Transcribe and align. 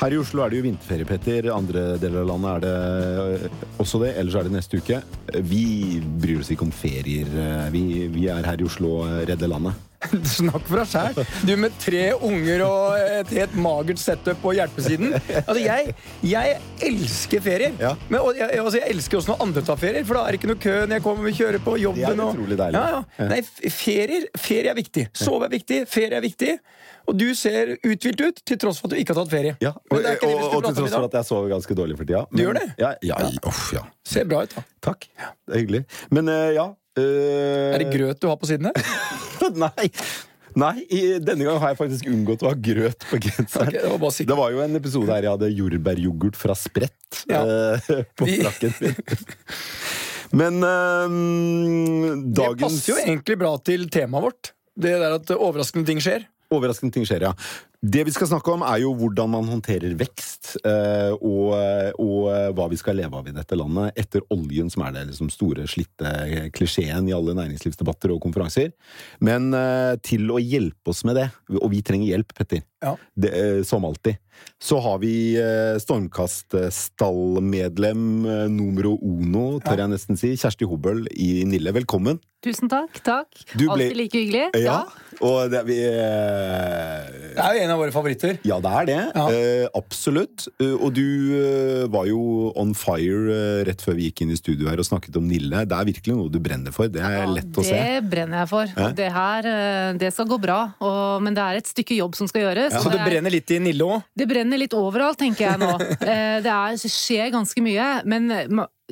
Her 0.00 0.14
i 0.16 0.16
Oslo 0.16 0.40
er 0.40 0.48
det 0.48 0.60
jo 0.62 0.64
vinterferie, 0.64 1.04
Petter. 1.04 1.50
Andre 1.52 1.82
deler 2.00 2.22
av 2.22 2.30
landet 2.30 2.54
er 2.54 2.62
det 2.64 3.42
øh, 3.44 3.58
også 3.84 4.00
det. 4.00 4.14
Ellers 4.16 4.38
er 4.40 4.48
det 4.48 4.54
neste 4.54 4.80
uke. 4.80 5.02
Vi 5.44 5.66
bryr 6.22 6.40
oss 6.40 6.48
ikke 6.54 6.64
om 6.64 6.72
ferier. 6.72 7.28
Vi, 7.74 7.84
vi 8.08 8.24
er 8.32 8.48
her 8.48 8.64
i 8.64 8.64
Oslo 8.64 9.02
og 9.02 9.28
redder 9.28 9.50
landet. 9.52 9.76
Snakk 10.24 10.64
for 10.64 10.80
deg 10.80 10.88
sjæl. 10.88 11.18
Du 11.44 11.52
med 11.60 11.74
tre 11.82 12.04
unger 12.16 12.62
og 12.64 12.96
et 13.20 13.32
helt 13.36 13.56
magert 13.60 14.00
setup 14.00 14.40
på 14.40 14.54
hjelpesiden. 14.56 15.12
Altså, 15.42 15.58
jeg, 15.60 15.94
jeg 16.24 16.56
elsker 16.88 17.44
ferier. 17.44 17.76
Ja. 17.82 17.92
Men, 18.08 18.22
og 18.22 18.40
jeg, 18.40 18.48
altså, 18.56 18.80
jeg 18.80 18.96
elsker 18.96 19.20
også 19.20 19.34
når 19.34 19.44
andre 19.44 19.64
tar 19.68 19.80
ferier, 19.80 20.06
for 20.08 20.16
da 20.16 20.24
er 20.24 20.32
det 20.32 20.40
ikke 20.40 20.52
noe 20.54 20.62
kø 20.64 20.76
når 20.78 20.96
jeg 20.96 21.04
kommer 21.04 21.28
og 21.28 21.40
kjører 21.42 21.64
på 21.66 21.76
jobben. 21.84 22.06
Det 22.06 22.24
er 22.24 22.40
utrolig 22.40 22.60
deilig. 22.62 22.80
Ja, 22.80 23.02
ja. 23.20 23.28
Nei, 23.34 23.42
ferier, 23.76 24.28
ferie 24.48 24.72
er 24.72 24.80
viktig. 24.80 25.06
Sove 25.26 25.50
er 25.50 25.58
viktig, 25.58 25.82
ferie 25.92 26.16
er 26.16 26.24
viktig. 26.24 26.56
Og 27.10 27.16
du 27.18 27.28
ser 27.34 27.74
uthvilt 27.82 28.20
ut 28.22 28.40
til 28.46 28.58
tross 28.62 28.78
for 28.78 28.86
at 28.86 28.94
du 28.94 29.00
ikke 29.02 29.16
har 29.16 29.24
tatt 29.24 29.32
ferie. 29.32 29.56
Ja, 29.64 29.74
og, 29.74 29.96
Men 29.96 30.06
vi 30.06 30.30
og, 30.30 30.44
og 30.60 30.66
til 30.68 30.76
tross 30.78 30.94
for 30.94 31.08
at 31.08 31.16
jeg 31.18 31.26
sover 31.26 31.50
ganske 31.50 31.76
dårlig 31.82 31.98
for 31.98 32.06
tida. 32.06 32.22
Du 32.30 32.42
gjør 32.44 32.60
det? 32.60 32.66
Ja, 32.78 32.94
ja, 33.02 33.18
uff, 33.50 33.64
ja. 33.74 33.82
Ser 34.06 34.28
bra 34.30 34.44
ut, 34.46 34.54
da. 34.54 34.62
Takk. 34.90 35.08
Det 35.10 35.56
er 35.56 35.62
hyggelig. 35.64 35.84
Men 36.14 36.30
uh, 36.30 36.48
ja 36.54 36.70
uh... 36.70 37.70
Er 37.74 37.82
det 37.82 37.90
grøt 37.94 38.22
du 38.22 38.28
har 38.30 38.38
på 38.38 38.50
siden 38.50 38.70
her? 38.70 38.90
Nei. 39.64 39.90
Nei, 40.58 40.74
i, 40.90 41.00
denne 41.22 41.46
gangen 41.46 41.60
har 41.62 41.72
jeg 41.72 41.78
faktisk 41.78 42.08
unngått 42.10 42.42
å 42.42 42.50
ha 42.50 42.56
grøt 42.58 43.06
på 43.06 43.20
genseren. 43.22 43.70
Okay, 43.70 43.84
det 43.86 44.26
det 44.30 44.38
var 44.38 44.50
jo 44.54 44.62
en 44.64 44.78
episode 44.80 45.10
her 45.12 45.26
jeg 45.26 45.34
hadde 45.36 45.50
jordbæryoghurt 45.54 46.38
fra 46.38 46.56
Sprett 46.58 47.22
Ja. 47.30 47.42
uh, 47.46 47.92
på 48.18 48.26
frakken 48.30 48.74
min. 48.82 48.98
Men 50.30 50.62
øh, 50.62 52.18
Det 52.30 52.50
passer 52.60 52.92
jo 52.92 52.98
egentlig 53.02 53.34
bra 53.40 53.56
til 53.66 53.88
temaet 53.90 54.28
vårt. 54.28 54.52
Det 54.80 54.92
der 55.02 55.16
at 55.16 55.32
overraskende 55.34 55.88
ting 55.88 56.02
skjer. 56.02 56.26
Overraskende 56.50 56.94
ting 56.94 57.06
skjer, 57.06 57.28
ja. 57.28 57.34
Det 57.80 58.02
vi 58.04 58.12
skal 58.12 58.28
snakke 58.28 58.52
om, 58.52 58.60
er 58.60 58.82
jo 58.82 58.90
hvordan 58.92 59.30
man 59.32 59.46
håndterer 59.48 59.94
vekst, 59.96 60.58
eh, 60.68 61.16
og, 61.16 61.56
og 61.96 62.26
eh, 62.28 62.52
hva 62.52 62.66
vi 62.68 62.76
skal 62.76 62.98
leve 63.00 63.16
av 63.16 63.24
i 63.30 63.32
dette 63.32 63.56
landet 63.56 63.96
etter 64.02 64.20
oljen, 64.36 64.68
som 64.68 64.84
er 64.84 64.92
det 64.98 65.06
liksom 65.08 65.30
store, 65.32 65.64
slitte 65.64 66.04
klisjeen 66.52 67.08
i 67.08 67.14
alle 67.16 67.32
næringslivsdebatter 67.38 68.12
og 68.12 68.20
konferanser. 68.26 68.68
Men 69.24 69.48
eh, 69.56 69.96
til 70.04 70.28
å 70.28 70.36
hjelpe 70.36 70.92
oss 70.92 71.00
med 71.08 71.16
det, 71.22 71.30
og 71.56 71.72
vi 71.72 71.80
trenger 71.80 72.12
hjelp, 72.12 72.36
Petter, 72.36 72.60
Ja. 72.84 73.00
det, 73.16 73.32
eh, 73.32 73.64
som 73.64 73.88
alltid, 73.88 74.20
så 74.60 74.76
har 74.84 75.00
vi 75.00 75.40
eh, 75.40 75.80
Stormkast-stallmedlem 75.80 78.04
eh, 78.28 78.44
numero 78.52 78.92
uno, 79.00 79.56
tør 79.64 79.80
jeg 79.86 79.92
nesten 79.96 80.20
si, 80.20 80.36
Kjersti 80.36 80.68
Hobøl 80.68 81.08
i 81.16 81.48
Nille. 81.48 81.72
Velkommen. 81.76 82.20
Tusen 82.44 82.68
takk. 82.72 83.00
takk. 83.04 83.28
Alltid 83.52 83.96
like 83.98 84.16
hyggelig. 84.16 84.46
Ja, 84.64 84.78
og 85.20 85.50
det, 85.52 85.60
vi 85.68 85.76
eh, 85.84 85.92
Det 87.36 87.44
er 87.44 87.58
jo 87.58 87.64
en 87.66 87.69
av 87.74 87.80
våre 87.82 87.92
favoritter. 87.94 88.38
Ja, 88.46 88.58
det 88.64 88.72
er 88.80 88.88
det. 88.88 88.98
Ja. 89.14 89.24
Eh, 89.30 89.66
absolutt. 89.78 90.46
Eh, 90.60 90.72
og 90.76 90.92
du 90.96 91.04
eh, 91.38 91.84
var 91.92 92.06
jo 92.10 92.20
on 92.58 92.72
fire 92.78 93.34
eh, 93.34 93.60
rett 93.68 93.82
før 93.84 93.96
vi 93.98 94.08
gikk 94.08 94.24
inn 94.24 94.34
i 94.34 94.38
studio 94.38 94.68
her 94.70 94.80
og 94.82 94.86
snakket 94.88 95.16
om 95.20 95.26
Nille. 95.30 95.64
Det 95.68 95.76
er 95.76 95.88
virkelig 95.90 96.16
noe 96.16 96.32
du 96.32 96.40
brenner 96.42 96.74
for. 96.74 96.90
Det 96.92 97.02
er 97.04 97.26
lett 97.30 97.56
å 97.60 97.64
se. 97.66 97.76
Det 97.76 98.04
brenner 98.10 98.42
jeg 98.44 98.50
for. 98.52 98.72
Ja. 98.74 98.88
Og 98.90 98.96
det 98.98 99.10
her, 99.14 99.50
det 100.00 100.12
skal 100.16 100.28
gå 100.30 100.40
bra. 100.42 100.58
Og, 100.80 101.22
men 101.24 101.36
det 101.36 101.44
er 101.46 101.60
et 101.60 101.70
stykke 101.70 101.98
jobb 102.00 102.18
som 102.18 102.30
skal 102.30 102.48
gjøres. 102.48 102.74
Så 102.76 102.86
og 102.88 102.94
det 102.96 103.04
brenner 103.06 103.34
litt 103.34 103.50
i 103.54 103.60
Nille 103.62 103.86
òg. 103.86 104.04
det 104.16 104.26
brenner 104.30 104.60
litt 104.60 104.74
overalt, 104.76 105.20
tenker 105.20 105.48
jeg 105.50 105.62
nå. 105.62 105.72
Eh, 106.10 106.40
Det 106.42 106.50
er, 106.50 106.76
skjer 106.90 107.28
ganske 107.34 107.62
mye. 107.62 107.86
Men 108.08 108.30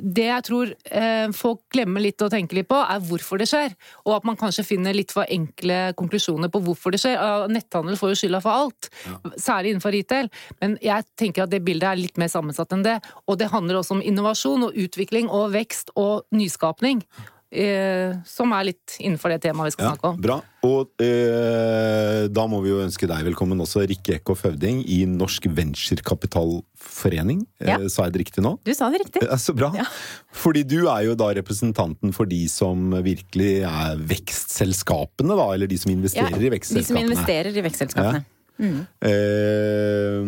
det 0.01 0.25
jeg 0.27 0.45
tror 0.47 0.71
eh, 0.71 1.31
folk 1.35 1.61
glemmer 1.73 2.03
litt 2.03 2.21
og 2.25 2.31
tenker 2.33 2.59
litt 2.59 2.69
på, 2.69 2.79
er 2.79 3.01
hvorfor 3.05 3.41
det 3.41 3.49
skjer. 3.51 3.73
Og 4.05 4.15
at 4.17 4.27
man 4.27 4.37
kanskje 4.39 4.65
finner 4.67 4.95
litt 4.95 5.13
for 5.15 5.29
enkle 5.29 5.79
konklusjoner 5.99 6.51
på 6.53 6.61
hvorfor 6.65 6.95
det 6.95 7.01
skjer. 7.03 7.47
Netthandel 7.51 7.99
får 7.99 8.13
jo 8.13 8.19
skylda 8.23 8.43
for 8.43 8.65
alt, 8.65 8.91
særlig 9.39 9.73
innenfor 9.73 9.95
retail. 9.95 10.31
Men 10.61 10.77
jeg 10.83 11.07
tenker 11.19 11.45
at 11.45 11.53
det 11.53 11.63
bildet 11.65 11.91
er 11.91 12.01
litt 12.01 12.21
mer 12.21 12.31
sammensatt 12.31 12.73
enn 12.75 12.85
det. 12.85 12.99
Og 13.27 13.39
det 13.41 13.51
handler 13.53 13.81
også 13.81 13.97
om 13.97 14.05
innovasjon 14.05 14.69
og 14.69 14.79
utvikling 14.79 15.31
og 15.33 15.51
vekst 15.55 15.93
og 15.99 16.25
nyskapning. 16.35 17.03
Eh, 17.49 18.11
som 18.29 18.51
er 18.53 18.67
litt 18.67 18.93
innenfor 19.01 19.31
det 19.33 19.39
temaet 19.41 19.71
vi 19.71 19.73
skal 19.73 19.85
Ja, 19.87 19.91
snakke 19.95 20.09
om. 20.11 20.17
bra. 20.21 20.35
Og 20.67 21.01
eh, 21.01 22.27
da 22.29 22.43
må 22.45 22.59
vi 22.61 22.69
jo 22.69 22.81
ønske 22.83 23.07
deg 23.09 23.25
velkommen 23.25 23.57
også, 23.63 23.81
Rikke 23.89 24.19
Ekko 24.19 24.35
Føvding 24.37 24.83
i 24.85 24.99
Norsk 25.09 25.47
Venturekapitalforening. 25.57 27.41
Ja. 27.65 27.79
Eh, 27.79 27.87
sa 27.89 28.05
jeg 28.05 28.13
det 28.13 28.21
riktig 28.27 28.43
nå? 28.45 28.51
Du 28.63 28.69
sa 28.77 28.89
det 28.93 29.01
riktig. 29.01 29.23
Ja, 29.25 29.33
så 29.41 29.55
bra. 29.57 29.71
Ja. 29.73 29.87
Fordi 30.29 30.61
du 30.67 30.77
er 30.93 31.07
jo 31.09 31.15
da 31.17 31.31
representanten 31.33 32.13
for 32.13 32.29
de 32.29 32.43
som 32.53 32.91
virkelig 33.01 33.63
er 33.65 33.97
vekstselskapene, 33.97 35.33
da? 35.41 35.49
Eller 35.57 35.65
de 35.71 35.77
som 35.81 35.89
investerer 35.93 36.37
i 36.37 36.53
vekstselskapene? 36.53 36.85
De 36.85 36.93
som 36.93 37.01
investerer 37.01 37.49
i 37.57 37.65
vekstselskapene. 37.65 38.25
Eh, 38.59 40.21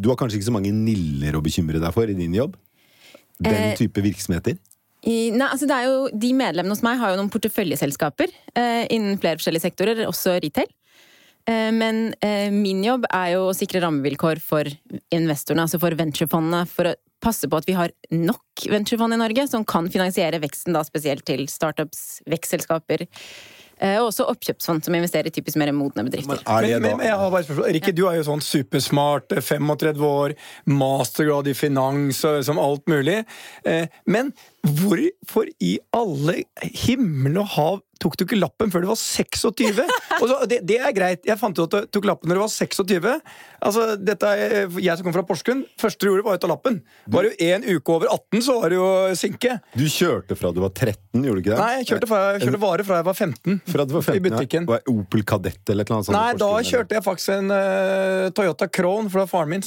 du 0.00 0.08
har 0.08 0.16
kanskje 0.20 0.38
ikke 0.40 0.48
så 0.48 0.54
mange 0.56 0.72
niller 0.72 1.36
å 1.36 1.42
bekymre 1.44 1.80
deg 1.82 1.92
for 1.92 2.08
i 2.08 2.14
din 2.16 2.32
jobb? 2.40 2.56
Den 3.42 3.52
Eh, 3.72 3.76
type 3.76 4.00
virksomheter? 4.00 4.56
Nei, 5.04 5.48
altså 5.50 5.68
det 5.68 5.76
er 5.76 5.90
jo, 5.90 5.96
de 6.08 6.30
medlemmene 6.36 6.72
hos 6.72 6.84
meg 6.84 7.00
har 7.00 7.12
jo 7.12 7.20
noen 7.20 7.32
porteføljeselskaper 7.32 8.30
eh, 8.56 8.84
innen 8.94 9.18
flere 9.20 9.36
forskjellige 9.40 9.66
sektorer, 9.66 10.04
også 10.08 10.38
retail. 10.40 10.70
Eh, 11.50 11.70
men 11.76 12.06
eh, 12.24 12.48
min 12.54 12.80
jobb 12.86 13.04
er 13.10 13.34
jo 13.34 13.48
å 13.50 13.56
sikre 13.56 13.82
rammevilkår 13.84 14.40
for 14.44 14.70
investorene, 15.12 15.66
altså 15.66 15.80
for 15.82 15.96
venturefondene, 15.98 16.64
for 16.70 16.88
å 16.88 16.94
passe 17.24 17.48
på 17.48 17.60
at 17.60 17.68
vi 17.68 17.76
har 17.76 17.92
nok 18.12 18.64
venturefond 18.70 19.16
i 19.16 19.20
Norge 19.20 19.46
som 19.48 19.64
kan 19.68 19.90
finansiere 19.92 20.40
veksten, 20.42 20.76
da 20.76 20.84
spesielt 20.86 21.24
til 21.28 21.46
startups, 21.52 22.22
vekstselskaper. 22.30 23.04
Eh, 23.80 23.96
og 24.00 24.10
også 24.10 24.26
oppkjøpsfond 24.30 24.84
som 24.86 24.94
investerer 24.94 25.30
i 25.30 25.34
typisk 25.34 25.58
mer 25.60 25.72
modne 25.74 26.04
bedrifter. 26.06 26.42
Er 26.46 26.66
det 26.66 26.74
Men, 26.74 26.82
men, 26.82 26.98
men 26.98 27.06
jeg 27.08 27.18
har 27.18 27.30
bare 27.30 27.40
et 27.44 27.48
spørsmål. 27.48 27.70
Rikke, 27.78 27.94
du 27.96 28.04
er 28.08 28.18
jo 28.20 28.26
sånn 28.28 28.44
supersmart, 28.44 29.34
eh, 29.34 29.42
35 29.42 30.04
år, 30.08 30.36
mastergrad 30.70 31.50
i 31.50 31.56
finans 31.58 32.22
og 32.28 32.42
som 32.46 32.60
alt 32.62 32.86
mulig. 32.90 33.22
Eh, 33.64 33.86
Men 34.06 34.32
hvorfor 34.64 35.48
i 35.60 35.78
alle 35.92 36.44
himmel 36.86 37.38
og 37.42 37.50
hav 37.56 37.82
tok 38.04 38.18
du 38.20 38.26
ikke 38.26 38.38
lappen 38.38 38.70
før 38.72 38.84
du 38.84 38.90
var 38.92 39.00
26? 39.00 39.82
Og 40.20 40.26
så, 40.30 40.38
det, 40.50 40.60
det 40.68 40.78
er 40.78 40.94
greit. 40.96 41.24
Jeg 41.26 41.40
fant 41.40 41.58
ut 41.58 41.64
at 41.66 41.88
du 41.88 41.98
tok 41.98 42.08
lappen 42.12 42.30
når 42.30 42.40
du 42.40 42.44
var 42.44 42.52
26. 42.52 43.10
Altså, 43.64 43.86
dette 43.96 44.30
er, 44.30 44.68
jeg 44.78 45.00
som 45.00 45.08
kom 45.08 45.16
fra 45.16 45.24
Porsgrunn, 45.26 45.64
første 45.80 46.04
du 46.04 46.12
gjorde 46.12 46.26
var 46.28 46.38
å 46.38 46.42
ta 46.44 46.50
lappen. 46.50 46.78
Var 47.10 47.28
du 47.28 47.44
en 47.48 47.66
uke 47.66 47.96
over 47.96 48.12
18, 48.12 48.44
så 48.44 48.58
var 48.60 48.72
det 48.72 48.78
jo 48.78 48.88
sinke. 49.18 49.58
Du 49.74 49.86
kjørte 49.88 50.38
fra 50.38 50.52
du 50.54 50.62
var 50.62 50.74
13, 50.76 51.24
gjorde 51.24 51.40
du 51.40 51.44
ikke 51.44 51.54
det? 51.54 51.60
Nei, 51.60 51.72
jeg 51.80 51.90
kjørte, 51.90 52.10
fra, 52.10 52.22
jeg 52.36 52.44
kjørte 52.46 52.62
varer 52.64 52.86
fra 52.86 53.00
jeg 53.00 53.08
var 53.08 53.18
15. 53.18 53.60
Fra 53.74 53.88
du 53.88 53.96
var 53.96 54.06
15, 54.06 54.14
I 54.20 54.24
butikken. 54.28 54.68
Ja. 54.68 54.74
Var 54.74 54.94
Opel 54.94 55.26
Kadett 55.26 55.74
eller 55.74 55.88
noe 55.90 56.06
sånt? 56.06 56.16
Nei, 56.16 56.36
da 56.38 56.52
kjørte 56.60 56.84
kjørte 56.84 56.98
jeg 56.98 57.04
faktisk 57.04 57.32
en 57.34 57.52
uh, 57.52 58.30
Toyota 58.34 58.68
Crown, 58.68 59.08
for 59.08 59.20
det 59.20 59.24
var 59.24 59.32
faren 59.32 59.52
min. 59.54 59.64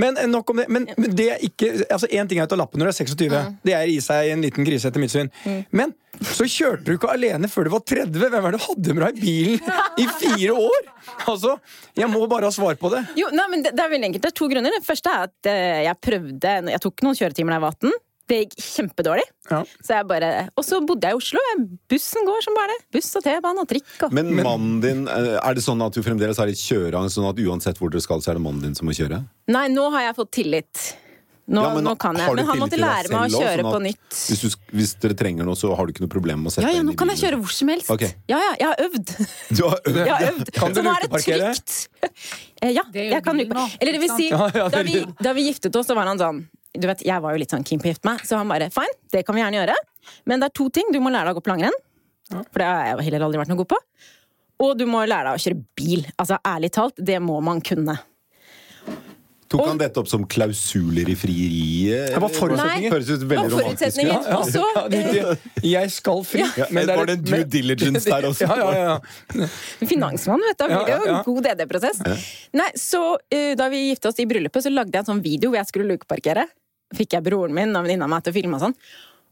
Men 0.00 0.16
eh, 0.16 0.28
nok 0.30 0.50
om 0.50 0.62
det. 0.62 0.68
Men, 0.68 0.88
men 0.96 1.16
det 1.16 1.30
er 1.34 1.42
ikke 1.46 1.72
Altså, 1.90 2.08
Én 2.10 2.28
ting 2.28 2.40
er 2.40 2.46
å 2.46 2.50
ta 2.50 2.58
lappen 2.58 2.80
når 2.80 2.90
du 2.90 2.92
er 2.92 2.98
26. 2.98 3.56
Det 3.66 3.74
er 3.76 3.90
i 3.90 3.98
seg 4.04 4.32
en 4.34 4.44
liten 4.44 4.66
krise, 4.66 4.90
etter 4.90 5.02
mitt 5.02 5.12
syn. 5.12 5.30
Men 5.70 5.94
så 6.20 6.44
kjørte 6.50 6.84
du 6.84 6.92
ikke 6.96 7.12
alene 7.14 7.48
før 7.48 7.68
du 7.68 7.72
var 7.72 7.82
30. 7.86 8.18
Hvem 8.20 8.34
er 8.44 8.52
det 8.52 8.58
du 8.60 8.64
hadde 8.66 8.94
med 8.96 9.02
deg 9.06 9.16
i 9.16 9.22
bilen 9.24 10.02
i 10.02 10.06
fire 10.20 10.56
år?! 10.58 10.90
Altså, 11.30 11.56
Jeg 11.96 12.10
må 12.12 12.26
bare 12.30 12.50
ha 12.50 12.54
svar 12.54 12.76
på 12.80 12.90
det. 12.92 13.04
Jo, 13.18 13.30
nei, 13.32 13.46
men 13.52 13.64
det, 13.64 13.72
det 13.76 13.84
er 13.84 13.92
veldig 13.94 14.10
enkelt. 14.10 14.26
Det 14.26 14.32
er 14.32 14.38
to 14.42 14.48
grunner. 14.50 14.74
Det 14.76 14.86
første 14.86 15.10
er 15.14 15.26
at 15.30 15.48
eh, 15.50 15.80
jeg 15.86 16.00
prøvde 16.04 16.54
Jeg 16.74 16.82
tok 16.84 17.04
noen 17.06 17.18
kjøretimer 17.18 17.54
da 17.54 17.58
jeg 17.60 17.64
var 17.66 17.76
18. 17.78 17.98
Det 18.30 18.36
gikk 18.44 18.52
kjempedårlig. 18.62 19.24
Ja. 19.50 19.60
Så 19.82 19.96
jeg 19.96 20.06
bare, 20.06 20.28
og 20.54 20.62
så 20.62 20.78
bodde 20.86 21.08
jeg 21.08 21.16
i 21.16 21.18
Oslo. 21.18 21.40
Bussen 21.90 22.28
går 22.28 22.44
som 22.46 22.54
bare 22.54 22.76
det. 22.76 22.84
Buss 22.94 23.08
og 23.18 23.24
T-bane 23.26 23.64
og 23.64 23.70
trikk. 23.72 23.88
Og. 24.06 24.14
Men 24.14 24.30
mannen 24.38 24.76
din, 24.84 25.00
eh, 25.10 25.32
er 25.40 25.56
det 25.58 25.64
sånn 25.66 25.82
at 25.82 25.96
du 25.96 26.02
fremdeles 26.06 26.38
har 26.38 26.46
litt 26.50 26.60
kjøreangst, 26.62 27.16
sånn 27.18 27.26
at 27.30 27.40
uansett 27.42 27.80
hvor 27.80 27.90
dere 27.90 28.04
skal, 28.04 28.22
så 28.22 28.30
er 28.34 28.38
det 28.38 28.44
mannen 28.46 28.68
din 28.68 28.76
som 28.78 28.86
må 28.86 28.94
kjøre? 28.94 29.24
Nei, 29.50 29.66
nå 29.74 29.88
har 29.96 30.06
jeg 30.10 30.18
fått 30.20 30.34
tillit. 30.38 30.84
Nå, 31.50 31.62
Ja, 31.66 31.70
men 31.74 31.82
nå 31.82 31.92
kan 31.98 32.14
jeg. 32.14 32.30
Men 32.38 32.46
han 32.46 32.60
måtte 32.60 32.78
lære 32.78 33.10
meg 33.10 33.18
å 33.18 33.24
også, 33.26 33.40
kjøre 33.42 33.62
sånn 33.64 33.74
på 33.74 33.78
nytt. 33.82 34.18
Hvis, 34.30 34.42
du, 34.44 34.68
hvis 34.78 34.92
dere 35.02 35.16
trenger 35.18 35.48
noe, 35.48 35.58
så 35.58 35.72
har 35.74 35.88
du 35.88 35.90
ikke 35.94 36.04
noe 36.04 36.12
problem 36.12 36.44
med 36.44 36.50
å 36.50 36.54
sette 36.54 36.68
Ja, 36.68 36.76
ja, 36.76 36.84
nå 36.86 36.94
kan 37.00 37.10
jeg 37.10 37.18
kjøre 37.24 37.40
hvor 37.42 37.54
som 37.56 37.72
helst. 37.72 37.90
Okay. 37.90 38.12
Ja, 38.30 38.38
ja, 38.38 38.52
jeg 38.60 38.68
har 38.70 38.84
øvd. 38.86 39.10
Du 39.58 39.62
har, 39.66 39.80
Jeg 39.90 40.12
har 40.12 40.26
øvd. 40.28 40.52
Kan 40.54 40.76
du 40.76 40.80
er 40.84 40.88
lukeparkere? 41.06 41.50
Eh, 42.60 42.74
Ja, 42.76 42.82
jeg 42.92 43.22
kan 43.24 43.38
lukeparkere. 43.40 43.80
Eller 43.80 43.96
det 43.96 44.00
vil 44.04 44.14
si, 44.14 44.28
da 44.30 44.82
vi, 44.86 44.96
da 45.24 45.32
vi 45.34 45.46
giftet 45.48 45.74
oss, 45.80 45.88
så 45.88 45.96
var 45.96 46.06
han 46.12 46.20
sånn 46.20 46.42
Du 46.76 46.86
vet, 46.86 47.02
jeg 47.08 47.22
var 47.24 47.32
jo 47.34 47.40
litt 47.42 47.50
sånn 47.50 47.64
keen 47.66 47.80
på 47.82 47.88
å 47.88 47.94
gifte 47.94 48.06
meg, 48.06 48.20
så 48.28 48.36
han 48.38 48.50
bare 48.52 48.68
fine, 48.70 48.94
det 49.10 49.24
kan 49.26 49.34
vi 49.34 49.42
gjerne 49.42 49.58
gjøre. 49.62 49.76
Men 50.30 50.42
det 50.42 50.50
er 50.50 50.54
to 50.60 50.68
ting. 50.70 50.92
Du 50.94 51.00
må 51.02 51.10
lære 51.10 51.26
deg 51.30 51.34
å 51.34 51.40
gå 51.40 51.46
på 51.48 51.50
langrenn. 51.54 51.74
For 52.30 52.62
det 52.62 52.68
har 52.68 52.84
jeg 52.92 53.08
heller 53.08 53.24
aldri 53.26 53.40
vært 53.42 53.50
noe 53.50 53.58
god 53.64 53.72
på. 53.72 53.78
Og 54.60 54.76
du 54.78 54.84
må 54.86 55.00
lære 55.08 55.32
deg 55.32 55.40
å 55.40 55.42
kjøre 55.42 55.58
bil. 55.80 56.04
Altså, 56.20 56.38
ærlig 56.46 56.70
talt, 56.76 57.00
det 57.00 57.16
må 57.24 57.40
man 57.42 57.58
kunne. 57.64 57.96
Tok 59.50 59.64
han 59.66 59.78
dette 59.80 59.98
opp 60.00 60.08
som 60.10 60.22
klausuler 60.30 61.08
i 61.10 61.16
frieriet? 61.18 62.12
Det 62.14 62.20
var 62.22 62.30
forutsetninger. 62.36 62.92
Høres 62.94 63.08
ut 63.10 63.20
Det 63.24 63.28
veldig 63.32 63.50
var 63.50 63.64
romantisk 63.64 63.82
forutsetninger. 63.82 64.14
Ja, 64.14 64.30
ja. 64.30 64.36
Også, 64.38 64.62
Ja, 64.76 64.88
det- 64.88 65.12
det- 65.12 65.70
Jeg 65.72 65.90
skal 65.90 66.22
fri. 66.24 66.40
Ja. 66.40 66.66
Ja, 66.70 66.86
var 66.96 67.06
det 67.06 67.18
en 67.18 67.24
due 67.24 67.44
diligence 67.44 68.04
der 68.08 68.22
også? 68.30 68.46
Ja, 68.46 68.56
ja, 68.56 69.00
ja. 69.40 69.46
Finansmann, 69.86 70.40
vet 70.48 70.58
du. 70.58 70.64
Da 70.64 70.68
blir 70.68 70.86
det 70.86 70.94
Ja, 70.94 70.98
jo 71.04 71.16
en 71.18 71.24
god 71.24 71.42
DD-prosess. 71.44 72.00
Nei, 72.52 72.70
så 72.76 73.02
eh, 73.30 73.54
Da 73.58 73.68
vi 73.68 73.88
gifte 73.90 74.08
oss 74.08 74.18
i 74.22 74.26
bryllupet, 74.26 74.62
så 74.62 74.70
lagde 74.72 74.92
jeg 74.94 75.02
en 75.04 75.14
sånn 75.16 75.22
video 75.22 75.50
hvor 75.50 75.58
jeg 75.60 75.66
skulle 75.72 75.88
lukeparkere. 75.90 76.46
Fikk 76.94 77.12
jeg 77.14 77.22
broren 77.22 77.52
min 77.54 77.74
og 77.76 77.84
venninna 77.86 78.08
meg 78.10 78.24
til 78.24 78.32
å 78.32 78.34
filme 78.34 78.54
og 78.58 78.60
sånn. 78.68 78.74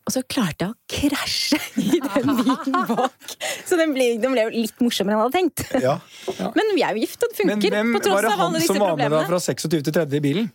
Og 0.08 0.12
så 0.14 0.22
klarte 0.24 0.64
jeg 0.64 0.72
å 0.72 0.76
krasje 0.88 1.58
i 1.82 1.98
den 2.00 2.30
bilen 2.38 2.86
bak. 2.88 3.32
Så 3.68 3.76
den 3.76 3.90
ble, 3.92 4.06
den 4.22 4.32
ble 4.32 4.46
jo 4.46 4.52
litt 4.54 4.78
morsommere 4.80 5.18
enn 5.18 5.20
jeg 5.20 5.26
hadde 5.26 5.36
tenkt. 5.36 5.64
Ja. 5.84 5.98
Men 6.56 6.70
vi 6.72 6.84
er 6.86 6.96
jo 6.96 7.02
gift, 7.04 7.20
og 7.20 7.34
det 7.34 7.44
Men 7.44 7.58
funker. 7.58 7.74
hvem 7.76 7.92
på 7.92 8.00
tross 8.06 8.16
var 8.16 8.24
det 8.24 8.38
han 8.40 8.56
som 8.64 8.80
var 8.80 8.96
med 8.96 9.12
deg 9.12 9.26
fra 9.28 9.40
26 9.44 9.84
til 9.84 9.92
30 9.98 10.16
i 10.16 10.22
bilen? 10.24 10.48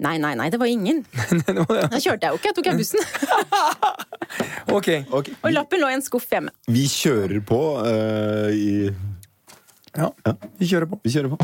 Nei, 0.00 0.14
nei, 0.20 0.32
nei, 0.40 0.48
det 0.52 0.60
var 0.60 0.72
ingen. 0.72 1.02
Da 1.92 2.00
kjørte 2.00 2.24
jeg 2.24 2.32
jo 2.32 2.40
ikke, 2.40 2.48
jeg 2.48 2.56
tok 2.56 2.70
jeg 2.72 2.80
bussen. 2.80 3.04
Ok. 4.76 4.88
Ok, 5.14 5.30
Og 5.44 5.52
lappen 5.52 5.80
lå 5.84 5.92
i 5.92 5.96
en 6.00 6.04
skuff 6.04 6.26
hjemme. 6.32 6.56
Vi 6.72 6.88
kjører 6.90 7.44
på 7.46 7.60
uh, 7.76 8.48
i 8.48 8.88
Ja, 9.92 10.08
vi 10.56 10.72
kjører 10.72 10.88
på. 10.88 11.00
Vi 11.04 11.12
kjører 11.12 11.36
på. 11.36 11.38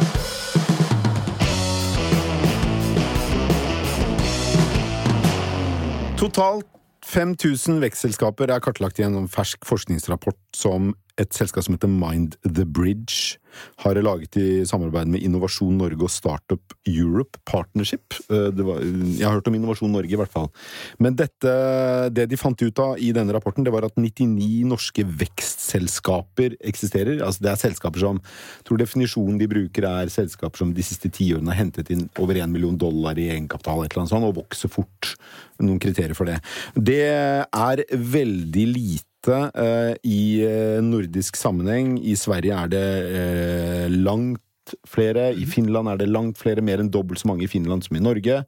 Totalt 6.16 6.66
5000 7.12 7.82
vekstselskaper 7.82 8.48
er 8.48 8.62
kartlagt 8.64 9.00
i 9.00 9.04
en 9.04 9.28
fersk 9.28 9.66
forskningsrapport 9.68 10.38
som 10.56 10.94
et 11.22 11.36
selskap 11.36 11.66
som 11.66 11.76
heter 11.76 11.90
Mind 11.90 12.36
the 12.44 12.66
Bridge 12.66 13.38
har 13.82 13.98
laget 14.00 14.36
i 14.40 14.64
samarbeid 14.68 15.10
med 15.12 15.24
Innovasjon 15.24 15.76
Norge 15.78 16.06
og 16.06 16.12
Startup 16.12 16.74
Europe 16.88 17.40
Partnership. 17.48 18.16
Eh, 18.30 18.50
var, 18.62 18.80
jeg 18.82 19.26
har 19.26 19.36
hørt 19.36 19.50
om 19.50 19.56
Innovasjon 19.58 19.92
Norge, 19.92 20.12
i 20.12 20.18
hvert 20.18 20.32
fall. 20.32 20.48
Men 21.02 21.16
dette, 21.18 21.52
det 22.14 22.28
de 22.30 22.40
fant 22.40 22.62
ut 22.62 22.82
av 22.82 23.00
i 23.02 23.12
denne 23.14 23.34
rapporten, 23.34 23.66
det 23.66 23.74
var 23.74 23.86
at 23.88 23.98
99 23.98 24.64
norske 24.68 25.04
vekstselskaper 25.04 26.56
eksisterer. 26.60 27.20
Altså 27.24 27.46
det 27.46 27.52
er 27.52 27.62
selskaper 27.66 28.04
som 28.04 28.22
jeg 28.22 28.68
tror 28.68 28.82
definisjonen 28.82 29.38
de 29.40 29.50
bruker, 29.50 29.88
er 29.88 30.12
selskaper 30.12 30.62
som 30.62 30.74
de 30.74 30.86
siste 30.86 31.10
ti 31.12 31.32
årene 31.34 31.52
har 31.52 31.62
hentet 31.64 31.92
inn 31.92 32.08
over 32.22 32.38
1 32.38 32.52
million 32.52 32.78
dollar 32.78 33.18
i 33.18 33.30
egenkapital 33.32 33.84
eller 33.84 34.02
annet 34.02 34.14
sånt, 34.14 34.28
og 34.28 34.38
vokser 34.42 34.72
fort. 34.72 35.14
Noen 35.62 35.80
kriterier 35.82 36.16
for 36.18 36.28
det. 36.28 36.40
Det 36.74 37.02
er 37.06 37.86
veldig 37.92 38.68
lite 38.72 39.11
eh, 39.30 39.92
i 40.08 40.22
eh, 40.46 40.78
nordisk 40.84 41.38
sammenheng. 41.38 41.96
I 42.00 42.16
Sverige 42.18 42.56
er 42.56 42.72
det 42.72 42.88
eh, 43.18 43.86
langt 43.92 44.40
flere. 44.88 45.30
I 45.34 45.44
Finland 45.46 45.90
er 45.90 46.00
det 46.00 46.10
langt 46.10 46.38
flere, 46.40 46.62
mer 46.64 46.80
enn 46.80 46.90
dobbelt 46.92 47.20
så 47.20 47.28
mange 47.30 47.44
i 47.46 47.50
Finland 47.50 47.84
som 47.84 47.98
i 47.98 48.02
Norge. 48.02 48.42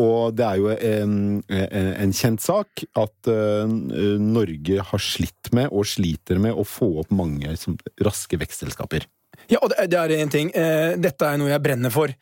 Og 0.00 0.34
det 0.36 0.46
er 0.48 0.60
jo 0.60 0.70
en, 0.72 1.16
en 1.52 2.14
kjent 2.16 2.40
sak 2.40 2.86
at 2.96 3.28
Norge 3.28 4.86
har 4.88 5.02
slitt 5.04 5.52
med, 5.52 5.68
og 5.68 5.84
sliter 5.92 6.40
med, 6.40 6.56
å 6.56 6.64
få 6.64 6.88
opp 7.04 7.12
mange 7.12 7.52
som, 7.60 7.76
raske 8.00 8.40
vekstselskaper. 8.40 9.04
Ja, 9.50 9.58
og 9.60 9.72
det, 9.72 9.98
er 9.98 10.14
en 10.16 10.32
ting. 10.32 10.52
Eh, 10.54 10.94
dette 11.00 11.28
er 11.28 11.40
noe 11.40 11.50
jeg 11.50 11.62
brenner 11.64 11.92
for. 11.92 12.12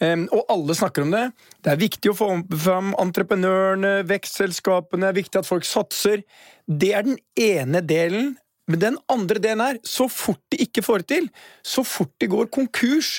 Og 0.00 0.46
alle 0.48 0.72
snakker 0.72 1.04
om 1.04 1.10
det. 1.12 1.26
Det 1.60 1.74
er 1.74 1.80
viktig 1.82 2.08
å 2.08 2.16
få 2.16 2.28
fram 2.62 2.94
entreprenørene, 3.02 3.98
vekstselskapene, 4.08 5.04
det 5.04 5.10
er 5.10 5.18
viktig 5.18 5.40
at 5.42 5.48
folk 5.48 5.66
satser. 5.68 6.22
Det 6.64 6.94
er 6.96 7.04
den 7.04 7.18
ene 7.36 7.82
delen. 7.84 8.30
Men 8.70 8.80
den 8.80 8.98
andre 9.10 9.42
delen 9.42 9.62
er, 9.64 9.78
så 9.84 10.06
fort 10.08 10.40
de 10.52 10.60
ikke 10.64 10.84
får 10.86 11.02
det 11.02 11.08
til, 11.12 11.30
så 11.66 11.84
fort 11.86 12.12
de 12.22 12.30
går 12.30 12.50
konkurs 12.54 13.18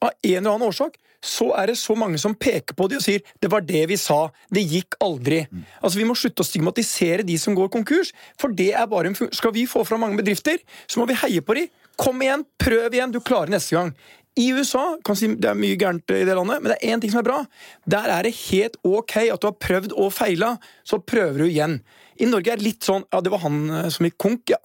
av 0.00 0.12
en 0.12 0.36
eller 0.36 0.52
annen 0.52 0.68
årsak, 0.68 0.98
så 1.20 1.50
er 1.60 1.68
det 1.68 1.76
så 1.76 1.94
mange 1.98 2.18
som 2.20 2.34
peker 2.36 2.76
på 2.76 2.86
de 2.88 2.96
og 2.96 3.04
sier 3.04 3.20
'det 3.40 3.50
var 3.52 3.60
det 3.60 3.88
vi 3.88 3.96
sa', 3.96 4.32
det 4.50 4.64
gikk 4.64 4.96
aldri. 5.00 5.46
Altså 5.82 5.98
Vi 5.98 6.04
må 6.04 6.14
slutte 6.14 6.40
å 6.40 6.48
stigmatisere 6.48 7.22
de 7.22 7.36
som 7.38 7.54
går 7.54 7.68
konkurs, 7.68 8.12
for 8.38 8.48
det 8.48 8.72
er 8.72 8.86
bare 8.86 9.06
en 9.08 9.14
Skal 9.14 9.52
vi 9.52 9.66
få 9.66 9.84
fram 9.84 10.00
mange 10.00 10.16
bedrifter, 10.16 10.58
så 10.88 11.00
må 11.00 11.06
vi 11.06 11.14
heie 11.14 11.40
på 11.40 11.54
de. 11.54 11.68
Kom 11.98 12.22
igjen, 12.22 12.46
prøv 12.60 12.94
igjen, 12.94 13.12
du 13.12 13.20
klarer 13.20 13.52
neste 13.52 13.76
gang. 13.76 13.94
I 14.38 14.52
USA 14.54 14.94
kan 15.04 15.18
si 15.18 15.28
det 15.34 15.50
er 15.50 15.58
mye 15.58 15.76
gærent 15.78 16.12
i 16.14 16.22
det 16.24 16.36
landet, 16.38 16.62
men 16.62 16.72
det 16.72 16.78
er 16.78 16.94
én 16.94 17.02
ting 17.02 17.12
som 17.12 17.20
er 17.22 17.26
bra. 17.26 17.40
Der 17.90 18.10
er 18.14 18.26
det 18.26 18.36
helt 18.46 18.78
ok 18.86 19.16
at 19.26 19.42
du 19.42 19.48
har 19.50 19.58
prøvd 19.58 19.94
og 19.98 20.12
feila, 20.14 20.54
så 20.86 21.00
prøver 21.02 21.42
du 21.42 21.48
igjen. 21.50 21.80
I 22.20 22.28
Norge 22.30 22.52
er 22.52 22.60
det 22.60 22.68
litt 22.68 22.84
sånn 22.86 23.06
Ja, 23.10 23.22
det 23.24 23.32
var 23.32 23.42
han 23.46 23.64
eh, 23.72 23.88
som 23.92 24.06
gikk 24.06 24.20
konk, 24.20 24.52
ja. 24.54 24.60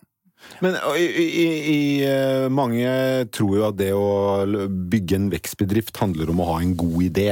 Men 0.62 0.75
i, 0.94 1.06
i, 1.10 1.45
i, 1.72 1.77
eh, 2.06 2.45
mange 2.54 2.86
tror 3.33 3.56
jo 3.57 3.63
at 3.66 3.80
det 3.80 3.89
å 3.98 4.45
bygge 4.69 5.18
en 5.18 5.31
vekstbedrift 5.31 5.98
handler 5.98 6.30
om 6.30 6.44
å 6.44 6.50
ha 6.51 6.60
en 6.62 6.75
god 6.77 7.00
idé, 7.07 7.31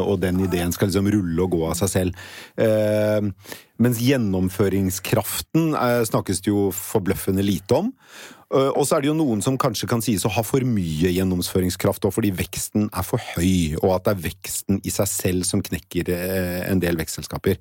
og 0.00 0.22
den 0.22 0.40
ideen 0.46 0.72
skal 0.72 0.88
liksom 0.88 1.10
rulle 1.12 1.44
og 1.44 1.52
gå 1.52 1.60
av 1.68 1.76
seg 1.82 1.92
selv. 1.92 2.22
Eh, 2.56 3.28
mens 3.84 4.00
gjennomføringskraften 4.00 5.74
snakkes 6.08 6.40
det 6.46 6.54
jo 6.54 6.70
forbløffende 6.72 7.44
lite 7.44 7.82
om. 7.82 7.92
Eh, 8.52 8.70
og 8.74 8.84
så 8.86 8.96
er 8.96 9.04
det 9.04 9.10
jo 9.10 9.16
noen 9.16 9.42
som 9.44 9.56
kanskje 9.60 9.88
kan 9.90 10.02
sies 10.04 10.24
å 10.26 10.32
ha 10.34 10.44
for 10.46 10.64
mye 10.68 11.12
gjennomføringskraft, 11.14 12.04
også 12.04 12.18
fordi 12.18 12.32
veksten 12.36 12.88
er 12.90 13.06
for 13.06 13.22
høy, 13.34 13.76
og 13.80 13.96
at 13.96 14.06
det 14.06 14.14
er 14.14 14.22
veksten 14.28 14.80
i 14.84 14.92
seg 14.92 15.10
selv 15.10 15.48
som 15.48 15.62
knekker 15.64 16.10
eh, 16.12 16.60
en 16.68 16.82
del 16.82 16.98
vekstselskaper. 17.00 17.58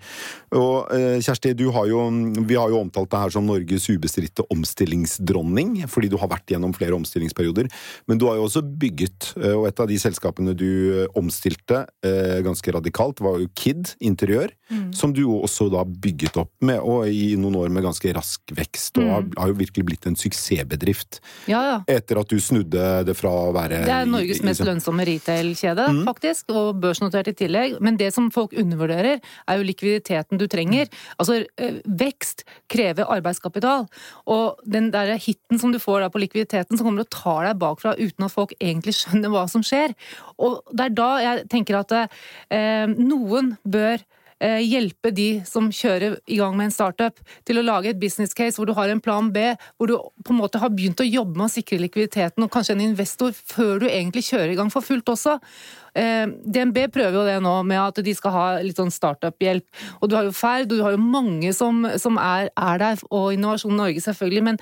Og 0.59 0.91
eh, 0.95 1.17
Kjersti, 1.23 1.53
du 1.57 1.69
har 1.75 1.87
jo, 1.89 2.03
vi 2.43 2.59
har 2.59 2.73
jo 2.73 2.81
omtalt 2.83 3.11
deg 3.13 3.25
her 3.25 3.35
som 3.35 3.47
Norges 3.47 3.87
ubestridte 3.89 4.45
omstillingsdronning, 4.53 5.79
fordi 5.91 6.11
du 6.11 6.17
har 6.21 6.31
vært 6.31 6.53
gjennom 6.53 6.75
flere 6.75 6.97
omstillingsperioder. 6.97 7.69
Men 8.09 8.21
du 8.21 8.27
har 8.29 8.39
jo 8.39 8.47
også 8.47 8.63
bygget, 8.63 9.33
og 9.53 9.67
et 9.69 9.79
av 9.79 9.89
de 9.89 9.97
selskapene 9.99 10.53
du 10.57 11.05
omstilte 11.17 11.83
ganske 12.45 12.73
radikalt, 12.75 13.21
var 13.23 13.39
jo 13.41 13.49
Kid 13.57 13.93
Interiør, 14.03 14.51
som 14.95 15.13
du 15.13 15.23
jo 15.23 15.37
også 15.45 15.69
da 15.71 15.83
bygget 15.85 16.37
opp 16.41 16.51
med, 16.65 16.81
og 16.81 17.07
i 17.09 17.33
noen 17.39 17.57
år 17.61 17.73
med 17.73 17.85
ganske 17.85 18.13
rask 18.15 18.53
vekst, 18.55 18.99
og 19.01 19.09
har, 19.09 19.27
har 19.39 19.51
jo 19.51 19.59
virkelig 19.61 19.87
blitt 19.87 20.07
en 20.09 20.17
suksessbedrift. 20.19 20.72
Ja, 21.47 21.61
ja. 21.63 21.77
Etter 21.87 22.19
at 22.19 22.29
du 22.29 22.37
snudde 22.39 23.05
det 23.05 23.15
fra 23.17 23.29
å 23.29 23.53
være 23.53 23.83
Det 23.85 23.93
er 23.93 24.05
Norges 24.05 24.39
i- 24.39 24.43
i- 24.43 24.45
mest 24.45 24.61
lønnsomme 24.61 25.05
retail-kjede, 25.05 25.87
Mm. 25.87 26.03
faktisk, 26.05 26.49
og 26.49 26.81
børsnotert 26.81 27.27
i 27.27 27.33
tillegg. 27.33 27.79
Men 27.81 27.97
det 27.97 28.13
som 28.13 28.29
folk 28.31 28.51
undervurderer, 28.53 29.19
er 29.47 29.57
jo 29.57 29.63
likviditeten 29.63 30.37
du 30.37 30.47
trenger. 30.47 30.87
Altså, 31.19 31.45
eh, 31.57 31.81
vekst 31.87 32.43
krever 32.69 33.05
arbeidskapital, 33.05 33.87
og 34.27 34.59
den 34.67 34.91
der 34.91 35.17
hiten 35.17 35.59
som 35.59 35.71
du 35.71 35.79
får 35.79 36.09
på 36.11 36.19
likviditeten, 36.19 36.77
som 36.77 36.85
kommer 36.87 37.01
og 37.01 37.09
tar 37.09 37.45
deg 37.45 37.59
bakfra 37.59 37.95
uten 37.97 38.25
at 38.25 38.31
folk 38.31 38.53
egentlig 38.59 38.93
skjønner 38.95 39.29
hva 39.29 39.49
som 39.49 39.61
skjer. 39.61 39.93
Og 40.39 40.61
det 40.73 40.85
er 40.85 40.89
da 40.89 41.17
jeg 41.19 41.49
tenker 41.49 41.79
at 41.79 42.09
eh, 42.49 42.85
noen 42.87 43.57
bør 43.67 43.99
hjelpe 44.41 45.11
de 45.15 45.27
som 45.47 45.69
kjører 45.73 46.17
i 46.27 46.39
gang 46.39 46.55
med 46.57 46.69
en 46.69 46.75
startup, 46.75 47.19
til 47.47 47.59
å 47.59 47.65
lage 47.65 47.91
et 47.91 47.99
business 48.01 48.33
case 48.37 48.59
hvor 48.59 48.69
du 48.69 48.73
har 48.77 48.91
en 48.91 49.01
plan 49.03 49.29
B, 49.33 49.53
hvor 49.77 49.89
du 49.89 49.95
på 50.25 50.33
en 50.33 50.41
måte 50.41 50.61
har 50.61 50.73
begynt 50.73 51.01
å 51.03 51.07
jobbe 51.07 51.37
med 51.37 51.47
å 51.47 51.53
sikre 51.53 51.81
likviditeten, 51.81 52.43
og 52.43 52.51
kanskje 52.53 52.77
en 52.77 52.85
investor 52.87 53.33
før 53.35 53.83
du 53.83 53.87
egentlig 53.89 54.25
kjører 54.29 54.53
i 54.53 54.57
gang 54.59 54.71
for 54.73 54.85
fullt 54.85 55.13
også. 55.13 55.37
Eh, 55.95 56.25
DNB 56.27 56.87
prøver 56.93 57.19
jo 57.19 57.27
det 57.27 57.37
nå 57.45 57.53
med 57.69 57.81
at 57.81 58.01
de 58.05 58.15
skal 58.17 58.33
ha 58.33 58.47
litt 58.65 58.79
sånn 58.79 58.93
startup-hjelp. 58.93 59.67
Og 60.01 60.09
du 60.09 60.17
har 60.17 60.27
jo 60.27 60.35
Ferd, 60.35 60.71
og 60.71 60.79
du 60.79 60.83
har 60.85 60.95
jo 60.95 61.03
mange 61.03 61.53
som, 61.55 61.85
som 62.01 62.17
er, 62.21 62.49
er 62.57 62.81
der, 62.81 63.05
og 63.11 63.31
Innovasjon 63.35 63.77
Norge 63.77 64.01
selvfølgelig. 64.03 64.49
men 64.51 64.61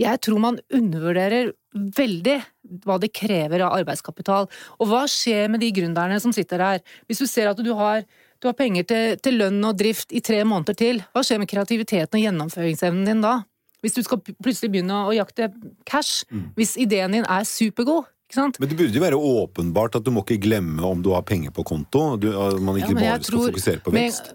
jeg 0.00 0.20
tror 0.24 0.40
man 0.40 0.58
undervurderer 0.72 1.50
veldig 1.96 2.38
hva 2.86 2.96
det 3.02 3.12
krever 3.14 3.64
av 3.66 3.76
arbeidskapital. 3.80 4.48
Og 4.80 4.90
hva 4.90 5.04
skjer 5.10 5.50
med 5.52 5.62
de 5.62 5.70
gründerne 5.76 6.18
som 6.22 6.32
sitter 6.34 6.62
her? 6.64 6.82
Hvis 7.06 7.20
du 7.22 7.26
ser 7.28 7.50
at 7.50 7.60
du 7.60 7.72
har, 7.76 8.06
du 8.40 8.48
har 8.48 8.56
penger 8.56 8.86
til, 8.88 9.16
til 9.20 9.36
lønn 9.40 9.60
og 9.68 9.76
drift 9.80 10.12
i 10.16 10.20
tre 10.24 10.40
måneder 10.48 10.76
til, 10.80 11.02
hva 11.12 11.22
skjer 11.26 11.42
med 11.42 11.50
kreativiteten 11.50 12.16
og 12.18 12.24
gjennomføringsevnen 12.24 13.04
din 13.08 13.20
da? 13.24 13.40
Hvis 13.84 13.96
du 13.96 14.02
skal 14.04 14.20
plutselig 14.44 14.70
begynne 14.74 14.96
å 15.08 15.12
jakte 15.16 15.50
cash, 15.88 16.24
hvis 16.56 16.74
ideen 16.80 17.12
din 17.16 17.24
er 17.28 17.44
supergod? 17.48 18.08
Men 18.30 18.52
det 18.70 18.76
burde 18.78 18.94
jo 18.94 19.02
være 19.02 19.18
åpenbart 19.18 19.96
at 19.98 20.04
du 20.06 20.12
må 20.14 20.22
ikke 20.22 20.36
glemme 20.44 20.84
om 20.86 21.00
du 21.02 21.08
har 21.10 21.24
penger 21.26 21.50
på 21.50 21.64
konto. 21.66 22.14
Du, 22.20 22.28
man 22.62 22.76
ikke 22.78 22.92
Ja, 22.94 23.16
bare 23.16 23.24
skal 23.26 23.42
fokusere 23.48 23.80
på 23.82 23.90
med- 23.90 24.06
vekst. 24.06 24.28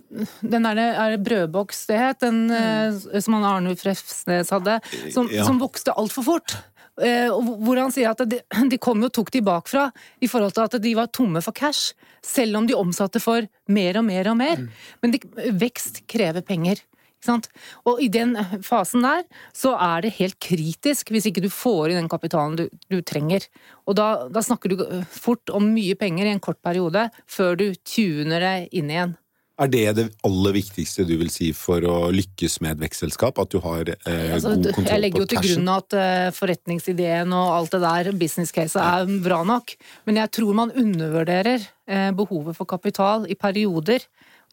Den 0.44 0.66
er 0.68 0.76
det, 0.76 0.88
er 1.00 1.14
det 1.16 1.22
brødboks 1.24 1.86
det 1.88 2.00
het, 2.02 2.20
den 2.20 2.42
mm. 2.52 3.22
som 3.24 3.38
han 3.38 3.46
Arnulf 3.54 3.86
Refsnes 3.88 4.52
hadde, 4.52 4.82
som, 5.14 5.30
Ja. 5.32 5.46
som 5.48 5.62
vokste 5.64 5.96
altfor 5.96 6.28
fort. 6.28 6.58
Eh, 6.96 7.28
hvor 7.28 7.76
han 7.76 7.92
sier 7.92 8.14
at 8.14 8.24
de, 8.30 8.40
de 8.72 8.80
kom 8.80 9.04
og 9.04 9.14
tok 9.16 9.32
de 9.36 9.44
bakfra 9.44 9.90
i 10.24 10.30
forhold 10.32 10.56
til 10.56 10.68
at 10.68 10.78
de 10.82 10.96
var 10.96 11.12
tomme 11.12 11.42
for 11.44 11.56
cash, 11.56 11.94
selv 12.24 12.62
om 12.62 12.68
de 12.68 12.78
omsatte 12.78 13.20
for 13.24 13.48
mer 13.68 14.00
og 14.00 14.08
mer 14.08 14.32
og 14.32 14.38
mer. 14.40 14.64
Men 15.04 15.16
de, 15.16 15.22
vekst 15.60 16.06
krever 16.12 16.46
penger. 16.46 16.80
Ikke 17.16 17.28
sant? 17.28 17.50
Og 17.88 18.00
i 18.04 18.08
den 18.12 18.36
fasen 18.64 19.04
der 19.06 19.26
så 19.56 19.74
er 19.82 20.06
det 20.06 20.16
helt 20.20 20.38
kritisk 20.44 21.12
hvis 21.12 21.28
ikke 21.30 21.44
du 21.44 21.50
får 21.52 21.92
inn 21.92 22.00
den 22.04 22.12
kapitalen 22.12 22.58
du, 22.60 22.66
du 22.92 23.00
trenger. 23.02 23.48
Og 23.90 23.98
da, 24.00 24.10
da 24.32 24.44
snakker 24.46 24.72
du 24.72 24.88
fort 25.12 25.52
om 25.52 25.72
mye 25.76 25.98
penger 26.00 26.30
i 26.30 26.36
en 26.36 26.44
kort 26.44 26.62
periode 26.64 27.10
før 27.28 27.60
du 27.60 27.68
tuner 27.84 28.44
deg 28.44 28.76
inn 28.76 28.92
igjen. 28.94 29.16
Er 29.56 29.70
det 29.72 29.84
det 29.96 30.06
aller 30.28 30.52
viktigste 30.58 31.06
du 31.08 31.14
vil 31.16 31.30
si 31.32 31.54
for 31.56 31.84
å 31.88 32.10
lykkes 32.12 32.58
med 32.64 32.76
et 32.76 32.82
vekstselskap? 32.84 33.38
At 33.40 33.54
du 33.54 33.62
har 33.64 33.88
eh, 33.94 34.34
Altså, 34.36 34.52
god 34.60 34.90
jeg 34.90 35.00
legger 35.00 35.24
jo 35.24 35.28
til 35.32 35.44
grunn 35.46 35.72
at 35.72 35.96
eh, 35.96 36.28
forretningsideen 36.36 37.32
og 37.32 37.54
alt 37.54 37.78
det 37.78 37.82
der, 37.86 38.10
business 38.20 38.52
case, 38.56 38.76
er 38.76 39.08
bra 39.24 39.40
nok. 39.48 39.78
Men 40.10 40.20
jeg 40.20 40.34
tror 40.36 40.60
man 40.60 40.76
undervurderer 40.76 41.64
eh, 41.64 42.12
behovet 42.18 42.60
for 42.60 42.68
kapital 42.68 43.30
i 43.32 43.40
perioder. 43.40 44.04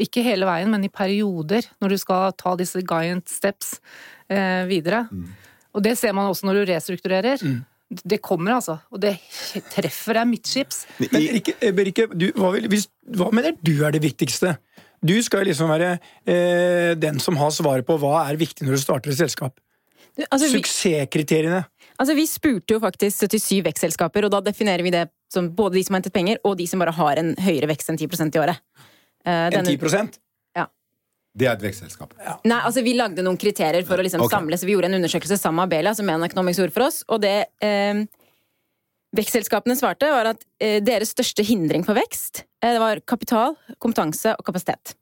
Ikke 0.02 0.22
hele 0.24 0.46
veien, 0.46 0.70
men 0.70 0.86
i 0.86 0.92
perioder, 0.92 1.66
når 1.82 1.96
du 1.96 1.98
skal 2.00 2.30
ta 2.38 2.54
disse 2.60 2.80
giant 2.86 3.26
steps 3.28 3.74
eh, 4.30 4.62
videre. 4.70 5.08
Mm. 5.10 5.28
Og 5.74 5.82
det 5.82 5.96
ser 5.98 6.14
man 6.14 6.30
også 6.30 6.46
når 6.46 6.62
du 6.62 6.66
restrukturerer. 6.70 7.42
Det 7.92 8.22
kommer, 8.24 8.54
altså. 8.56 8.78
Og 8.94 9.02
det 9.02 9.16
treffer 9.74 10.16
deg 10.16 10.30
midtskips. 10.30 10.84
Men 11.02 11.26
Rikke, 11.36 11.56
Rikke 11.90 12.06
du, 12.14 12.30
hva, 12.38 12.54
vil, 12.54 12.70
hvis, 12.72 12.86
hva 13.18 13.28
mener 13.34 13.58
du 13.60 13.74
er 13.82 13.92
det 13.92 14.04
viktigste? 14.04 14.54
Du 15.02 15.16
skal 15.26 15.46
liksom 15.48 15.70
være 15.72 15.96
eh, 16.24 16.92
den 16.98 17.18
som 17.22 17.36
har 17.40 17.50
svaret 17.54 17.86
på 17.86 17.98
hva 17.98 18.22
er 18.28 18.38
viktig 18.40 18.66
når 18.66 18.78
du 18.78 18.82
starter 18.84 19.12
et 19.12 19.18
selskap. 19.18 19.58
Altså, 20.28 20.46
vi, 20.46 20.60
Suksesskriteriene. 20.60 21.62
altså, 21.96 22.14
vi 22.14 22.26
spurte 22.28 22.76
jo 22.76 22.80
faktisk 22.82 23.24
77 23.24 23.62
vekstselskaper, 23.64 24.26
og 24.28 24.34
da 24.34 24.42
definerer 24.44 24.84
vi 24.84 24.92
det 24.92 25.06
som 25.32 25.48
både 25.56 25.78
de 25.78 25.84
som 25.86 25.96
har 25.96 26.02
hentet 26.02 26.14
penger, 26.14 26.40
og 26.44 26.58
de 26.60 26.66
som 26.68 26.82
bare 26.84 26.92
har 26.94 27.20
en 27.22 27.32
høyere 27.40 27.70
vekst 27.72 27.90
enn 27.90 27.98
10% 27.98 28.36
i 28.36 28.42
året. 28.42 28.60
Eh, 29.24 29.32
enn 29.32 29.64
denne- 29.64 29.78
10 29.78 30.20
Det 31.34 31.46
er 31.48 31.54
et 31.56 31.62
vekstselskap. 31.64 32.12
Nei, 32.44 32.60
altså 32.60 32.82
Vi 32.84 32.92
lagde 32.92 33.22
noen 33.24 33.38
kriterier 33.40 33.86
for 33.88 33.96
å 33.96 34.04
liksom 34.04 34.20
okay. 34.20 34.36
samle, 34.36 34.58
så 34.60 34.66
vi 34.68 34.74
gjorde 34.74 34.90
en 34.90 34.98
undersøkelse 35.00 35.38
sammen 35.40 35.62
med 35.62 35.70
Abelia, 35.72 35.94
som 35.96 36.08
er 36.08 36.18
en 36.18 36.28
økonomisk 36.28 36.60
ord 36.66 36.74
for 36.74 36.84
oss. 36.90 36.98
Og 37.08 37.22
det 37.24 37.46
eh, 37.64 38.04
vekstselskapene 39.16 39.76
svarte, 39.78 40.08
var 40.12 40.32
at 40.32 40.44
eh, 40.62 40.78
deres 40.84 41.12
største 41.14 41.44
hindring 41.46 41.84
for 41.84 41.98
vekst 41.98 42.44
eh, 42.62 42.72
det 42.72 42.80
var 42.82 43.00
kapital, 43.08 43.56
kompetanse 43.82 44.34
og 44.38 44.44
kapasitet. 44.46 44.94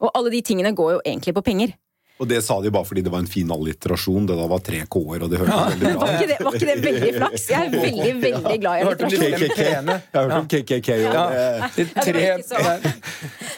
Og 0.00 0.12
alle 0.14 0.30
de 0.34 0.42
tingene 0.44 0.74
går 0.76 0.96
jo 0.98 1.02
egentlig 1.06 1.34
på 1.34 1.42
penger. 1.46 1.74
Og 2.16 2.24
det 2.30 2.38
sa 2.46 2.54
de 2.64 2.70
bare 2.72 2.86
fordi 2.88 3.02
det 3.04 3.10
var 3.12 3.20
en 3.20 3.28
fin 3.28 3.50
alliterasjon. 3.52 4.24
Det 4.24 4.36
da 4.38 4.46
var 4.48 4.62
tre 4.64 4.78
k-er, 4.88 5.24
og 5.26 5.28
det 5.28 5.36
hørtes 5.42 5.66
veldig 5.68 5.90
bra 5.90 5.96
Var 6.00 6.12
ikke, 6.14 6.28
det, 6.30 6.36
var 6.46 6.54
ikke 6.56 6.68
det 6.70 6.76
veldig 6.86 7.10
flaks? 7.18 7.42
Jeg 7.50 7.66
er 7.66 7.74
veldig, 7.74 8.12
veldig 8.22 8.54
glad 8.62 8.78
i 8.78 8.84
alliterasjon. 8.86 9.24
Jeg 9.26 9.82
har 10.14 10.22
hørt 10.22 10.36
om 10.38 10.48
KKK 10.48 10.94
og 10.96 11.16
Ja. 12.16 12.38
så- 12.46 12.62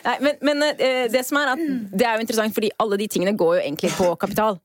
Nei, 0.09 0.17
men, 0.25 0.41
men 0.43 0.63
eh, 0.73 1.05
det 1.13 1.23
som 1.29 1.39
er 1.39 1.53
at 1.53 1.63
det 1.93 2.07
er 2.09 2.17
jo 2.19 2.25
interessant, 2.27 2.55
fordi 2.57 2.73
alle 2.83 2.99
de 2.99 3.07
tingene 3.15 3.37
går 3.39 3.59
jo 3.59 3.63
egentlig 3.63 3.93
på 3.95 4.11
kapital. 4.19 4.59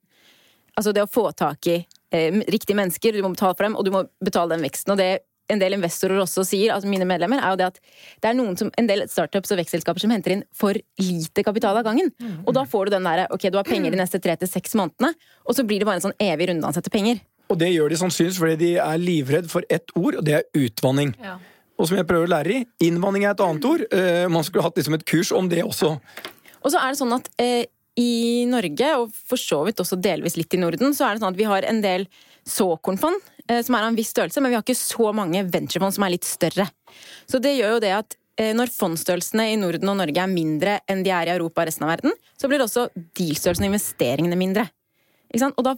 Altså 0.73 0.93
det 0.95 1.03
å 1.05 1.09
få 1.13 1.27
tak 1.37 1.67
i 1.69 1.77
eh, 2.13 2.41
riktige 2.49 2.77
mennesker, 2.79 3.13
du 3.13 3.21
må 3.21 3.33
betale 3.35 3.53
for 3.53 3.67
dem, 3.67 3.75
og 3.77 3.85
du 3.85 3.91
må 3.93 4.05
betale 4.25 4.55
den 4.55 4.65
veksten. 4.65 4.95
Og 4.95 4.97
det 4.97 5.11
en 5.51 5.59
del 5.59 5.75
investorer 5.75 6.21
også 6.23 6.45
sier, 6.47 6.71
altså 6.73 6.89
mine 6.89 7.07
medlemmer, 7.07 7.41
er 7.43 7.53
jo 7.53 7.59
det 7.59 7.67
at 7.73 7.79
det 8.23 8.29
er 8.29 8.37
noen 8.37 8.55
som, 8.59 8.71
en 8.79 8.89
del 8.89 9.03
startups 9.11 9.51
og 9.53 9.59
vekstselskaper 9.59 10.03
som 10.03 10.13
henter 10.13 10.37
inn 10.37 10.45
for 10.55 10.77
lite 11.01 11.43
kapital 11.45 11.79
av 11.79 11.87
gangen. 11.87 12.13
Og 12.45 12.53
da 12.55 12.63
får 12.69 12.87
du 12.87 12.95
den 12.95 13.07
derre 13.07 13.27
ok, 13.33 13.49
du 13.51 13.59
har 13.59 13.67
penger 13.67 13.93
de 13.93 13.99
neste 13.99 14.21
tre 14.23 14.37
til 14.39 14.49
seks 14.49 14.77
månedene, 14.79 15.13
og 15.43 15.57
så 15.57 15.65
blir 15.67 15.83
det 15.83 15.89
bare 15.89 15.99
en 15.99 16.07
sånn 16.07 16.19
evig 16.23 16.49
runddans 16.51 16.79
etter 16.79 16.93
penger. 16.93 17.21
Og 17.51 17.59
det 17.59 17.73
gjør 17.73 17.91
de 17.91 17.99
sannsynligvis 17.99 18.39
fordi 18.39 18.59
de 18.61 18.71
er 18.81 19.01
livredd 19.01 19.49
for 19.51 19.67
ett 19.73 19.91
ord, 19.99 20.21
og 20.21 20.23
det 20.25 20.39
er 20.39 20.47
utvanning. 20.63 21.11
Ja. 21.21 21.37
Og 21.77 21.89
som 21.89 21.97
jeg 21.97 22.07
prøver 22.07 22.29
å 22.29 22.33
lære 22.35 22.55
i, 22.55 22.63
innvanning 22.87 23.25
er 23.25 23.33
et 23.33 23.43
annet 23.43 23.65
ord. 23.67 23.83
Eh, 23.91 24.25
man 24.31 24.45
skulle 24.45 24.63
hatt 24.65 24.77
liksom 24.79 24.95
et 24.95 25.05
kurs 25.09 25.33
om 25.35 25.49
det 25.51 25.63
også. 25.65 25.95
Og 26.63 26.71
så 26.71 26.79
er 26.79 26.93
det 26.93 26.99
sånn 27.01 27.15
at 27.17 27.27
eh, 27.41 27.65
i 27.99 28.45
Norge, 28.49 28.93
og 29.01 29.11
for 29.13 29.41
så 29.41 29.63
vidt 29.67 29.81
også 29.83 29.99
delvis 30.01 30.37
litt 30.39 30.53
i 30.55 30.61
Norden, 30.61 30.95
så 30.95 31.07
er 31.07 31.15
det 31.15 31.23
sånn 31.23 31.33
at 31.33 31.39
vi 31.41 31.49
har 31.49 31.65
en 31.67 31.81
del 31.83 32.07
såkornfond 32.49 33.32
som 33.65 33.75
er 33.75 33.85
av 33.85 33.91
en 33.91 33.97
viss 33.97 34.13
størrelse, 34.13 34.41
men 34.41 34.53
vi 34.53 34.57
har 34.57 34.65
ikke 34.65 34.77
så 34.77 35.11
mange 35.15 35.43
venturefond 35.51 35.95
som 35.95 36.05
er 36.05 36.15
litt 36.15 36.27
større. 36.27 36.67
Så 37.29 37.41
det 37.43 37.55
gjør 37.57 37.75
jo 37.77 37.81
det 37.83 37.91
at 37.97 38.15
eh, 38.39 38.53
når 38.55 38.71
fondsstørrelsene 38.75 39.49
i 39.51 39.57
Norden 39.59 39.91
og 39.91 39.99
Norge 39.99 40.23
er 40.23 40.31
mindre 40.31 40.77
enn 40.89 41.03
de 41.05 41.11
er 41.13 41.31
i 41.31 41.35
Europa 41.35 41.63
og 41.63 41.69
resten 41.71 41.87
av 41.87 41.93
verden, 41.95 42.15
så 42.39 42.51
blir 42.51 42.63
også 42.63 42.87
dealstørrelsen 43.19 43.67
og 43.67 43.73
investeringene 43.73 44.39
mindre. 44.39 44.69
Ikke 45.33 45.47
sant? 45.47 45.57
Og 45.57 45.65
da 45.65 45.71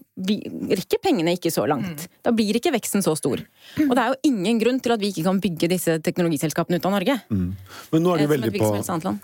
rekker 0.75 0.99
pengene 0.99 1.31
ikke 1.37 1.47
så 1.53 1.63
langt. 1.69 2.09
Da 2.27 2.33
blir 2.35 2.57
ikke 2.59 2.73
veksten 2.75 3.05
så 3.05 3.13
stor. 3.15 3.39
Og 3.85 3.93
det 3.95 4.01
er 4.01 4.09
jo 4.11 4.17
ingen 4.27 4.57
grunn 4.59 4.81
til 4.83 4.91
at 4.91 4.99
vi 4.99 5.13
ikke 5.13 5.23
kan 5.29 5.39
bygge 5.39 5.69
disse 5.71 5.95
teknologiselskapene 6.03 6.81
ut 6.81 6.87
av 6.89 6.91
Norge. 6.97 7.15
Men 7.31 8.03
nå 8.03 8.11
er 8.11 8.19
de 8.19 8.25
Eh, 8.25 8.31
veldig 8.33 8.51
på. 8.59 8.71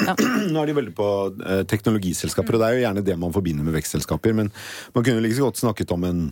Ja. 0.08 0.16
Nå 0.54 0.62
er 0.62 0.72
de 0.72 0.78
veldig 0.78 0.94
på 0.96 1.10
eh, 1.36 1.66
teknologiselskaper, 1.68 2.56
og 2.56 2.64
det 2.64 2.70
er 2.70 2.78
jo 2.78 2.86
gjerne 2.86 3.04
det 3.10 3.18
man 3.20 3.36
forbinder 3.36 3.68
med 3.68 3.76
vekstselskaper. 3.76 4.38
Men 4.38 4.54
man 4.96 5.04
kunne 5.04 5.20
like 5.26 5.36
så 5.36 5.50
godt 5.50 5.60
snakket 5.60 5.92
om 5.92 6.08
en, 6.08 6.24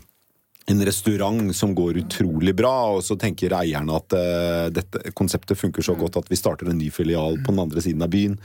en 0.70 0.84
restaurant 0.86 1.56
som 1.56 1.74
går 1.78 2.00
utrolig 2.04 2.54
bra, 2.58 2.74
og 2.96 3.02
så 3.06 3.18
tenker 3.20 3.56
eierne 3.58 3.96
at 3.98 4.16
uh, 4.16 4.68
dette 4.74 5.14
konseptet 5.18 5.58
funker 5.58 5.86
så 5.86 5.96
godt 5.98 6.20
at 6.22 6.30
vi 6.30 6.38
starter 6.40 6.70
en 6.70 6.78
ny 6.80 6.92
filial 6.94 7.40
på 7.44 7.54
den 7.54 7.64
andre 7.64 7.84
siden 7.84 8.06
av 8.06 8.12
byen. 8.14 8.38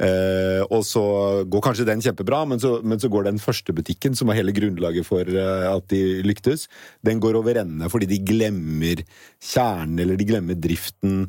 Uh, 0.00 0.60
og 0.68 0.84
så 0.86 1.04
går 1.50 1.64
kanskje 1.64 1.88
den 1.88 2.04
kjempebra, 2.04 2.42
men 2.50 2.60
så, 2.62 2.76
men 2.84 3.00
så 3.00 3.10
går 3.12 3.30
den 3.30 3.40
første 3.42 3.74
butikken, 3.76 4.16
som 4.18 4.30
var 4.30 4.38
hele 4.38 4.54
grunnlaget 4.56 5.08
for 5.08 5.24
uh, 5.24 5.70
at 5.72 5.88
de 5.92 6.20
lyktes, 6.26 6.68
den 7.06 7.22
går 7.22 7.38
over 7.40 7.62
ende 7.62 7.88
fordi 7.90 8.06
de 8.10 8.20
glemmer 8.22 9.00
kjernen, 9.40 9.98
eller 10.02 10.18
de 10.20 10.26
glemmer 10.28 10.58
driften. 10.58 11.24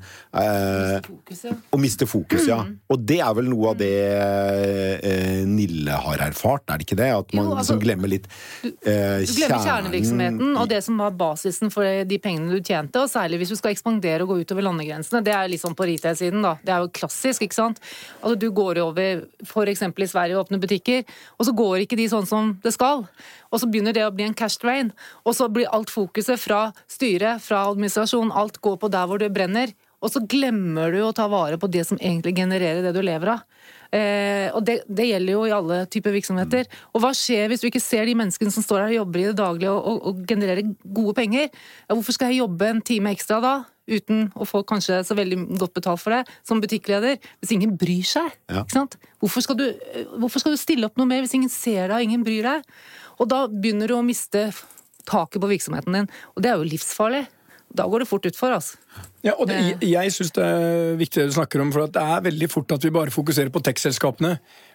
og 1.72 1.80
mister 1.82 2.10
fokus, 2.10 2.44
ja. 2.50 2.62
Mm. 2.68 2.76
Og 2.92 3.06
det 3.08 3.20
er 3.24 3.32
vel 3.38 3.48
noe 3.52 3.72
av 3.72 3.80
det 3.80 3.92
eh, 5.08 5.42
Nille 5.48 5.96
har 6.06 6.24
erfart, 6.28 6.68
er 6.68 6.82
det 6.82 6.88
ikke 6.88 7.00
det? 7.00 7.10
At 7.16 7.34
man 7.38 7.48
Jo, 7.48 7.56
altså, 7.56 7.78
liksom 7.78 7.82
glemmer 7.86 8.12
litt 8.12 8.28
eh, 8.68 9.24
Du 10.42 10.56
og 10.58 10.68
det 10.72 10.80
som 10.82 10.98
var 10.98 11.14
basisen 11.14 11.70
for 11.74 11.86
de 12.08 12.18
pengene 12.22 12.50
du 12.50 12.66
tjente, 12.66 12.98
og 12.98 13.10
særlig 13.12 13.42
hvis 13.42 13.52
du 13.54 13.58
skal 13.60 13.76
ekspandere 13.76 14.26
og 14.26 14.32
gå 14.32 14.40
utover 14.42 14.66
landegrensene. 14.66 15.22
Det 15.26 15.34
er 15.36 15.50
litt 15.52 15.62
sånn 15.62 15.76
på 15.78 15.86
retail-siden, 15.86 16.42
da. 16.42 16.56
Det 16.66 16.74
er 16.74 16.82
jo 16.82 16.94
klassisk, 16.98 17.46
ikke 17.46 17.58
sant. 17.58 17.82
Altså 18.22 18.40
du 18.42 18.48
går 18.58 18.82
over 18.82 19.22
f.eks. 19.46 19.84
i 19.86 20.10
Sverige 20.10 20.40
og 20.40 20.48
åpner 20.48 20.64
butikker, 20.64 21.06
og 21.38 21.46
så 21.46 21.54
går 21.62 21.84
ikke 21.86 22.00
de 22.00 22.10
sånn 22.10 22.26
som 22.30 22.56
det 22.64 22.74
skal. 22.74 23.06
Og 23.52 23.62
så 23.62 23.70
begynner 23.70 23.94
det 23.94 24.08
å 24.08 24.14
bli 24.16 24.26
en 24.30 24.38
cash 24.38 24.58
drain, 24.64 24.90
og 25.22 25.38
så 25.38 25.50
blir 25.52 25.70
alt 25.70 25.94
fokuset 25.94 26.42
fra 26.42 26.72
styret, 26.90 27.44
fra 27.46 27.68
administrasjon, 27.70 28.34
alt 28.34 28.58
går 28.66 28.82
på 28.82 28.92
der 28.94 29.10
hvor 29.10 29.22
det 29.22 29.30
brenner. 29.36 29.76
Og 30.02 30.10
så 30.10 30.24
glemmer 30.26 30.90
du 30.90 31.04
å 31.06 31.14
ta 31.14 31.28
vare 31.30 31.62
på 31.62 31.70
det 31.70 31.86
som 31.86 32.00
egentlig 32.02 32.34
genererer 32.40 32.82
det 32.82 32.96
du 32.98 33.04
lever 33.06 33.36
av. 33.36 33.46
Eh, 33.92 34.48
og 34.56 34.64
det, 34.64 34.78
det 34.88 35.10
gjelder 35.10 35.36
jo 35.36 35.42
i 35.48 35.54
alle 35.56 35.82
typer 35.92 36.16
virksomheter. 36.16 36.70
Og 36.96 37.04
hva 37.04 37.12
skjer 37.18 37.52
hvis 37.52 37.64
du 37.64 37.68
ikke 37.68 37.84
ser 37.84 38.08
de 38.08 38.16
menneskene 38.16 38.54
som 38.54 38.64
står 38.64 38.86
her 38.86 38.94
og 38.94 38.98
jobber 39.02 39.20
i 39.20 39.28
det 39.28 39.38
daglige 39.40 39.74
og, 39.74 39.82
og, 39.84 40.00
og 40.08 40.24
genererer 40.30 40.72
gode 40.82 41.16
penger? 41.18 41.50
Ja, 41.52 41.96
hvorfor 41.98 42.16
skal 42.16 42.32
jeg 42.32 42.42
jobbe 42.42 42.70
en 42.72 42.82
time 42.88 43.12
ekstra 43.12 43.42
da, 43.44 43.54
uten 43.92 44.30
å 44.40 44.48
få 44.48 44.64
kanskje 44.68 45.02
så 45.08 45.18
veldig 45.18 45.42
godt 45.60 45.76
betalt 45.76 46.04
for 46.04 46.16
det, 46.16 46.22
som 46.48 46.62
butikkleder, 46.64 47.20
hvis 47.42 47.56
ingen 47.58 47.76
bryr 47.80 48.08
seg? 48.08 48.32
Ja. 48.54 48.64
Hvorfor 49.20 49.44
skal, 49.44 49.60
du, 49.60 49.68
eh, 49.68 50.08
hvorfor 50.22 50.44
skal 50.44 50.56
du 50.56 50.62
stille 50.62 50.88
opp 50.88 51.00
noe 51.02 51.10
mer 51.10 51.26
hvis 51.26 51.36
ingen 51.38 51.52
ser 51.52 51.92
deg 51.92 51.98
og 51.98 52.08
ingen 52.08 52.24
bryr 52.28 52.48
deg? 52.48 52.72
Og 53.20 53.28
da 53.30 53.44
begynner 53.52 53.92
du 53.92 53.98
å 54.00 54.06
miste 54.06 54.48
taket 55.10 55.42
på 55.42 55.50
virksomheten 55.52 56.00
din, 56.00 56.10
og 56.36 56.44
det 56.44 56.52
er 56.52 56.62
jo 56.62 56.72
livsfarlig. 56.72 57.26
Da 57.74 57.86
går 57.88 58.04
det 58.04 58.08
fort 58.10 58.26
utfor, 58.28 58.52
altså. 58.52 58.76
Ja, 59.24 59.34
og 59.40 59.48
det, 59.48 59.56
jeg 59.80 59.90
jeg 59.94 60.12
syns 60.12 60.32
det 60.36 60.44
er 60.44 60.96
viktig 61.00 61.22
det 61.22 61.28
du 61.30 61.36
snakker 61.38 61.62
om, 61.64 61.70
for 61.72 61.88
det 61.88 62.02
er 62.02 62.24
veldig 62.26 62.50
fort 62.52 62.72
at 62.76 62.84
vi 62.84 62.90
bare 62.92 63.14
fokuserer 63.14 63.52
på 63.54 63.62
tech-selskapene. 63.64 64.32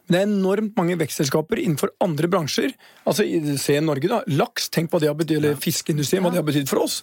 Men 0.06 0.14
det 0.14 0.20
er 0.22 0.28
enormt 0.30 0.76
mange 0.78 0.96
vekstselskaper 1.00 1.58
innenfor 1.60 1.90
andre 2.00 2.28
bransjer. 2.30 2.72
Altså, 3.06 3.26
i- 3.26 3.56
Se 3.58 3.80
Norge, 3.80 4.08
da. 4.08 4.22
Laks, 4.28 4.68
tenk 4.70 4.90
på 4.90 5.00
det 5.02 5.08
har 5.08 5.14
betydd, 5.18 5.36
eller 5.42 5.56
fiskeindustrien, 5.60 6.22
hva 6.22 6.30
det 6.32 6.40
har 6.40 6.46
betydd 6.48 6.68
for 6.70 6.84
oss. 6.84 7.02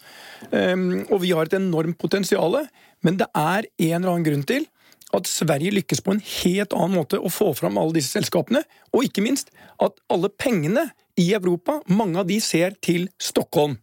Um, 0.51 1.05
og 1.11 1.19
vi 1.21 1.31
har 1.35 1.45
et 1.45 1.53
enormt 1.59 1.97
potensial, 1.99 2.67
men 3.03 3.17
det 3.17 3.27
er 3.35 3.67
en 3.79 4.01
eller 4.01 4.13
annen 4.15 4.25
grunn 4.25 4.45
til 4.47 4.65
at 5.13 5.27
Sverige 5.29 5.75
lykkes 5.75 6.01
på 6.01 6.11
en 6.15 6.23
helt 6.25 6.73
annen 6.73 6.95
måte 6.97 7.19
å 7.21 7.29
få 7.29 7.51
fram 7.55 7.77
alle 7.77 7.93
disse 7.93 8.15
selskapene. 8.17 8.63
Og 8.95 9.03
ikke 9.05 9.21
minst 9.21 9.51
at 9.79 9.99
alle 10.09 10.29
pengene 10.29 10.87
i 11.19 11.33
Europa, 11.35 11.81
mange 11.87 12.17
av 12.17 12.25
de 12.25 12.39
ser 12.41 12.73
til 12.81 13.09
Stockholm. 13.21 13.77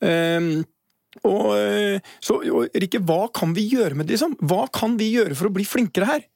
Um, 0.00 0.64
og, 1.24 1.56
eh, 1.56 2.00
så, 2.20 2.40
og, 2.52 2.68
Rikke, 2.74 3.00
hva 3.06 3.26
kan 3.34 3.54
vi 3.56 3.68
gjøre 3.72 3.96
med 3.96 4.06
det? 4.06 4.16
Liksom? 4.16 4.36
Hva 4.46 4.66
kan 4.72 4.98
vi 5.00 5.12
gjøre 5.14 5.36
for 5.38 5.48
å 5.48 5.54
bli 5.54 5.66
flinkere 5.68 6.10
her? 6.10 6.26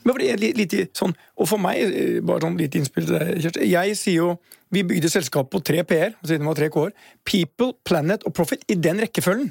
Er 0.00 0.40
litt 0.40 0.72
sånn, 0.96 1.12
og 1.36 1.48
for 1.50 1.60
meg, 1.60 1.82
eh, 1.82 2.20
bare 2.24 2.40
sånn 2.46 2.56
litt 2.56 2.74
innspill 2.78 3.06
til 3.06 3.18
deg, 3.18 3.42
Kjersti. 3.44 3.68
Jeg 3.68 3.96
sier 4.00 4.16
jo 4.16 4.30
vi 4.70 4.84
bygde 4.86 5.10
selskap 5.10 5.50
på 5.50 5.60
tre 5.66 5.82
P-er, 5.82 6.14
siden 6.22 6.44
det 6.44 6.48
var 6.48 6.58
tre 6.58 6.68
K-er. 6.70 6.92
People, 7.26 7.72
Planet 7.84 8.22
og 8.24 8.34
Profit, 8.36 8.62
i 8.70 8.76
den 8.78 9.02
rekkefølgen. 9.02 9.50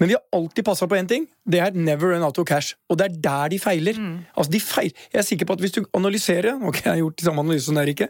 Men 0.00 0.08
vi 0.08 0.16
har 0.16 0.22
alltid 0.34 0.64
passa 0.64 0.88
på 0.88 0.96
én 0.96 1.06
ting. 1.06 1.28
Det 1.46 1.60
er 1.60 1.76
never 1.76 2.10
run 2.10 2.24
out 2.24 2.38
of 2.40 2.46
cash. 2.48 2.74
Og 2.90 2.98
det 2.98 3.04
er 3.06 3.18
der 3.22 3.52
de 3.52 3.58
feiler. 3.62 3.94
Altså, 4.34 4.50
de 4.50 4.60
feil. 4.60 4.90
Jeg 5.12 5.20
er 5.20 5.26
sikker 5.28 5.46
på 5.46 5.52
at 5.52 5.60
hvis 5.60 5.76
du 5.76 5.84
analyserer, 5.94 6.56
ok, 6.58 6.80
jeg 6.80 6.90
har 6.90 6.98
gjort 7.02 7.18
de 7.20 7.24
samme 7.28 7.44
analysene 7.44 7.66
som 7.66 7.78
deg, 7.78 7.90
Rikke, 7.92 8.08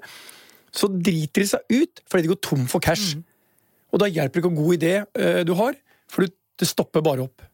så 0.73 0.89
driter 0.89 1.43
de 1.43 1.49
seg 1.51 1.77
ut 1.83 2.03
fordi 2.09 2.23
de 2.23 2.33
går 2.33 2.41
tom 2.49 2.65
for 2.71 2.81
cash. 2.81 3.19
Og 3.93 4.01
da 4.01 4.09
hjelper 4.09 4.39
det 4.39 4.43
ikke 4.43 4.53
hvor 4.53 4.69
god 4.69 4.77
idé 4.79 4.93
eh, 5.01 5.41
du 5.47 5.55
har, 5.59 5.77
for 6.11 6.27
det 6.27 6.69
stopper 6.69 7.05
bare 7.05 7.27
opp. 7.27 7.45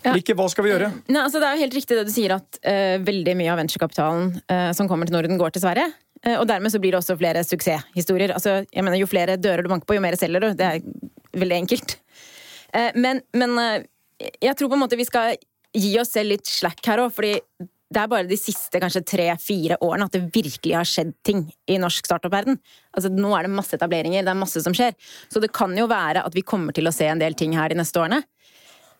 Ja. 0.00 0.14
Rikke, 0.16 0.32
hva 0.36 0.46
skal 0.48 0.64
vi 0.64 0.70
gjøre? 0.72 0.88
Nei, 1.12 1.20
altså 1.20 1.40
Det 1.42 1.48
er 1.48 1.56
jo 1.58 1.64
helt 1.66 1.74
riktig 1.76 1.96
det 1.98 2.06
du 2.08 2.12
sier, 2.12 2.32
at 2.32 2.60
uh, 2.64 2.96
veldig 3.04 3.34
mye 3.36 3.50
av 3.52 3.58
venturekapitalen 3.60 4.30
uh, 4.48 4.70
som 4.76 4.88
kommer 4.88 5.08
til 5.08 5.18
Norden, 5.18 5.36
går 5.40 5.52
til 5.52 5.64
Sverige. 5.66 5.90
Uh, 6.24 6.38
og 6.38 6.46
dermed 6.48 6.72
så 6.72 6.80
blir 6.80 6.94
det 6.94 7.02
også 7.02 7.18
flere 7.20 7.42
suksesshistorier. 7.44 8.32
Altså, 8.32 8.62
jeg 8.64 8.86
mener, 8.86 8.96
Jo 8.96 9.08
flere 9.10 9.36
dører 9.36 9.66
du 9.66 9.68
banker 9.72 9.90
på, 9.90 9.98
jo 9.98 10.04
mer 10.04 10.16
selger 10.16 10.46
du. 10.46 10.48
Det 10.56 10.70
er 10.70 10.80
veldig 11.36 11.58
enkelt. 11.58 11.98
Men 12.94 13.18
men 13.34 13.56
jeg 14.38 14.54
tror 14.56 14.68
på 14.70 14.76
en 14.76 14.82
måte 14.84 14.98
vi 14.98 15.06
skal 15.08 15.34
gi 15.74 15.90
oss 15.98 16.12
selv 16.14 16.30
litt 16.36 16.46
slack 16.46 16.78
her 16.86 17.02
òg, 17.02 17.10
fordi 17.14 17.32
det 17.90 17.98
er 17.98 18.10
bare 18.10 18.28
de 18.30 18.38
siste 18.38 18.78
kanskje 18.82 19.02
tre-fire 19.02 19.78
årene 19.82 20.06
at 20.06 20.14
det 20.14 20.28
virkelig 20.30 20.76
har 20.76 20.86
skjedd 20.86 21.10
ting 21.26 21.42
i 21.70 21.78
norsk 21.82 22.06
startup-verden. 22.06 22.60
Altså, 22.94 23.10
nå 23.10 23.32
er 23.34 23.46
det 23.46 23.54
masse 23.56 23.74
etableringer, 23.74 24.22
det 24.22 24.30
er 24.30 24.38
masse 24.38 24.62
som 24.62 24.76
skjer. 24.76 24.94
Så 25.26 25.42
det 25.42 25.50
kan 25.56 25.74
jo 25.76 25.88
være 25.90 26.22
at 26.22 26.36
vi 26.36 26.46
kommer 26.46 26.76
til 26.76 26.86
å 26.86 26.94
se 26.94 27.08
en 27.10 27.22
del 27.22 27.34
ting 27.38 27.56
her 27.58 27.72
de 27.72 27.80
neste 27.80 27.98
årene. 27.98 28.22